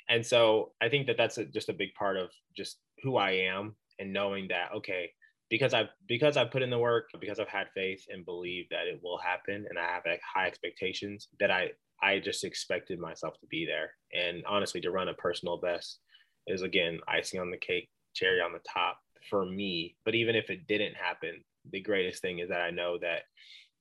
and 0.08 0.24
so 0.24 0.72
i 0.80 0.88
think 0.88 1.06
that 1.06 1.16
that's 1.16 1.38
a, 1.38 1.44
just 1.44 1.68
a 1.68 1.74
big 1.74 1.92
part 1.94 2.16
of 2.16 2.30
just 2.56 2.78
who 3.02 3.16
i 3.16 3.30
am 3.30 3.74
and 3.98 4.12
knowing 4.12 4.48
that 4.48 4.70
okay 4.74 5.10
because 5.50 5.74
i've 5.74 5.88
because 6.08 6.36
i've 6.36 6.50
put 6.50 6.62
in 6.62 6.70
the 6.70 6.78
work 6.78 7.08
because 7.20 7.38
i've 7.38 7.48
had 7.48 7.68
faith 7.74 8.04
and 8.10 8.24
believe 8.24 8.66
that 8.70 8.86
it 8.86 9.00
will 9.02 9.18
happen 9.18 9.66
and 9.68 9.78
i 9.78 9.82
have 9.82 10.02
like, 10.06 10.20
high 10.22 10.46
expectations 10.46 11.28
that 11.40 11.50
i 11.50 11.68
i 12.02 12.18
just 12.18 12.44
expected 12.44 12.98
myself 12.98 13.38
to 13.40 13.46
be 13.46 13.64
there. 13.64 13.90
And 14.12 14.44
honestly 14.46 14.80
to 14.82 14.90
run 14.90 15.08
a 15.08 15.14
personal 15.14 15.56
best 15.58 15.98
is 16.46 16.62
again 16.62 17.00
icing 17.08 17.40
on 17.40 17.50
the 17.50 17.56
cake 17.56 17.88
cherry 18.14 18.40
on 18.40 18.52
the 18.52 18.60
top 18.72 18.98
for 19.30 19.44
me. 19.44 19.96
But 20.04 20.14
even 20.14 20.36
if 20.36 20.50
it 20.50 20.66
didn't 20.66 20.94
happen 20.94 21.42
the 21.72 21.80
greatest 21.80 22.22
thing 22.22 22.38
is 22.38 22.48
that 22.50 22.60
i 22.60 22.70
know 22.70 22.98
that 22.98 23.22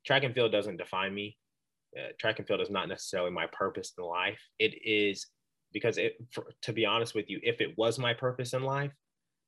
track 0.05 0.23
and 0.23 0.33
field 0.33 0.51
doesn't 0.51 0.77
define 0.77 1.13
me. 1.13 1.37
Uh, 1.97 2.09
track 2.19 2.39
and 2.39 2.47
field 2.47 2.61
is 2.61 2.69
not 2.69 2.89
necessarily 2.89 3.31
my 3.31 3.47
purpose 3.51 3.93
in 3.97 4.03
life. 4.03 4.39
It 4.59 4.75
is 4.83 5.27
because 5.75 5.97
it, 5.97 6.15
for, 6.31 6.45
to 6.61 6.71
be 6.71 6.85
honest 6.85 7.13
with 7.13 7.29
you, 7.29 7.37
if 7.43 7.59
it 7.59 7.77
was 7.77 7.99
my 7.99 8.13
purpose 8.13 8.53
in 8.53 8.63
life, 8.63 8.93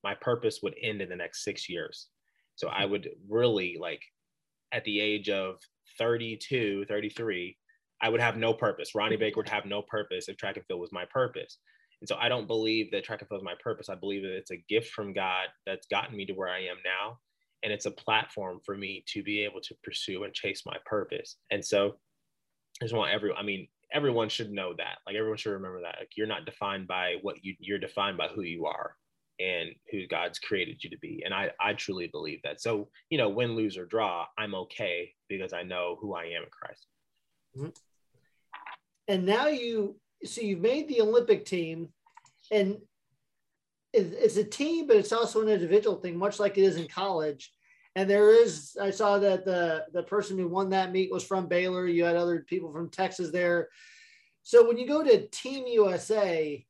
my 0.03 0.13
purpose 0.13 0.59
would 0.61 0.75
end 0.83 1.01
in 1.01 1.07
the 1.07 1.15
next 1.15 1.41
six 1.41 1.69
years. 1.69 2.09
So 2.57 2.67
I 2.67 2.83
would 2.83 3.07
really 3.29 3.77
like 3.79 4.01
at 4.73 4.83
the 4.83 4.99
age 4.99 5.29
of 5.29 5.55
32, 5.97 6.83
33, 6.89 7.57
I 8.01 8.09
would 8.09 8.19
have 8.19 8.35
no 8.35 8.53
purpose. 8.53 8.93
Ronnie 8.93 9.15
mm-hmm. 9.15 9.21
Baker 9.21 9.37
would 9.37 9.47
have 9.47 9.65
no 9.65 9.81
purpose 9.81 10.27
if 10.27 10.35
track 10.35 10.57
and 10.57 10.65
field 10.65 10.81
was 10.81 10.91
my 10.91 11.05
purpose. 11.09 11.59
And 12.01 12.09
so 12.09 12.17
I 12.19 12.27
don't 12.27 12.45
believe 12.45 12.91
that 12.91 13.05
track 13.05 13.21
and 13.21 13.29
field 13.29 13.39
is 13.39 13.45
my 13.45 13.55
purpose. 13.63 13.87
I 13.87 13.95
believe 13.95 14.23
that 14.23 14.35
it's 14.35 14.51
a 14.51 14.61
gift 14.67 14.91
from 14.91 15.13
God 15.13 15.47
that's 15.65 15.87
gotten 15.87 16.17
me 16.17 16.25
to 16.25 16.33
where 16.33 16.49
I 16.49 16.59
am 16.59 16.75
now. 16.83 17.19
And 17.63 17.71
it's 17.71 17.85
a 17.85 17.91
platform 17.91 18.59
for 18.65 18.75
me 18.75 19.05
to 19.13 19.23
be 19.23 19.45
able 19.45 19.61
to 19.61 19.75
pursue 19.81 20.25
and 20.25 20.33
chase 20.33 20.63
my 20.65 20.75
purpose. 20.85 21.37
And 21.51 21.63
so 21.63 21.95
I 22.81 22.85
just 22.85 22.93
want 22.93 23.13
everyone, 23.13 23.37
I 23.39 23.43
mean, 23.43 23.69
everyone 23.91 24.29
should 24.29 24.51
know 24.51 24.73
that. 24.77 24.97
Like 25.05 25.15
everyone 25.15 25.37
should 25.37 25.51
remember 25.51 25.81
that. 25.81 25.95
Like 25.99 26.11
you're 26.15 26.27
not 26.27 26.45
defined 26.45 26.87
by 26.87 27.15
what 27.21 27.43
you 27.43 27.55
you're 27.59 27.79
defined 27.79 28.17
by 28.17 28.27
who 28.27 28.41
you 28.41 28.65
are 28.65 28.95
and 29.39 29.69
who 29.91 30.07
God's 30.07 30.39
created 30.39 30.83
you 30.83 30.89
to 30.89 30.97
be. 30.97 31.23
And 31.25 31.33
I 31.33 31.51
I 31.59 31.73
truly 31.73 32.07
believe 32.07 32.41
that. 32.43 32.61
So, 32.61 32.89
you 33.09 33.17
know, 33.17 33.29
win, 33.29 33.55
lose, 33.55 33.77
or 33.77 33.85
draw, 33.85 34.25
I'm 34.37 34.55
okay 34.55 35.13
because 35.29 35.53
I 35.53 35.63
know 35.63 35.97
who 36.01 36.15
I 36.15 36.25
am 36.25 36.43
in 36.43 36.49
Christ. 36.49 36.87
Mm-hmm. 37.57 37.69
And 39.07 39.25
now 39.25 39.47
you 39.47 39.99
so 40.23 40.41
you've 40.41 40.61
made 40.61 40.87
the 40.87 41.01
Olympic 41.01 41.45
team 41.45 41.89
and 42.51 42.77
it's 43.93 44.37
a 44.37 44.43
team, 44.43 44.85
but 44.85 44.97
it's 44.97 45.13
also 45.13 45.41
an 45.41 45.49
individual 45.49 45.95
thing, 45.95 46.17
much 46.17 46.39
like 46.39 46.57
it 46.57 46.63
is 46.63 46.75
in 46.75 46.87
college. 46.87 47.51
And 47.97 48.07
there 48.07 48.29
is, 48.29 48.77
I 48.79 48.91
saw 48.91 49.17
that 49.17 49.43
the 49.43 49.85
the 49.91 50.03
person 50.03 50.37
who 50.37 50.47
won 50.47 50.69
that 50.69 50.91
meet 50.91 51.11
was 51.11 51.23
from 51.23 51.47
Baylor. 51.47 51.87
You 51.87 52.03
had 52.03 52.15
other 52.15 52.45
people 52.47 52.71
from 52.71 52.91
Texas 52.91 53.31
there. 53.31 53.69
So 54.43 54.67
when 54.67 54.77
you 54.77 54.87
go 54.87 55.03
to 55.03 55.27
Team 55.29 55.65
USA, 55.65 56.63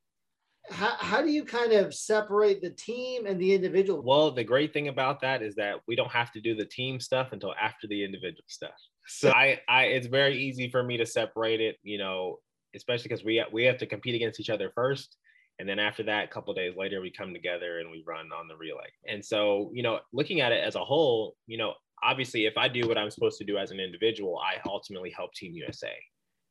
how, 0.70 0.96
how 0.98 1.22
do 1.22 1.30
you 1.30 1.44
kind 1.44 1.74
of 1.74 1.94
separate 1.94 2.62
the 2.62 2.70
team 2.70 3.26
and 3.26 3.42
the 3.42 3.54
individual? 3.54 4.02
Well, 4.02 4.32
the 4.32 4.46
great 4.46 4.72
thing 4.72 4.88
about 4.88 5.20
that 5.20 5.42
is 5.42 5.54
that 5.56 5.82
we 5.86 5.98
don't 5.98 6.12
have 6.12 6.32
to 6.32 6.40
do 6.40 6.56
the 6.56 6.64
team 6.64 6.98
stuff 7.02 7.34
until 7.34 7.54
after 7.62 7.88
the 7.88 8.06
individual 8.06 8.46
stuff. 8.48 8.80
So 9.06 9.30
I, 9.32 9.60
I 9.68 9.88
it's 9.88 10.08
very 10.08 10.42
easy 10.42 10.70
for 10.70 10.82
me 10.82 10.96
to 10.96 11.06
separate 11.06 11.60
it, 11.60 11.76
you 11.84 11.98
know, 11.98 12.38
especially 12.74 13.10
because 13.10 13.26
we 13.26 13.44
we 13.52 13.66
have 13.66 13.80
to 13.80 13.86
compete 13.86 14.16
against 14.16 14.40
each 14.40 14.50
other 14.50 14.72
first, 14.74 15.18
And 15.60 15.68
then 15.68 15.80
after 15.80 16.04
that, 16.04 16.26
a 16.26 16.28
couple 16.28 16.54
days 16.54 16.76
later, 16.78 17.02
we 17.02 17.12
come 17.12 17.34
together 17.34 17.80
and 17.80 17.90
we 17.90 18.04
run 18.06 18.30
on 18.32 18.48
the 18.48 18.56
relay. 18.56 18.90
And 19.08 19.26
so, 19.26 19.72
you 19.74 19.82
know, 19.82 20.00
looking 20.14 20.42
at 20.42 20.52
it 20.52 20.64
as 20.64 20.76
a 20.76 20.84
whole, 20.84 21.36
you 21.48 21.58
know, 21.58 21.74
obviously, 22.04 22.46
if 22.46 22.58
I 22.58 22.68
do 22.68 22.88
what 22.88 22.98
I'm 22.98 23.10
supposed 23.10 23.40
to 23.40 23.46
do 23.46 23.58
as 23.58 23.72
an 23.72 23.80
individual, 23.80 24.38
I 24.38 24.60
ultimately 24.70 25.10
help 25.10 25.34
Team 25.34 25.54
USA 25.54 25.94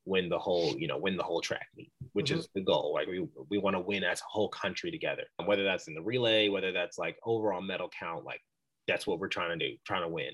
win 0.04 0.28
the 0.28 0.38
whole, 0.38 0.76
you 0.78 0.86
know, 0.86 0.98
win 0.98 1.16
the 1.16 1.22
whole 1.22 1.40
track 1.40 1.66
meet, 1.76 1.90
which 2.12 2.30
mm-hmm. 2.30 2.40
is 2.40 2.48
the 2.54 2.62
goal. 2.62 2.92
Like 2.94 3.06
we 3.08 3.26
we 3.48 3.58
want 3.58 3.76
to 3.76 3.80
win 3.80 4.04
as 4.04 4.20
a 4.20 4.28
whole 4.28 4.48
country 4.48 4.90
together. 4.90 5.24
Whether 5.44 5.64
that's 5.64 5.88
in 5.88 5.94
the 5.94 6.02
relay, 6.02 6.48
whether 6.48 6.72
that's 6.72 6.98
like 6.98 7.16
overall 7.24 7.60
medal 7.60 7.90
count, 7.96 8.24
like 8.24 8.40
that's 8.88 9.06
what 9.06 9.18
we're 9.18 9.28
trying 9.28 9.56
to 9.56 9.68
do, 9.68 9.76
trying 9.86 10.02
to 10.02 10.08
win. 10.08 10.30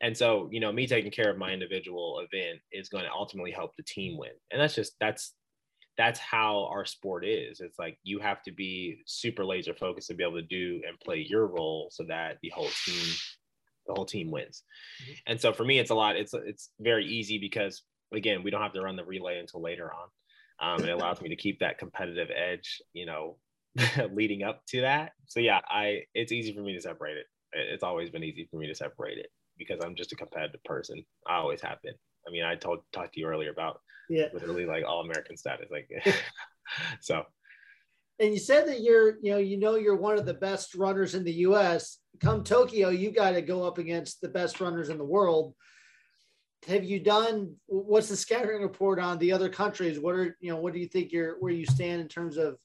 And 0.00 0.16
so, 0.16 0.48
you 0.52 0.60
know, 0.60 0.72
me 0.72 0.86
taking 0.86 1.10
care 1.10 1.30
of 1.30 1.38
my 1.38 1.52
individual 1.52 2.20
event 2.20 2.60
is 2.72 2.88
going 2.88 3.04
to 3.04 3.12
ultimately 3.12 3.50
help 3.50 3.72
the 3.76 3.82
team 3.84 4.16
win. 4.18 4.30
And 4.50 4.60
that's 4.60 4.74
just 4.74 4.94
that's 5.00 5.34
that's 5.98 6.20
how 6.20 6.68
our 6.70 6.86
sport 6.86 7.26
is. 7.26 7.60
It's 7.60 7.78
like 7.78 7.98
you 8.04 8.20
have 8.20 8.42
to 8.44 8.52
be 8.52 9.02
super 9.04 9.44
laser 9.44 9.74
focused 9.74 10.08
to 10.08 10.14
be 10.14 10.22
able 10.22 10.40
to 10.40 10.42
do 10.42 10.80
and 10.86 10.98
play 11.00 11.26
your 11.28 11.46
role 11.46 11.88
so 11.90 12.04
that 12.04 12.38
the 12.42 12.50
whole 12.50 12.70
team 12.86 13.14
the 13.86 13.94
whole 13.94 14.06
team 14.06 14.30
wins. 14.30 14.62
Mm-hmm. 15.02 15.12
And 15.26 15.40
so 15.40 15.52
for 15.52 15.64
me 15.64 15.78
it's 15.78 15.90
a 15.90 15.94
lot 15.94 16.16
it's 16.16 16.32
it's 16.34 16.70
very 16.80 17.06
easy 17.06 17.38
because 17.38 17.82
again, 18.12 18.42
we 18.42 18.50
don't 18.50 18.62
have 18.62 18.72
to 18.72 18.80
run 18.80 18.96
the 18.96 19.04
relay 19.04 19.38
until 19.38 19.60
later 19.60 19.92
on. 19.92 20.08
Um, 20.60 20.84
it 20.84 20.90
allows 20.90 21.20
me 21.20 21.28
to 21.28 21.36
keep 21.36 21.60
that 21.60 21.78
competitive 21.78 22.28
edge, 22.34 22.80
you 22.92 23.06
know, 23.06 23.36
leading 24.12 24.42
up 24.42 24.64
to 24.68 24.80
that. 24.82 25.12
So 25.26 25.40
yeah, 25.40 25.60
I 25.68 26.02
it's 26.14 26.32
easy 26.32 26.54
for 26.54 26.62
me 26.62 26.74
to 26.74 26.80
separate 26.80 27.16
it. 27.16 27.26
It's 27.52 27.82
always 27.82 28.10
been 28.10 28.24
easy 28.24 28.48
for 28.50 28.58
me 28.58 28.66
to 28.66 28.74
separate 28.74 29.18
it 29.18 29.30
because 29.56 29.80
I'm 29.84 29.94
just 29.94 30.12
a 30.12 30.16
competitive 30.16 30.62
person. 30.64 31.04
I 31.26 31.36
always 31.36 31.60
have 31.62 31.80
been. 31.82 31.94
I 32.26 32.30
mean, 32.30 32.44
I 32.44 32.56
told 32.56 32.80
talked 32.92 33.14
to 33.14 33.20
you 33.20 33.26
earlier 33.26 33.50
about 33.50 33.80
yeah, 34.08 34.26
literally 34.32 34.66
like 34.66 34.84
all 34.86 35.00
American 35.00 35.36
status, 35.36 35.68
like 35.70 35.90
so. 37.00 37.24
And 38.20 38.32
you 38.32 38.40
said 38.40 38.66
that 38.66 38.80
you're, 38.80 39.16
you 39.22 39.30
know, 39.30 39.38
you 39.38 39.58
know, 39.58 39.76
you're 39.76 39.96
one 39.96 40.18
of 40.18 40.26
the 40.26 40.34
best 40.34 40.74
runners 40.74 41.14
in 41.14 41.22
the 41.22 41.32
U.S. 41.32 41.98
Come 42.20 42.42
Tokyo, 42.42 42.88
you 42.88 43.12
got 43.12 43.32
to 43.32 43.42
go 43.42 43.62
up 43.62 43.78
against 43.78 44.20
the 44.20 44.28
best 44.28 44.60
runners 44.60 44.88
in 44.88 44.98
the 44.98 45.04
world. 45.04 45.54
Have 46.66 46.82
you 46.82 46.98
done? 46.98 47.54
What's 47.66 48.08
the 48.08 48.16
scattering 48.16 48.62
report 48.62 48.98
on 48.98 49.18
the 49.18 49.30
other 49.32 49.48
countries? 49.48 50.00
What 50.00 50.16
are 50.16 50.36
you 50.40 50.50
know? 50.50 50.56
What 50.56 50.72
do 50.72 50.80
you 50.80 50.88
think 50.88 51.12
you're 51.12 51.38
where 51.38 51.52
you 51.52 51.64
stand 51.64 52.00
in 52.00 52.08
terms 52.08 52.36
of, 52.36 52.58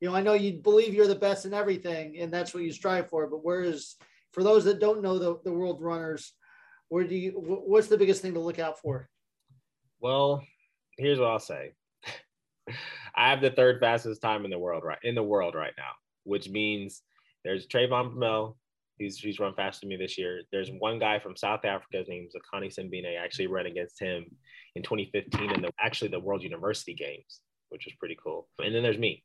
you 0.00 0.08
know, 0.08 0.14
I 0.14 0.20
know 0.20 0.34
you 0.34 0.58
believe 0.58 0.92
you're 0.92 1.06
the 1.06 1.14
best 1.14 1.46
in 1.46 1.54
everything, 1.54 2.18
and 2.18 2.30
that's 2.30 2.52
what 2.52 2.64
you 2.64 2.72
strive 2.72 3.08
for. 3.08 3.26
But 3.26 3.42
where 3.42 3.62
is 3.62 3.96
for 4.32 4.42
those 4.42 4.64
that 4.64 4.80
don't 4.80 5.00
know 5.00 5.18
the, 5.18 5.38
the 5.44 5.52
world 5.52 5.80
runners, 5.80 6.34
where 6.88 7.04
do 7.04 7.14
you 7.14 7.32
what's 7.32 7.88
the 7.88 7.98
biggest 7.98 8.22
thing 8.22 8.34
to 8.34 8.40
look 8.40 8.58
out 8.58 8.78
for? 8.80 9.08
Well, 10.00 10.42
here's 10.96 11.18
what 11.18 11.30
I'll 11.30 11.38
say. 11.38 11.72
I 13.16 13.30
have 13.30 13.40
the 13.40 13.50
third 13.50 13.80
fastest 13.80 14.22
time 14.22 14.44
in 14.44 14.50
the 14.50 14.58
world 14.58 14.84
right 14.84 14.98
in 15.02 15.14
the 15.14 15.22
world 15.22 15.54
right 15.54 15.74
now, 15.76 15.92
which 16.24 16.48
means 16.48 17.02
there's 17.44 17.66
Trayvon 17.66 18.14
Bromell. 18.14 18.56
He's, 18.98 19.16
he's 19.18 19.38
run 19.38 19.54
faster 19.54 19.80
than 19.82 19.90
me 19.90 19.96
this 19.96 20.18
year. 20.18 20.42
There's 20.50 20.70
one 20.80 20.98
guy 20.98 21.20
from 21.20 21.36
South 21.36 21.64
Africa. 21.64 21.98
His 21.98 22.08
name 22.08 22.26
is 22.26 22.34
Akani 22.34 22.66
Simbine. 22.66 23.06
I 23.06 23.24
actually 23.24 23.46
ran 23.46 23.66
against 23.66 24.00
him 24.00 24.26
in 24.74 24.82
2015 24.82 25.52
in 25.52 25.62
the 25.62 25.70
actually 25.78 26.08
the 26.08 26.18
World 26.18 26.42
University 26.42 26.94
Games, 26.94 27.40
which 27.68 27.84
was 27.84 27.94
pretty 28.00 28.18
cool. 28.22 28.48
And 28.58 28.74
then 28.74 28.82
there's 28.82 28.98
me. 28.98 29.22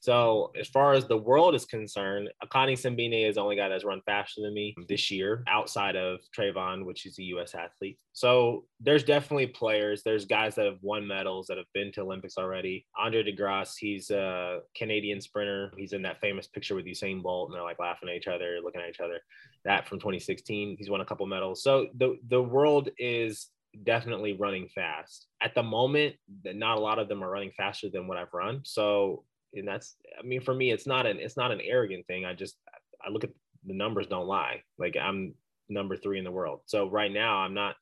So 0.00 0.50
as 0.58 0.66
far 0.68 0.94
as 0.94 1.06
the 1.06 1.16
world 1.16 1.54
is 1.54 1.66
concerned, 1.66 2.30
Akani 2.42 2.72
Simbine 2.72 3.28
is 3.28 3.34
the 3.34 3.42
only 3.42 3.56
guy 3.56 3.68
that's 3.68 3.84
run 3.84 4.00
faster 4.06 4.40
than 4.40 4.54
me 4.54 4.74
this 4.88 5.10
year 5.10 5.44
outside 5.46 5.94
of 5.94 6.20
Trayvon, 6.36 6.86
which 6.86 7.04
is 7.04 7.18
a 7.18 7.22
US 7.24 7.54
athlete. 7.54 7.98
So 8.14 8.64
there's 8.80 9.04
definitely 9.04 9.48
players. 9.48 10.02
There's 10.02 10.24
guys 10.24 10.54
that 10.54 10.64
have 10.64 10.78
won 10.80 11.06
medals 11.06 11.46
that 11.48 11.58
have 11.58 11.66
been 11.74 11.92
to 11.92 12.00
Olympics 12.00 12.38
already. 12.38 12.86
Andre 12.98 13.22
DeGrasse, 13.22 13.74
he's 13.78 14.10
a 14.10 14.60
Canadian 14.74 15.20
sprinter. 15.20 15.70
He's 15.76 15.92
in 15.92 16.02
that 16.02 16.20
famous 16.20 16.46
picture 16.46 16.74
with 16.74 16.86
Usain 16.86 17.22
Bolt 17.22 17.50
and 17.50 17.56
they're 17.56 17.62
like 17.62 17.78
laughing 17.78 18.08
at 18.08 18.16
each 18.16 18.26
other, 18.26 18.58
looking 18.64 18.80
at 18.80 18.88
each 18.88 19.00
other. 19.00 19.20
That 19.66 19.86
from 19.86 19.98
2016. 19.98 20.76
He's 20.78 20.88
won 20.88 21.02
a 21.02 21.04
couple 21.04 21.26
medals. 21.26 21.62
So 21.62 21.88
the, 21.94 22.16
the 22.28 22.42
world 22.42 22.88
is 22.98 23.48
definitely 23.84 24.32
running 24.32 24.68
fast. 24.74 25.26
At 25.42 25.54
the 25.54 25.62
moment, 25.62 26.16
not 26.44 26.78
a 26.78 26.80
lot 26.80 26.98
of 26.98 27.08
them 27.08 27.22
are 27.22 27.30
running 27.30 27.52
faster 27.56 27.88
than 27.90 28.06
what 28.06 28.16
I've 28.16 28.32
run. 28.32 28.62
So 28.64 29.24
and 29.54 29.66
that's 29.66 29.96
I 30.18 30.26
mean 30.26 30.40
for 30.40 30.54
me 30.54 30.70
it's 30.70 30.86
not 30.86 31.06
an 31.06 31.18
it's 31.18 31.36
not 31.36 31.52
an 31.52 31.60
arrogant 31.60 32.06
thing. 32.06 32.24
I 32.24 32.34
just 32.34 32.56
I 33.04 33.10
look 33.10 33.24
at 33.24 33.30
the 33.66 33.74
numbers 33.74 34.06
don't 34.06 34.26
lie. 34.26 34.62
Like 34.78 34.96
I'm 34.96 35.34
number 35.68 35.96
3 35.96 36.18
in 36.18 36.24
the 36.24 36.30
world. 36.30 36.60
So 36.66 36.88
right 36.88 37.12
now 37.12 37.38
I'm 37.38 37.54
not 37.54 37.76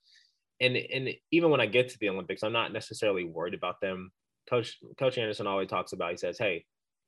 and 0.61 0.77
and 0.77 1.11
even 1.31 1.51
when 1.51 1.61
I 1.61 1.67
get 1.67 1.89
to 1.91 1.99
the 1.99 2.09
Olympics, 2.09 2.43
I'm 2.43 2.53
not 2.53 2.73
necessarily 2.73 3.25
worried 3.25 3.55
about 3.55 3.81
them. 3.81 4.11
Coach 4.49 4.79
Coach 4.99 5.19
Anderson 5.19 5.47
always 5.47 5.69
talks 5.69 5.93
about. 5.93 6.11
He 6.11 6.17
says, 6.17 6.39
"Hey, 6.39 6.65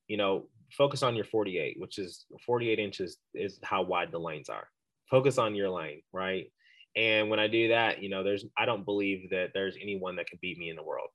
you 0.07 0.17
know, 0.17 0.47
focus 0.73 1.03
on 1.03 1.17
your 1.17 1.25
48, 1.25 1.77
which 1.79 1.99
is 1.99 2.27
48 2.45 2.79
inches 2.79 3.19
is 3.35 3.59
how 3.63 3.83
wide 3.83 4.13
the 4.13 4.19
lanes 4.19 4.49
are. 4.49 4.69
Focus 5.09 5.39
on 5.39 5.55
your 5.55 5.71
lane, 5.71 6.03
right? 6.13 6.51
And 6.97 7.31
when 7.31 7.39
I 7.39 7.47
do 7.47 7.69
that, 7.69 8.03
you 8.03 8.09
know, 8.09 8.23
there's 8.23 8.45
I 8.59 8.67
don't 8.67 8.85
believe 8.85 9.31
that 9.31 9.51
there's 9.55 9.77
anyone 9.81 10.17
that 10.17 10.27
can 10.27 10.39
beat 10.43 10.59
me 10.59 10.71
in 10.71 10.77
the 10.77 10.83
world. 10.83 11.09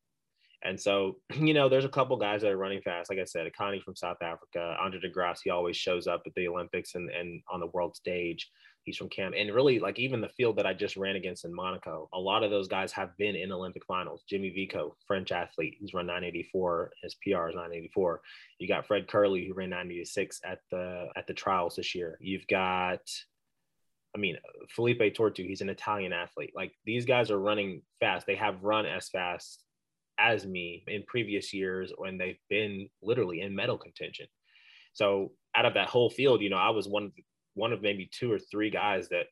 And 0.65 0.79
so, 0.79 1.17
you 1.39 1.53
know, 1.53 1.69
there's 1.69 1.85
a 1.85 1.89
couple 1.89 2.17
guys 2.17 2.41
that 2.41 2.51
are 2.51 2.57
running 2.57 2.81
fast. 2.81 3.09
Like 3.09 3.19
I 3.19 3.25
said, 3.25 3.47
Akani 3.47 3.81
from 3.81 3.95
South 3.95 4.21
Africa, 4.21 4.75
Andre 4.81 4.99
De 4.99 5.09
Grasse, 5.09 5.41
he 5.41 5.49
always 5.49 5.77
shows 5.77 6.07
up 6.07 6.23
at 6.25 6.33
the 6.35 6.47
Olympics 6.47 6.95
and, 6.95 7.09
and 7.09 7.41
on 7.51 7.59
the 7.59 7.67
world 7.67 7.95
stage. 7.95 8.49
He's 8.83 8.97
from 8.97 9.09
Cam. 9.09 9.33
And 9.35 9.51
really, 9.51 9.79
like 9.79 9.97
even 9.97 10.21
the 10.21 10.29
field 10.29 10.57
that 10.57 10.67
I 10.67 10.73
just 10.73 10.95
ran 10.95 11.15
against 11.15 11.43
in 11.43 11.55
Monaco, 11.55 12.07
a 12.13 12.19
lot 12.19 12.43
of 12.43 12.51
those 12.51 12.67
guys 12.67 12.91
have 12.91 13.17
been 13.17 13.35
in 13.35 13.51
Olympic 13.51 13.83
finals. 13.85 14.23
Jimmy 14.29 14.51
Vicaut, 14.51 14.93
French 15.07 15.31
athlete, 15.31 15.75
he's 15.79 15.95
run 15.95 16.05
984. 16.05 16.91
His 17.01 17.15
PR 17.15 17.49
is 17.49 17.55
984. 17.55 18.21
You 18.59 18.67
got 18.67 18.85
Fred 18.85 19.07
Kerley, 19.07 19.47
who 19.47 19.55
ran 19.55 19.71
986 19.71 20.39
at 20.45 20.59
the 20.69 21.07
at 21.15 21.25
the 21.25 21.33
trials 21.33 21.77
this 21.77 21.95
year. 21.95 22.19
You've 22.21 22.45
got 22.45 23.01
I 24.15 24.17
mean, 24.17 24.37
Felipe 24.69 24.99
Tortu, 24.99 25.45
he's 25.45 25.61
an 25.61 25.69
Italian 25.69 26.13
athlete. 26.13 26.53
Like 26.55 26.71
these 26.85 27.05
guys 27.05 27.31
are 27.31 27.39
running 27.39 27.81
fast. 27.99 28.27
They 28.27 28.35
have 28.35 28.63
run 28.63 28.85
as 28.85 29.09
fast 29.09 29.64
as 30.19 30.45
me 30.45 30.83
in 30.87 31.03
previous 31.03 31.53
years 31.53 31.91
when 31.97 32.17
they've 32.17 32.39
been 32.49 32.89
literally 33.01 33.41
in 33.41 33.55
medal 33.55 33.77
contention. 33.77 34.27
So 34.93 35.31
out 35.55 35.65
of 35.65 35.73
that 35.73 35.89
whole 35.89 36.09
field, 36.09 36.41
you 36.41 36.49
know, 36.49 36.57
I 36.57 36.69
was 36.69 36.87
one 36.87 37.05
of 37.05 37.11
one 37.53 37.71
of 37.71 37.81
maybe 37.81 38.09
two 38.11 38.31
or 38.31 38.39
three 38.39 38.69
guys 38.69 39.07
that 39.09 39.27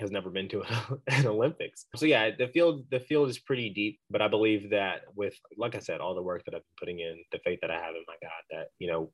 has 0.00 0.10
never 0.10 0.30
been 0.30 0.48
to 0.50 0.62
an 1.08 1.26
Olympics. 1.26 1.86
So 1.96 2.06
yeah, 2.06 2.30
the 2.36 2.48
field 2.48 2.84
the 2.90 3.00
field 3.00 3.28
is 3.28 3.38
pretty 3.38 3.70
deep, 3.70 4.00
but 4.10 4.22
I 4.22 4.28
believe 4.28 4.70
that 4.70 5.02
with 5.14 5.34
like 5.56 5.74
I 5.74 5.80
said, 5.80 6.00
all 6.00 6.14
the 6.14 6.22
work 6.22 6.44
that 6.44 6.54
I've 6.54 6.62
been 6.62 6.78
putting 6.78 7.00
in, 7.00 7.22
the 7.32 7.38
faith 7.44 7.58
that 7.62 7.70
I 7.70 7.76
have 7.76 7.94
in 7.94 8.04
my 8.06 8.16
God, 8.22 8.42
that 8.50 8.68
you 8.78 8.90
know, 8.90 9.10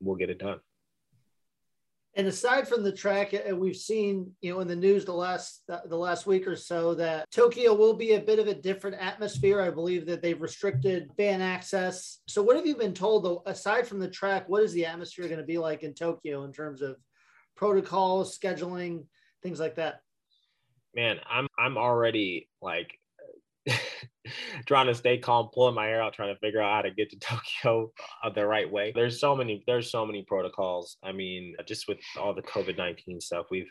we'll 0.00 0.16
get 0.16 0.30
it 0.30 0.38
done. 0.38 0.60
And 2.16 2.28
aside 2.28 2.68
from 2.68 2.84
the 2.84 2.92
track, 2.92 3.34
uh, 3.34 3.56
we've 3.56 3.76
seen, 3.76 4.30
you 4.40 4.52
know, 4.52 4.60
in 4.60 4.68
the 4.68 4.76
news 4.76 5.04
the 5.04 5.12
last 5.12 5.62
the 5.66 5.96
last 5.96 6.26
week 6.26 6.46
or 6.46 6.54
so 6.54 6.94
that 6.94 7.28
Tokyo 7.32 7.74
will 7.74 7.94
be 7.94 8.12
a 8.12 8.20
bit 8.20 8.38
of 8.38 8.46
a 8.46 8.54
different 8.54 8.96
atmosphere. 9.00 9.60
I 9.60 9.70
believe 9.70 10.06
that 10.06 10.22
they've 10.22 10.40
restricted 10.40 11.10
fan 11.16 11.40
access. 11.40 12.20
So, 12.28 12.40
what 12.40 12.56
have 12.56 12.66
you 12.66 12.76
been 12.76 12.94
told, 12.94 13.24
though, 13.24 13.42
aside 13.46 13.88
from 13.88 13.98
the 13.98 14.08
track, 14.08 14.48
what 14.48 14.62
is 14.62 14.72
the 14.72 14.86
atmosphere 14.86 15.26
going 15.26 15.40
to 15.40 15.46
be 15.46 15.58
like 15.58 15.82
in 15.82 15.92
Tokyo 15.92 16.44
in 16.44 16.52
terms 16.52 16.82
of 16.82 16.96
protocols, 17.56 18.38
scheduling, 18.38 19.06
things 19.42 19.58
like 19.58 19.74
that? 19.76 20.00
Man, 20.94 21.18
I'm 21.28 21.48
I'm 21.58 21.76
already 21.76 22.48
like 22.62 22.96
trying 24.66 24.86
to 24.86 24.94
stay 24.94 25.18
calm, 25.18 25.48
pulling 25.52 25.74
my 25.74 25.86
hair 25.86 26.02
out, 26.02 26.14
trying 26.14 26.34
to 26.34 26.40
figure 26.40 26.60
out 26.60 26.74
how 26.74 26.82
to 26.82 26.90
get 26.90 27.10
to 27.10 27.18
Tokyo 27.20 27.92
uh, 28.22 28.30
the 28.30 28.46
right 28.46 28.70
way. 28.70 28.92
There's 28.94 29.20
so 29.20 29.34
many, 29.34 29.62
there's 29.66 29.90
so 29.90 30.04
many 30.06 30.22
protocols. 30.22 30.96
I 31.02 31.12
mean, 31.12 31.54
just 31.66 31.88
with 31.88 31.98
all 32.18 32.34
the 32.34 32.42
COVID 32.42 32.76
nineteen 32.76 33.20
stuff, 33.20 33.46
we've 33.50 33.70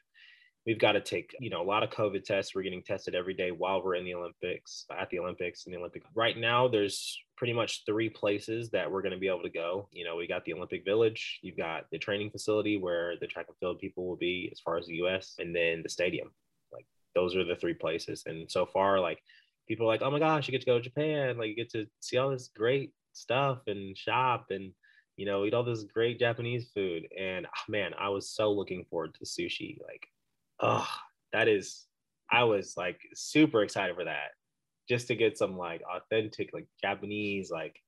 we've 0.66 0.80
got 0.80 0.94
to 0.94 1.02
take 1.02 1.36
you 1.40 1.50
know 1.50 1.62
a 1.62 1.64
lot 1.64 1.84
of 1.84 1.90
covid 1.90 2.24
tests. 2.24 2.56
We're 2.56 2.64
getting 2.64 2.84
tested 2.84 3.16
every 3.16 3.34
day 3.34 3.52
while 3.52 3.84
we're 3.84 3.96
in 3.96 4.06
the 4.06 4.14
olympics 4.14 4.86
at 4.98 5.10
the 5.10 5.20
olympics 5.20 5.66
and 5.66 5.74
the 5.74 5.80
olympic. 5.80 6.04
Right 6.16 6.38
now 6.38 6.68
there's 6.68 7.20
pretty 7.36 7.54
much 7.54 7.84
three 7.86 8.10
places 8.10 8.70
that 8.72 8.90
we're 8.90 9.02
going 9.02 9.14
to 9.14 9.20
be 9.20 9.28
able 9.28 9.44
to 9.44 9.50
go. 9.50 9.90
You 9.92 10.06
know 10.06 10.16
we 10.16 10.28
got 10.28 10.46
the 10.46 10.54
olympic 10.54 10.86
village 10.86 11.40
you've 11.42 11.58
got 11.58 11.86
the 11.92 11.98
training 11.98 12.32
facility 12.32 12.78
where 12.78 13.16
the 13.20 13.28
track 13.28 13.48
and 13.48 13.58
field 13.58 13.80
people 13.80 14.08
will 14.08 14.16
be 14.16 14.50
as 14.52 14.60
far 14.60 14.78
as 14.78 14.88
the 14.88 14.96
us 14.96 15.36
and 15.40 15.56
then 15.56 15.82
the 15.84 15.90
stadium. 15.90 16.32
Like 16.72 16.86
those 17.16 17.36
are 17.36 17.44
the 17.44 17.56
three 17.56 17.74
places. 17.74 18.24
And 18.26 18.50
so 18.50 18.66
far 18.66 19.00
like 19.00 19.22
people 19.68 19.86
are 19.86 19.90
like, 19.90 20.02
oh 20.02 20.12
my 20.12 20.20
gosh, 20.20 20.48
you 20.48 20.52
get 20.52 20.62
to 20.62 20.66
go 20.66 20.78
to 20.78 20.84
Japan, 20.84 21.38
like 21.38 21.50
you 21.50 21.56
get 21.56 21.72
to 21.72 21.86
see 22.00 22.18
all 22.18 22.30
this 22.30 22.50
great 22.56 22.92
stuff 23.14 23.60
and 23.68 23.98
shop 23.98 24.48
and 24.50 24.72
you 25.16 25.26
know 25.26 25.46
eat 25.46 25.54
all 25.54 25.64
this 25.64 25.84
great 25.84 26.20
Japanese 26.20 26.70
food. 26.74 27.08
And 27.18 27.46
oh, 27.46 27.72
man, 27.72 27.92
I 27.98 28.10
was 28.10 28.30
so 28.30 28.52
looking 28.52 28.86
forward 28.90 29.16
to 29.16 29.26
sushi. 29.26 29.78
Like, 29.86 30.08
oh, 30.60 30.88
that 31.32 31.48
is, 31.48 31.86
I 32.32 32.44
was 32.44 32.76
like 32.78 33.00
super 33.14 33.64
excited 33.64 33.96
for 33.96 34.06
that, 34.06 34.32
just 34.90 35.08
to 35.08 35.16
get 35.16 35.38
some 35.38 35.58
like 35.58 35.82
authentic 35.90 36.52
like 36.54 36.68
Japanese 36.82 37.52
like 37.52 37.80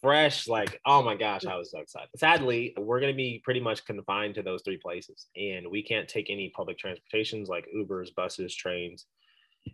fresh 0.00 0.48
like 0.48 0.80
oh 0.86 1.02
my 1.02 1.14
gosh 1.14 1.44
i 1.44 1.56
was 1.56 1.70
so 1.70 1.78
excited 1.78 2.08
sadly 2.16 2.72
we're 2.78 3.00
going 3.00 3.12
to 3.12 3.16
be 3.16 3.40
pretty 3.44 3.60
much 3.60 3.84
confined 3.84 4.34
to 4.34 4.42
those 4.42 4.62
three 4.62 4.78
places 4.78 5.26
and 5.36 5.70
we 5.70 5.82
can't 5.82 6.08
take 6.08 6.30
any 6.30 6.50
public 6.56 6.78
transportations 6.78 7.48
like 7.48 7.68
ubers 7.76 8.14
buses 8.14 8.54
trains 8.54 9.06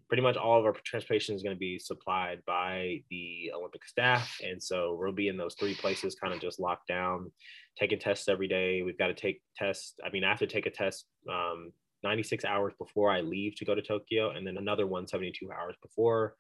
pretty 0.09 0.23
much 0.23 0.37
all 0.37 0.59
of 0.59 0.65
our 0.65 0.75
transportation 0.85 1.35
is 1.35 1.43
going 1.43 1.55
to 1.55 1.61
be 1.61 1.79
supplied 1.79 2.43
by 2.47 3.03
the 3.11 3.51
Olympic 3.55 3.85
staff. 3.87 4.39
And 4.45 4.63
so 4.63 4.97
we'll 4.99 5.13
be 5.13 5.29
in 5.29 5.37
those 5.37 5.55
three 5.55 5.75
places, 5.75 6.15
kind 6.15 6.35
of 6.35 6.41
just 6.41 6.61
locked 6.61 6.89
down, 6.89 7.31
taking 7.79 7.99
tests 7.99 8.29
every 8.29 8.49
day. 8.49 8.83
We've 8.83 8.99
got 8.99 9.09
to 9.09 9.15
take 9.15 9.43
tests. 9.57 9.95
I 10.05 10.11
mean, 10.11 10.25
I 10.25 10.29
have 10.29 10.39
to 10.41 10.47
take 10.47 10.67
a 10.67 10.71
test 10.71 11.07
um, 11.31 11.73
96 12.03 12.45
hours 12.45 12.73
before 12.79 13.11
I 13.11 13.21
leave 13.21 13.57
to 13.57 13.65
go 13.65 13.75
to 13.75 13.83
Tokyo, 13.83 14.31
and 14.31 14.47
then 14.47 14.59
another 14.59 14.87
one 14.87 15.07
72 15.07 15.51
hours 15.51 15.77
before. 15.83 16.35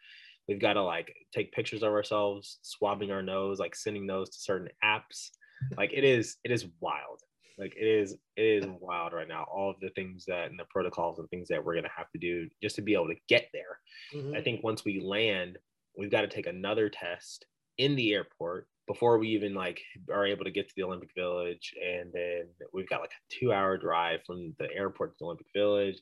We've 0.48 0.60
got 0.60 0.74
to 0.74 0.82
like 0.82 1.12
take 1.34 1.52
pictures 1.52 1.82
of 1.82 1.92
ourselves, 1.92 2.58
swabbing 2.62 3.10
our 3.10 3.22
nose, 3.22 3.58
like 3.58 3.74
sending 3.74 4.06
those 4.06 4.30
to 4.30 4.38
certain 4.38 4.68
apps. 4.84 5.30
Like 5.76 5.92
it 5.92 6.04
is, 6.04 6.36
it 6.44 6.52
is 6.52 6.66
wild. 6.80 7.20
Like 7.58 7.74
it 7.76 7.86
is, 7.86 8.16
it 8.36 8.42
is 8.42 8.66
wild 8.80 9.12
right 9.12 9.28
now. 9.28 9.46
All 9.52 9.70
of 9.70 9.76
the 9.80 9.90
things 9.90 10.24
that 10.26 10.50
and 10.50 10.58
the 10.58 10.66
protocols 10.70 11.18
and 11.18 11.28
things 11.30 11.48
that 11.48 11.64
we're 11.64 11.74
gonna 11.74 11.88
have 11.96 12.10
to 12.12 12.18
do 12.18 12.48
just 12.62 12.76
to 12.76 12.82
be 12.82 12.94
able 12.94 13.08
to 13.08 13.16
get 13.28 13.48
there. 13.52 13.78
Mm-hmm. 14.14 14.36
I 14.36 14.42
think 14.42 14.62
once 14.62 14.84
we 14.84 15.00
land, 15.00 15.58
we've 15.96 16.10
got 16.10 16.22
to 16.22 16.28
take 16.28 16.46
another 16.46 16.88
test 16.88 17.46
in 17.78 17.96
the 17.96 18.12
airport 18.12 18.68
before 18.86 19.18
we 19.18 19.28
even 19.28 19.54
like 19.54 19.80
are 20.12 20.26
able 20.26 20.44
to 20.44 20.50
get 20.50 20.68
to 20.68 20.74
the 20.76 20.82
Olympic 20.82 21.10
Village, 21.16 21.74
and 21.82 22.10
then 22.12 22.44
we've 22.72 22.88
got 22.88 23.00
like 23.00 23.10
a 23.10 23.34
two-hour 23.34 23.78
drive 23.78 24.20
from 24.26 24.54
the 24.58 24.72
airport 24.72 25.10
to 25.10 25.16
the 25.18 25.24
Olympic 25.24 25.48
Village. 25.54 26.00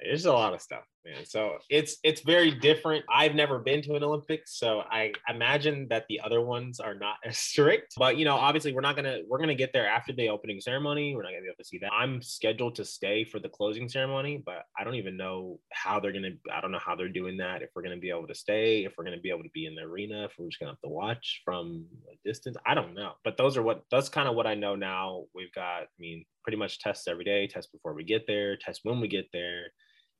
There's 0.00 0.26
a 0.26 0.32
lot 0.32 0.54
of 0.54 0.62
stuff 0.62 0.84
man. 1.08 1.24
So 1.26 1.58
it's 1.68 1.96
it's 2.02 2.20
very 2.22 2.50
different. 2.50 3.04
I've 3.12 3.34
never 3.34 3.58
been 3.58 3.82
to 3.82 3.94
an 3.94 4.02
Olympics, 4.02 4.58
so 4.58 4.82
I 4.90 5.12
imagine 5.28 5.86
that 5.90 6.06
the 6.08 6.20
other 6.20 6.40
ones 6.40 6.80
are 6.80 6.94
not 6.94 7.16
as 7.24 7.38
strict. 7.38 7.94
But 7.96 8.16
you 8.16 8.24
know, 8.24 8.36
obviously, 8.36 8.72
we're 8.72 8.80
not 8.80 8.96
gonna 8.96 9.18
we're 9.28 9.38
gonna 9.38 9.54
get 9.54 9.72
there 9.72 9.86
after 9.86 10.12
the 10.12 10.28
opening 10.28 10.60
ceremony. 10.60 11.14
We're 11.14 11.22
not 11.22 11.30
gonna 11.30 11.42
be 11.42 11.48
able 11.48 11.56
to 11.58 11.64
see 11.64 11.78
that. 11.78 11.92
I'm 11.92 12.22
scheduled 12.22 12.74
to 12.76 12.84
stay 12.84 13.24
for 13.24 13.38
the 13.38 13.48
closing 13.48 13.88
ceremony, 13.88 14.42
but 14.44 14.64
I 14.78 14.84
don't 14.84 14.96
even 14.96 15.16
know 15.16 15.58
how 15.72 16.00
they're 16.00 16.12
gonna. 16.12 16.32
I 16.52 16.60
don't 16.60 16.72
know 16.72 16.80
how 16.84 16.94
they're 16.94 17.08
doing 17.08 17.36
that. 17.38 17.62
If 17.62 17.70
we're 17.74 17.82
gonna 17.82 17.96
be 17.96 18.10
able 18.10 18.28
to 18.28 18.34
stay, 18.34 18.84
if 18.84 18.94
we're 18.96 19.04
gonna 19.04 19.20
be 19.20 19.30
able 19.30 19.42
to 19.42 19.50
be 19.54 19.66
in 19.66 19.74
the 19.74 19.82
arena, 19.82 20.24
if 20.24 20.32
we're 20.38 20.48
just 20.48 20.60
gonna 20.60 20.72
have 20.72 20.80
to 20.80 20.88
watch 20.88 21.42
from 21.44 21.86
a 22.12 22.18
distance. 22.28 22.56
I 22.66 22.74
don't 22.74 22.94
know. 22.94 23.12
But 23.24 23.36
those 23.36 23.56
are 23.56 23.62
what 23.62 23.82
that's 23.90 24.08
kind 24.08 24.28
of 24.28 24.34
what 24.34 24.46
I 24.46 24.54
know 24.54 24.74
now. 24.74 25.24
We've 25.34 25.52
got. 25.52 25.82
I 25.82 25.86
mean, 25.98 26.24
pretty 26.42 26.58
much 26.58 26.78
tests 26.78 27.08
every 27.08 27.24
day. 27.24 27.46
Test 27.46 27.72
before 27.72 27.94
we 27.94 28.04
get 28.04 28.26
there. 28.26 28.56
Test 28.56 28.80
when 28.82 29.00
we 29.00 29.08
get 29.08 29.26
there 29.32 29.68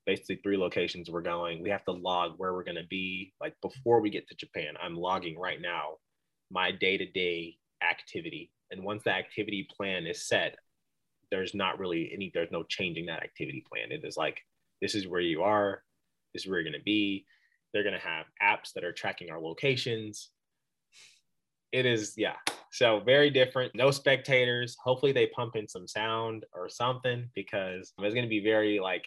basically 0.09 0.41
three 0.43 0.57
locations 0.57 1.11
we're 1.11 1.21
going. 1.21 1.63
We 1.63 1.69
have 1.69 1.85
to 1.85 1.93
log 1.93 2.33
where 2.39 2.55
we're 2.55 2.65
going 2.65 2.79
to 2.79 2.87
be. 2.89 3.35
Like 3.43 3.55
before 3.61 4.01
we 4.01 4.09
get 4.09 4.27
to 4.29 4.35
Japan, 4.35 4.73
I'm 4.83 4.97
logging 4.97 5.39
right 5.39 5.61
now 5.61 5.99
my 6.51 6.71
day 6.71 6.97
to 6.97 7.05
day 7.05 7.59
activity. 7.87 8.51
And 8.71 8.83
once 8.83 9.03
the 9.05 9.11
activity 9.11 9.69
plan 9.71 10.07
is 10.07 10.27
set, 10.27 10.57
there's 11.31 11.55
not 11.55 11.79
really 11.79 12.11
any, 12.11 12.31
there's 12.33 12.51
no 12.51 12.63
changing 12.63 13.05
that 13.07 13.23
activity 13.23 13.63
plan. 13.71 13.93
It 13.93 14.03
is 14.03 14.17
like, 14.17 14.39
this 14.81 14.95
is 14.95 15.07
where 15.07 15.21
you 15.21 15.43
are, 15.43 15.83
this 16.33 16.45
is 16.45 16.51
where 16.51 16.59
you're 16.59 16.71
going 16.71 16.81
to 16.81 16.85
be. 16.85 17.27
They're 17.75 17.83
going 17.83 18.01
to 18.01 18.01
have 18.01 18.25
apps 18.43 18.73
that 18.77 18.85
are 18.85 18.93
tracking 18.93 19.31
our 19.31 19.39
locations. 19.39 20.31
It 21.71 21.85
is, 21.85 22.15
yeah. 22.17 22.37
So 22.73 23.01
very 23.05 23.29
different. 23.29 23.75
No 23.75 23.91
spectators. 23.91 24.75
Hopefully 24.83 25.13
they 25.13 25.27
pump 25.27 25.55
in 25.55 25.69
some 25.69 25.87
sound 25.87 26.47
or 26.55 26.71
something 26.71 27.29
because 27.35 27.93
it's 27.99 28.15
going 28.15 28.25
to 28.25 28.31
be 28.31 28.43
very 28.43 28.81
like 28.81 29.07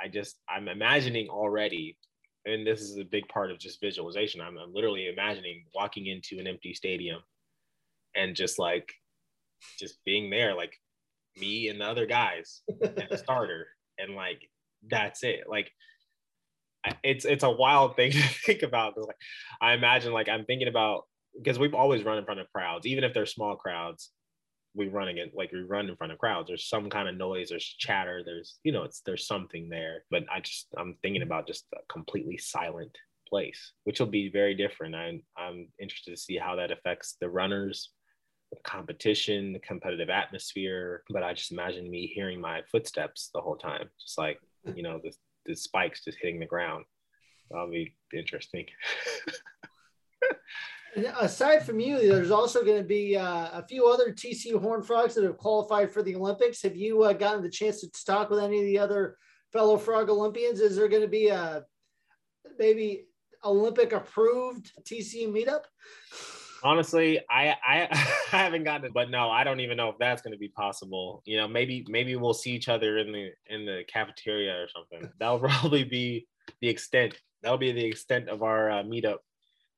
I 0.00 0.08
just 0.08 0.36
I'm 0.48 0.68
imagining 0.68 1.28
already, 1.28 1.96
and 2.44 2.66
this 2.66 2.80
is 2.80 2.96
a 2.98 3.04
big 3.04 3.28
part 3.28 3.50
of 3.50 3.58
just 3.58 3.80
visualization. 3.80 4.40
I'm, 4.40 4.58
I'm 4.58 4.72
literally 4.72 5.08
imagining 5.08 5.64
walking 5.74 6.06
into 6.06 6.38
an 6.38 6.46
empty 6.46 6.74
stadium 6.74 7.20
and 8.14 8.34
just 8.36 8.58
like 8.58 8.92
just 9.78 9.98
being 10.04 10.30
there, 10.30 10.54
like 10.54 10.74
me 11.36 11.68
and 11.68 11.80
the 11.80 11.86
other 11.86 12.06
guys 12.06 12.62
and 12.68 13.08
the 13.10 13.16
starter, 13.18 13.66
and 13.98 14.14
like 14.14 14.48
that's 14.88 15.22
it. 15.22 15.44
Like 15.48 15.70
it's 17.02 17.24
it's 17.24 17.44
a 17.44 17.50
wild 17.50 17.96
thing 17.96 18.12
to 18.12 18.18
think 18.18 18.62
about 18.62 18.96
like 18.96 19.16
I 19.60 19.72
imagine 19.72 20.12
like 20.12 20.28
I'm 20.28 20.44
thinking 20.44 20.68
about 20.68 21.04
because 21.36 21.58
we've 21.58 21.74
always 21.74 22.04
run 22.04 22.18
in 22.18 22.24
front 22.24 22.40
of 22.40 22.52
crowds, 22.52 22.86
even 22.86 23.04
if 23.04 23.12
they're 23.12 23.26
small 23.26 23.56
crowds 23.56 24.10
we 24.76 24.88
run 24.88 25.08
again 25.08 25.30
like 25.34 25.52
we 25.52 25.62
run 25.62 25.88
in 25.88 25.96
front 25.96 26.12
of 26.12 26.18
crowds. 26.18 26.48
There's 26.48 26.68
some 26.68 26.90
kind 26.90 27.08
of 27.08 27.16
noise 27.16 27.48
there's 27.48 27.64
chatter 27.64 28.22
there's 28.24 28.58
you 28.62 28.72
know 28.72 28.84
it's 28.84 29.00
there's 29.00 29.26
something 29.26 29.68
there. 29.68 30.04
But 30.10 30.24
i 30.32 30.40
just 30.40 30.68
i'm 30.76 30.96
thinking 31.02 31.22
mm-hmm. 31.22 31.32
about 31.32 31.46
just 31.46 31.66
a 31.74 31.78
completely 31.92 32.38
silent 32.38 32.96
place 33.28 33.72
which 33.82 33.98
will 33.98 34.06
be 34.06 34.30
very 34.30 34.54
different. 34.54 34.94
I'm 34.94 35.22
i'm 35.36 35.68
interested 35.80 36.10
to 36.12 36.16
see 36.16 36.36
how 36.36 36.56
that 36.56 36.70
affects 36.70 37.16
the 37.20 37.28
runners 37.28 37.90
the 38.52 38.58
competition 38.62 39.52
the 39.52 39.58
competitive 39.60 40.10
atmosphere. 40.10 41.02
But 41.10 41.22
i 41.22 41.32
just 41.32 41.52
imagine 41.52 41.90
me 41.90 42.12
hearing 42.14 42.40
my 42.40 42.60
footsteps 42.70 43.30
the 43.34 43.40
whole 43.40 43.56
time 43.56 43.88
just 44.00 44.18
like 44.18 44.38
you 44.74 44.82
know 44.82 45.00
the, 45.02 45.12
the 45.46 45.54
spikes 45.54 46.04
just 46.04 46.18
hitting 46.20 46.40
the 46.40 46.46
ground. 46.46 46.84
That'll 47.50 47.70
be 47.70 47.94
interesting 48.12 48.66
aside 50.96 51.64
from 51.64 51.80
you, 51.80 51.98
there's 51.98 52.30
also 52.30 52.64
going 52.64 52.78
to 52.78 52.86
be 52.86 53.16
uh, 53.16 53.48
a 53.52 53.64
few 53.68 53.86
other 53.86 54.12
TCU 54.12 54.60
Horn 54.60 54.82
Frogs 54.82 55.14
that 55.14 55.24
have 55.24 55.36
qualified 55.36 55.92
for 55.92 56.02
the 56.02 56.14
Olympics. 56.16 56.62
Have 56.62 56.76
you 56.76 57.02
uh, 57.02 57.12
gotten 57.12 57.42
the 57.42 57.50
chance 57.50 57.80
to 57.80 57.90
talk 58.04 58.30
with 58.30 58.40
any 58.40 58.58
of 58.58 58.64
the 58.64 58.78
other 58.78 59.16
fellow 59.52 59.76
Frog 59.76 60.08
Olympians? 60.08 60.60
Is 60.60 60.76
there 60.76 60.88
going 60.88 61.02
to 61.02 61.08
be 61.08 61.28
a 61.28 61.64
maybe 62.58 63.06
Olympic 63.44 63.92
approved 63.92 64.72
TCU 64.84 65.28
meetup? 65.28 65.64
Honestly, 66.62 67.20
I, 67.30 67.54
I 67.64 67.88
I 68.32 68.38
haven't 68.38 68.64
gotten 68.64 68.86
it, 68.86 68.94
but 68.94 69.10
no, 69.10 69.30
I 69.30 69.44
don't 69.44 69.60
even 69.60 69.76
know 69.76 69.90
if 69.90 69.98
that's 69.98 70.22
going 70.22 70.32
to 70.32 70.38
be 70.38 70.48
possible. 70.48 71.22
You 71.26 71.36
know, 71.36 71.46
maybe 71.46 71.84
maybe 71.88 72.16
we'll 72.16 72.34
see 72.34 72.52
each 72.52 72.68
other 72.68 72.98
in 72.98 73.12
the 73.12 73.30
in 73.46 73.66
the 73.66 73.84
cafeteria 73.86 74.54
or 74.54 74.68
something. 74.68 75.10
That'll 75.18 75.38
probably 75.48 75.84
be 75.84 76.26
the 76.60 76.68
extent. 76.68 77.20
That'll 77.42 77.58
be 77.58 77.72
the 77.72 77.84
extent 77.84 78.28
of 78.28 78.42
our 78.42 78.70
uh, 78.70 78.82
meetup 78.82 79.18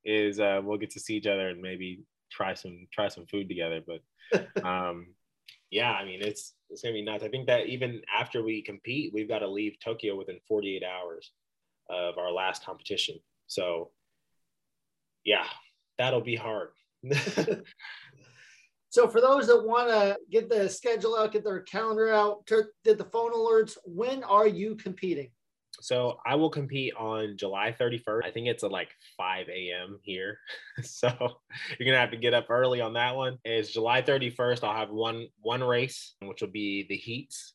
is 0.05 0.39
uh, 0.39 0.61
we'll 0.63 0.77
get 0.77 0.91
to 0.91 0.99
see 0.99 1.15
each 1.15 1.27
other 1.27 1.49
and 1.49 1.61
maybe 1.61 2.03
try 2.31 2.53
some 2.53 2.87
try 2.91 3.07
some 3.07 3.25
food 3.25 3.47
together. 3.47 3.81
But 3.85 4.47
um, 4.65 5.07
yeah, 5.71 5.91
I 5.91 6.05
mean 6.05 6.21
it's 6.21 6.53
it's 6.69 6.81
gonna 6.81 6.93
be 6.93 7.03
nuts. 7.03 7.23
I 7.23 7.29
think 7.29 7.47
that 7.47 7.67
even 7.67 8.01
after 8.17 8.43
we 8.43 8.61
compete, 8.61 9.11
we've 9.13 9.27
got 9.29 9.39
to 9.39 9.47
leave 9.47 9.77
Tokyo 9.83 10.15
within 10.15 10.39
48 10.47 10.83
hours 10.83 11.31
of 11.89 12.17
our 12.17 12.31
last 12.31 12.65
competition. 12.65 13.15
So 13.47 13.91
yeah, 15.25 15.45
that'll 15.97 16.21
be 16.21 16.35
hard. 16.35 16.69
so 18.89 19.07
for 19.07 19.21
those 19.21 19.47
that 19.47 19.65
want 19.65 19.89
to 19.89 20.17
get 20.31 20.49
the 20.49 20.69
schedule 20.69 21.17
out, 21.17 21.31
get 21.31 21.43
their 21.43 21.61
calendar 21.61 22.09
out, 22.09 22.45
did 22.47 22.97
the 22.97 23.05
phone 23.05 23.33
alerts, 23.33 23.77
when 23.85 24.23
are 24.23 24.47
you 24.47 24.75
competing? 24.75 25.31
So 25.81 26.19
I 26.25 26.35
will 26.35 26.49
compete 26.49 26.93
on 26.95 27.37
July 27.37 27.75
31st. 27.79 28.25
I 28.25 28.31
think 28.31 28.47
it's 28.47 28.63
at 28.63 28.71
like 28.71 28.89
5 29.17 29.47
a.m. 29.49 29.99
here. 30.03 30.39
so 30.83 31.09
you're 31.77 31.85
gonna 31.85 31.99
have 31.99 32.11
to 32.11 32.17
get 32.17 32.33
up 32.33 32.47
early 32.49 32.81
on 32.81 32.93
that 32.93 33.15
one. 33.15 33.37
It's 33.45 33.71
July 33.71 34.01
31st. 34.01 34.63
I'll 34.63 34.75
have 34.75 34.89
one 34.89 35.27
one 35.41 35.63
race, 35.63 36.15
which 36.21 36.41
will 36.41 36.49
be 36.49 36.85
the 36.89 36.97
heats. 36.97 37.53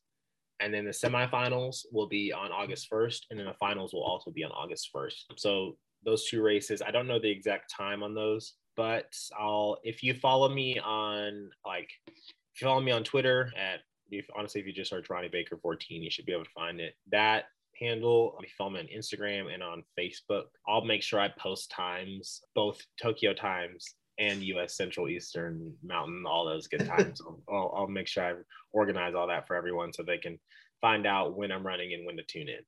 And 0.60 0.72
then 0.72 0.84
the 0.84 0.92
semifinals 0.92 1.84
will 1.92 2.06
be 2.06 2.32
on 2.32 2.52
August 2.52 2.88
1st. 2.90 3.22
And 3.30 3.38
then 3.38 3.46
the 3.46 3.54
finals 3.54 3.92
will 3.92 4.04
also 4.04 4.30
be 4.30 4.44
on 4.44 4.52
August 4.52 4.90
1st. 4.94 5.24
So 5.36 5.76
those 6.04 6.28
two 6.28 6.42
races, 6.42 6.80
I 6.80 6.90
don't 6.90 7.08
know 7.08 7.18
the 7.18 7.30
exact 7.30 7.70
time 7.70 8.02
on 8.02 8.14
those, 8.14 8.54
but 8.76 9.12
I'll 9.38 9.78
if 9.82 10.02
you 10.02 10.14
follow 10.14 10.48
me 10.48 10.78
on 10.78 11.50
like 11.66 11.90
if 12.06 12.60
you 12.60 12.66
follow 12.66 12.80
me 12.80 12.92
on 12.92 13.02
Twitter 13.02 13.50
at 13.56 13.80
if, 14.10 14.26
honestly, 14.36 14.60
if 14.60 14.66
you 14.66 14.72
just 14.72 14.90
search 14.90 15.10
Ronnie 15.10 15.28
Baker 15.28 15.56
14, 15.56 16.02
you 16.02 16.10
should 16.10 16.26
be 16.26 16.32
able 16.32 16.44
to 16.44 16.50
find 16.50 16.80
it. 16.80 16.94
That 17.10 17.44
handle. 17.78 18.36
I'll 18.38 18.44
film 18.56 18.76
on 18.76 18.88
Instagram 18.94 19.52
and 19.52 19.62
on 19.62 19.84
Facebook. 19.98 20.44
I'll 20.66 20.84
make 20.84 21.02
sure 21.02 21.20
I 21.20 21.28
post 21.38 21.70
times, 21.70 22.42
both 22.54 22.80
Tokyo 23.00 23.32
times 23.34 23.94
and 24.18 24.42
US 24.42 24.76
Central 24.76 25.08
Eastern 25.08 25.74
Mountain, 25.82 26.24
all 26.26 26.44
those 26.44 26.66
good 26.66 26.86
times. 26.86 27.20
I'll, 27.48 27.74
I'll 27.76 27.88
make 27.88 28.06
sure 28.06 28.24
I 28.24 28.34
organize 28.72 29.14
all 29.14 29.28
that 29.28 29.46
for 29.46 29.56
everyone 29.56 29.92
so 29.92 30.02
they 30.02 30.18
can 30.18 30.38
find 30.80 31.06
out 31.06 31.36
when 31.36 31.50
I'm 31.50 31.66
running 31.66 31.94
and 31.94 32.06
when 32.06 32.16
to 32.16 32.22
tune 32.22 32.48
in. 32.48 32.60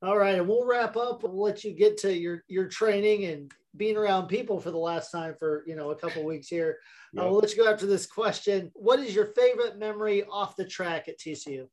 All 0.00 0.16
right, 0.16 0.36
and 0.36 0.46
we'll 0.46 0.64
wrap 0.64 0.96
up. 0.96 1.24
We'll 1.24 1.42
let 1.42 1.64
you 1.64 1.72
get 1.72 1.98
to 1.98 2.16
your 2.16 2.44
your 2.46 2.68
training 2.68 3.24
and 3.24 3.52
being 3.76 3.96
around 3.96 4.28
people 4.28 4.60
for 4.60 4.70
the 4.70 4.78
last 4.78 5.10
time 5.10 5.34
for 5.36 5.64
you 5.66 5.74
know 5.74 5.90
a 5.90 5.96
couple 5.96 6.24
weeks 6.24 6.46
here. 6.46 6.78
Yep. 7.14 7.24
Uh, 7.24 7.28
we'll 7.28 7.40
let 7.40 7.50
you 7.50 7.64
go 7.64 7.70
after 7.70 7.86
this 7.86 8.06
question. 8.06 8.70
What 8.74 9.00
is 9.00 9.12
your 9.12 9.26
favorite 9.26 9.76
memory 9.76 10.22
off 10.30 10.54
the 10.54 10.64
track 10.64 11.08
at 11.08 11.18
TCU? 11.18 11.66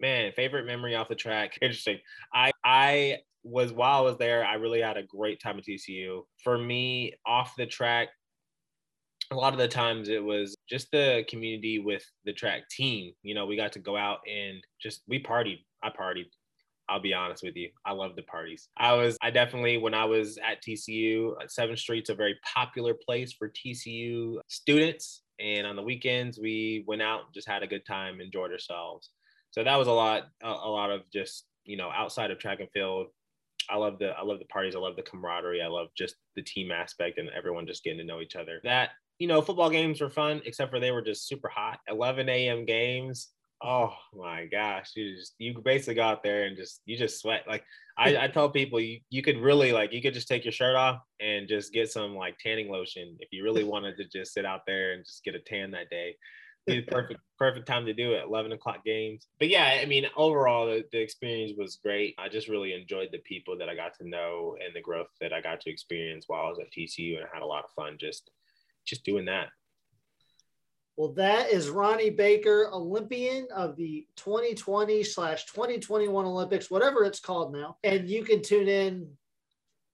Man, 0.00 0.32
favorite 0.34 0.66
memory 0.66 0.94
off 0.94 1.08
the 1.08 1.14
track. 1.14 1.58
Interesting. 1.62 1.98
I 2.32 2.50
I 2.64 3.18
was 3.42 3.72
while 3.72 3.98
I 3.98 4.02
was 4.02 4.18
there, 4.18 4.44
I 4.44 4.54
really 4.54 4.80
had 4.80 4.96
a 4.96 5.02
great 5.02 5.40
time 5.40 5.58
at 5.58 5.64
TCU. 5.64 6.22
For 6.42 6.58
me, 6.58 7.14
off 7.26 7.54
the 7.56 7.66
track, 7.66 8.08
a 9.30 9.36
lot 9.36 9.52
of 9.52 9.58
the 9.58 9.68
times 9.68 10.08
it 10.08 10.22
was 10.22 10.54
just 10.68 10.90
the 10.90 11.24
community 11.28 11.78
with 11.78 12.04
the 12.24 12.32
track 12.32 12.68
team. 12.70 13.12
You 13.22 13.34
know, 13.34 13.46
we 13.46 13.56
got 13.56 13.72
to 13.72 13.78
go 13.78 13.96
out 13.96 14.18
and 14.30 14.62
just 14.80 15.02
we 15.08 15.22
partied. 15.22 15.64
I 15.82 15.90
partied. 15.90 16.26
I'll 16.88 17.00
be 17.00 17.14
honest 17.14 17.44
with 17.44 17.54
you. 17.54 17.70
I 17.86 17.92
love 17.92 18.16
the 18.16 18.22
parties. 18.22 18.68
I 18.76 18.94
was, 18.94 19.16
I 19.22 19.30
definitely, 19.30 19.78
when 19.78 19.94
I 19.94 20.04
was 20.06 20.38
at 20.38 20.60
TCU, 20.60 21.34
7th 21.46 21.72
uh, 21.72 21.76
Street's 21.76 22.10
a 22.10 22.16
very 22.16 22.34
popular 22.52 22.94
place 22.94 23.32
for 23.32 23.48
TCU 23.48 24.40
students. 24.48 25.22
And 25.38 25.68
on 25.68 25.76
the 25.76 25.82
weekends, 25.82 26.40
we 26.40 26.82
went 26.88 27.00
out, 27.00 27.32
just 27.32 27.48
had 27.48 27.62
a 27.62 27.68
good 27.68 27.86
time, 27.86 28.20
enjoyed 28.20 28.50
ourselves 28.50 29.10
so 29.50 29.64
that 29.64 29.76
was 29.76 29.88
a 29.88 29.92
lot 29.92 30.28
a, 30.42 30.48
a 30.48 30.70
lot 30.70 30.90
of 30.90 31.02
just 31.12 31.46
you 31.64 31.76
know 31.76 31.90
outside 31.90 32.30
of 32.30 32.38
track 32.38 32.60
and 32.60 32.70
field 32.72 33.08
I 33.70 33.76
love 33.76 33.98
the 33.98 34.10
I 34.10 34.22
love 34.22 34.38
the 34.38 34.46
parties. 34.46 34.74
I 34.74 34.78
love 34.78 34.96
the 34.96 35.02
camaraderie. 35.02 35.62
I 35.62 35.68
love 35.68 35.88
just 35.96 36.16
the 36.34 36.42
team 36.42 36.70
aspect 36.72 37.18
and 37.18 37.28
everyone 37.30 37.66
just 37.66 37.84
getting 37.84 37.98
to 37.98 38.04
know 38.04 38.20
each 38.20 38.36
other. 38.36 38.60
That 38.64 38.90
you 39.18 39.26
know, 39.26 39.42
football 39.42 39.70
games 39.70 40.00
were 40.00 40.10
fun, 40.10 40.40
except 40.46 40.70
for 40.70 40.80
they 40.80 40.90
were 40.90 41.02
just 41.02 41.28
super 41.28 41.48
hot. 41.48 41.78
11 41.88 42.28
a.m. 42.28 42.64
games. 42.64 43.28
Oh 43.62 43.92
my 44.14 44.46
gosh, 44.46 44.90
you 44.96 45.14
just 45.14 45.34
you 45.38 45.60
basically 45.62 45.96
go 45.96 46.02
out 46.02 46.22
there 46.22 46.46
and 46.46 46.56
just 46.56 46.80
you 46.86 46.96
just 46.96 47.20
sweat. 47.20 47.44
Like 47.46 47.62
I, 47.98 48.16
I 48.16 48.28
tell 48.28 48.48
people, 48.48 48.80
you 48.80 49.00
you 49.10 49.22
could 49.22 49.38
really 49.38 49.72
like 49.72 49.92
you 49.92 50.00
could 50.00 50.14
just 50.14 50.28
take 50.28 50.44
your 50.44 50.52
shirt 50.52 50.74
off 50.74 51.00
and 51.20 51.46
just 51.46 51.72
get 51.72 51.90
some 51.92 52.16
like 52.16 52.38
tanning 52.38 52.70
lotion 52.70 53.16
if 53.20 53.28
you 53.30 53.44
really 53.44 53.64
wanted 53.64 53.96
to 53.98 54.04
just 54.08 54.32
sit 54.32 54.46
out 54.46 54.62
there 54.66 54.94
and 54.94 55.04
just 55.04 55.22
get 55.22 55.34
a 55.34 55.40
tan 55.40 55.70
that 55.72 55.90
day. 55.90 56.16
The 56.70 56.82
perfect 56.82 57.20
perfect 57.38 57.66
time 57.66 57.86
to 57.86 57.94
do 57.94 58.12
it 58.12 58.24
11 58.26 58.52
o'clock 58.52 58.84
games 58.84 59.28
but 59.38 59.48
yeah 59.48 59.78
i 59.82 59.86
mean 59.86 60.04
overall 60.16 60.66
the, 60.66 60.84
the 60.92 61.00
experience 61.00 61.52
was 61.56 61.78
great 61.82 62.14
i 62.18 62.28
just 62.28 62.48
really 62.48 62.74
enjoyed 62.74 63.08
the 63.12 63.18
people 63.18 63.56
that 63.56 63.68
i 63.68 63.74
got 63.74 63.94
to 63.94 64.08
know 64.08 64.56
and 64.64 64.74
the 64.74 64.80
growth 64.80 65.08
that 65.20 65.32
i 65.32 65.40
got 65.40 65.60
to 65.60 65.70
experience 65.70 66.26
while 66.26 66.44
i 66.44 66.48
was 66.48 66.58
at 66.58 66.70
tcu 66.70 67.16
and 67.16 67.24
i 67.24 67.28
had 67.32 67.42
a 67.42 67.46
lot 67.46 67.64
of 67.64 67.70
fun 67.70 67.96
just 67.98 68.30
just 68.90 69.04
doing 69.04 69.26
that. 69.26 69.48
Well, 70.96 71.12
that 71.12 71.50
is 71.50 71.70
Ronnie 71.70 72.10
Baker, 72.10 72.68
Olympian 72.72 73.48
of 73.54 73.76
the 73.76 74.06
2020 74.16 75.02
slash 75.02 75.46
2021 75.46 76.26
Olympics, 76.26 76.70
whatever 76.70 77.04
it's 77.04 77.20
called 77.20 77.54
now. 77.54 77.78
And 77.82 78.08
you 78.08 78.22
can 78.22 78.42
tune 78.42 78.68
in 78.68 79.08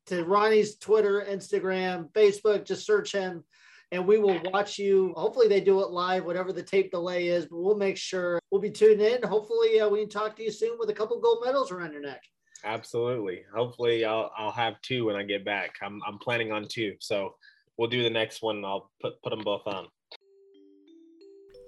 to 0.06 0.24
Ronnie's 0.24 0.76
Twitter, 0.76 1.24
Instagram, 1.28 2.10
Facebook. 2.12 2.64
Just 2.64 2.86
search 2.86 3.12
him 3.12 3.44
and 3.92 4.06
we 4.06 4.18
will 4.18 4.40
watch 4.52 4.78
you. 4.78 5.12
Hopefully, 5.16 5.48
they 5.48 5.60
do 5.60 5.80
it 5.80 5.90
live, 5.90 6.24
whatever 6.24 6.52
the 6.52 6.62
tape 6.62 6.90
delay 6.90 7.28
is, 7.28 7.46
but 7.46 7.58
we'll 7.58 7.76
make 7.76 7.96
sure 7.96 8.38
we'll 8.50 8.60
be 8.60 8.70
tuned 8.70 9.00
in. 9.00 9.22
Hopefully, 9.22 9.80
uh, 9.80 9.88
we 9.88 10.00
can 10.00 10.08
talk 10.08 10.36
to 10.36 10.42
you 10.42 10.50
soon 10.50 10.76
with 10.78 10.90
a 10.90 10.94
couple 10.94 11.20
gold 11.20 11.42
medals 11.44 11.70
around 11.70 11.92
your 11.92 12.02
neck. 12.02 12.22
Absolutely. 12.64 13.44
Hopefully, 13.54 14.04
I'll, 14.04 14.30
I'll 14.36 14.50
have 14.50 14.80
two 14.82 15.06
when 15.06 15.16
I 15.16 15.22
get 15.22 15.44
back. 15.44 15.76
I'm, 15.82 16.00
I'm 16.06 16.18
planning 16.18 16.52
on 16.52 16.66
two. 16.68 16.94
So 17.00 17.34
we'll 17.76 17.88
do 17.88 18.02
the 18.02 18.10
next 18.10 18.42
one. 18.42 18.64
I'll 18.64 18.90
put 19.00 19.22
put 19.22 19.30
them 19.30 19.44
both 19.44 19.66
on. 19.66 19.86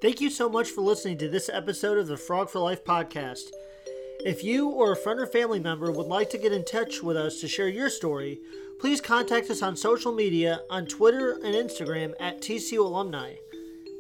Thank 0.01 0.21
you 0.21 0.31
so 0.31 0.49
much 0.49 0.71
for 0.71 0.81
listening 0.81 1.19
to 1.19 1.29
this 1.29 1.49
episode 1.53 1.99
of 1.99 2.07
the 2.07 2.17
Frog 2.17 2.51
for 2.51 2.61
Life 2.61 2.85
podcast. 2.85 3.43
If 4.25 4.43
you 4.43 4.69
or 4.69 4.91
a 4.91 4.97
friend 4.97 5.21
or 5.21 5.27
family 5.27 5.61
member 5.61 5.93
would 5.93 6.09
like 6.09 6.29
to 6.31 6.39
get 6.39 6.53
in 6.53 6.65
touch 6.65 7.05
with 7.05 7.17
us 7.17 7.41
to 7.41 7.47
share 7.47 7.69
your 7.69 7.89
story, 7.89 8.41
please 8.81 9.01
contact 9.01 9.49
us 9.49 9.63
on 9.63 9.77
social 9.77 10.13
media 10.13 10.63
on 10.69 10.87
Twitter 10.87 11.35
and 11.35 11.55
Instagram 11.55 12.15
at 12.19 12.41
TCU 12.41 12.79
Alumni. 12.79 13.35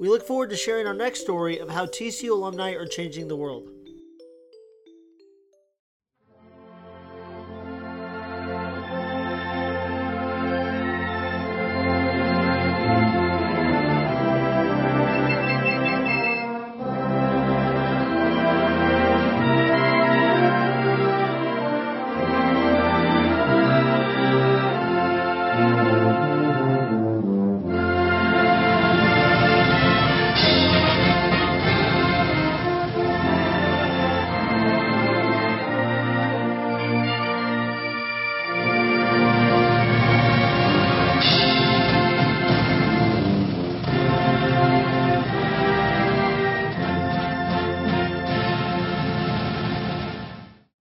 We 0.00 0.08
look 0.08 0.26
forward 0.26 0.50
to 0.50 0.56
sharing 0.56 0.88
our 0.88 0.94
next 0.94 1.20
story 1.20 1.58
of 1.58 1.70
how 1.70 1.86
TCU 1.86 2.30
alumni 2.30 2.72
are 2.72 2.86
changing 2.86 3.28
the 3.28 3.36
world. 3.36 3.70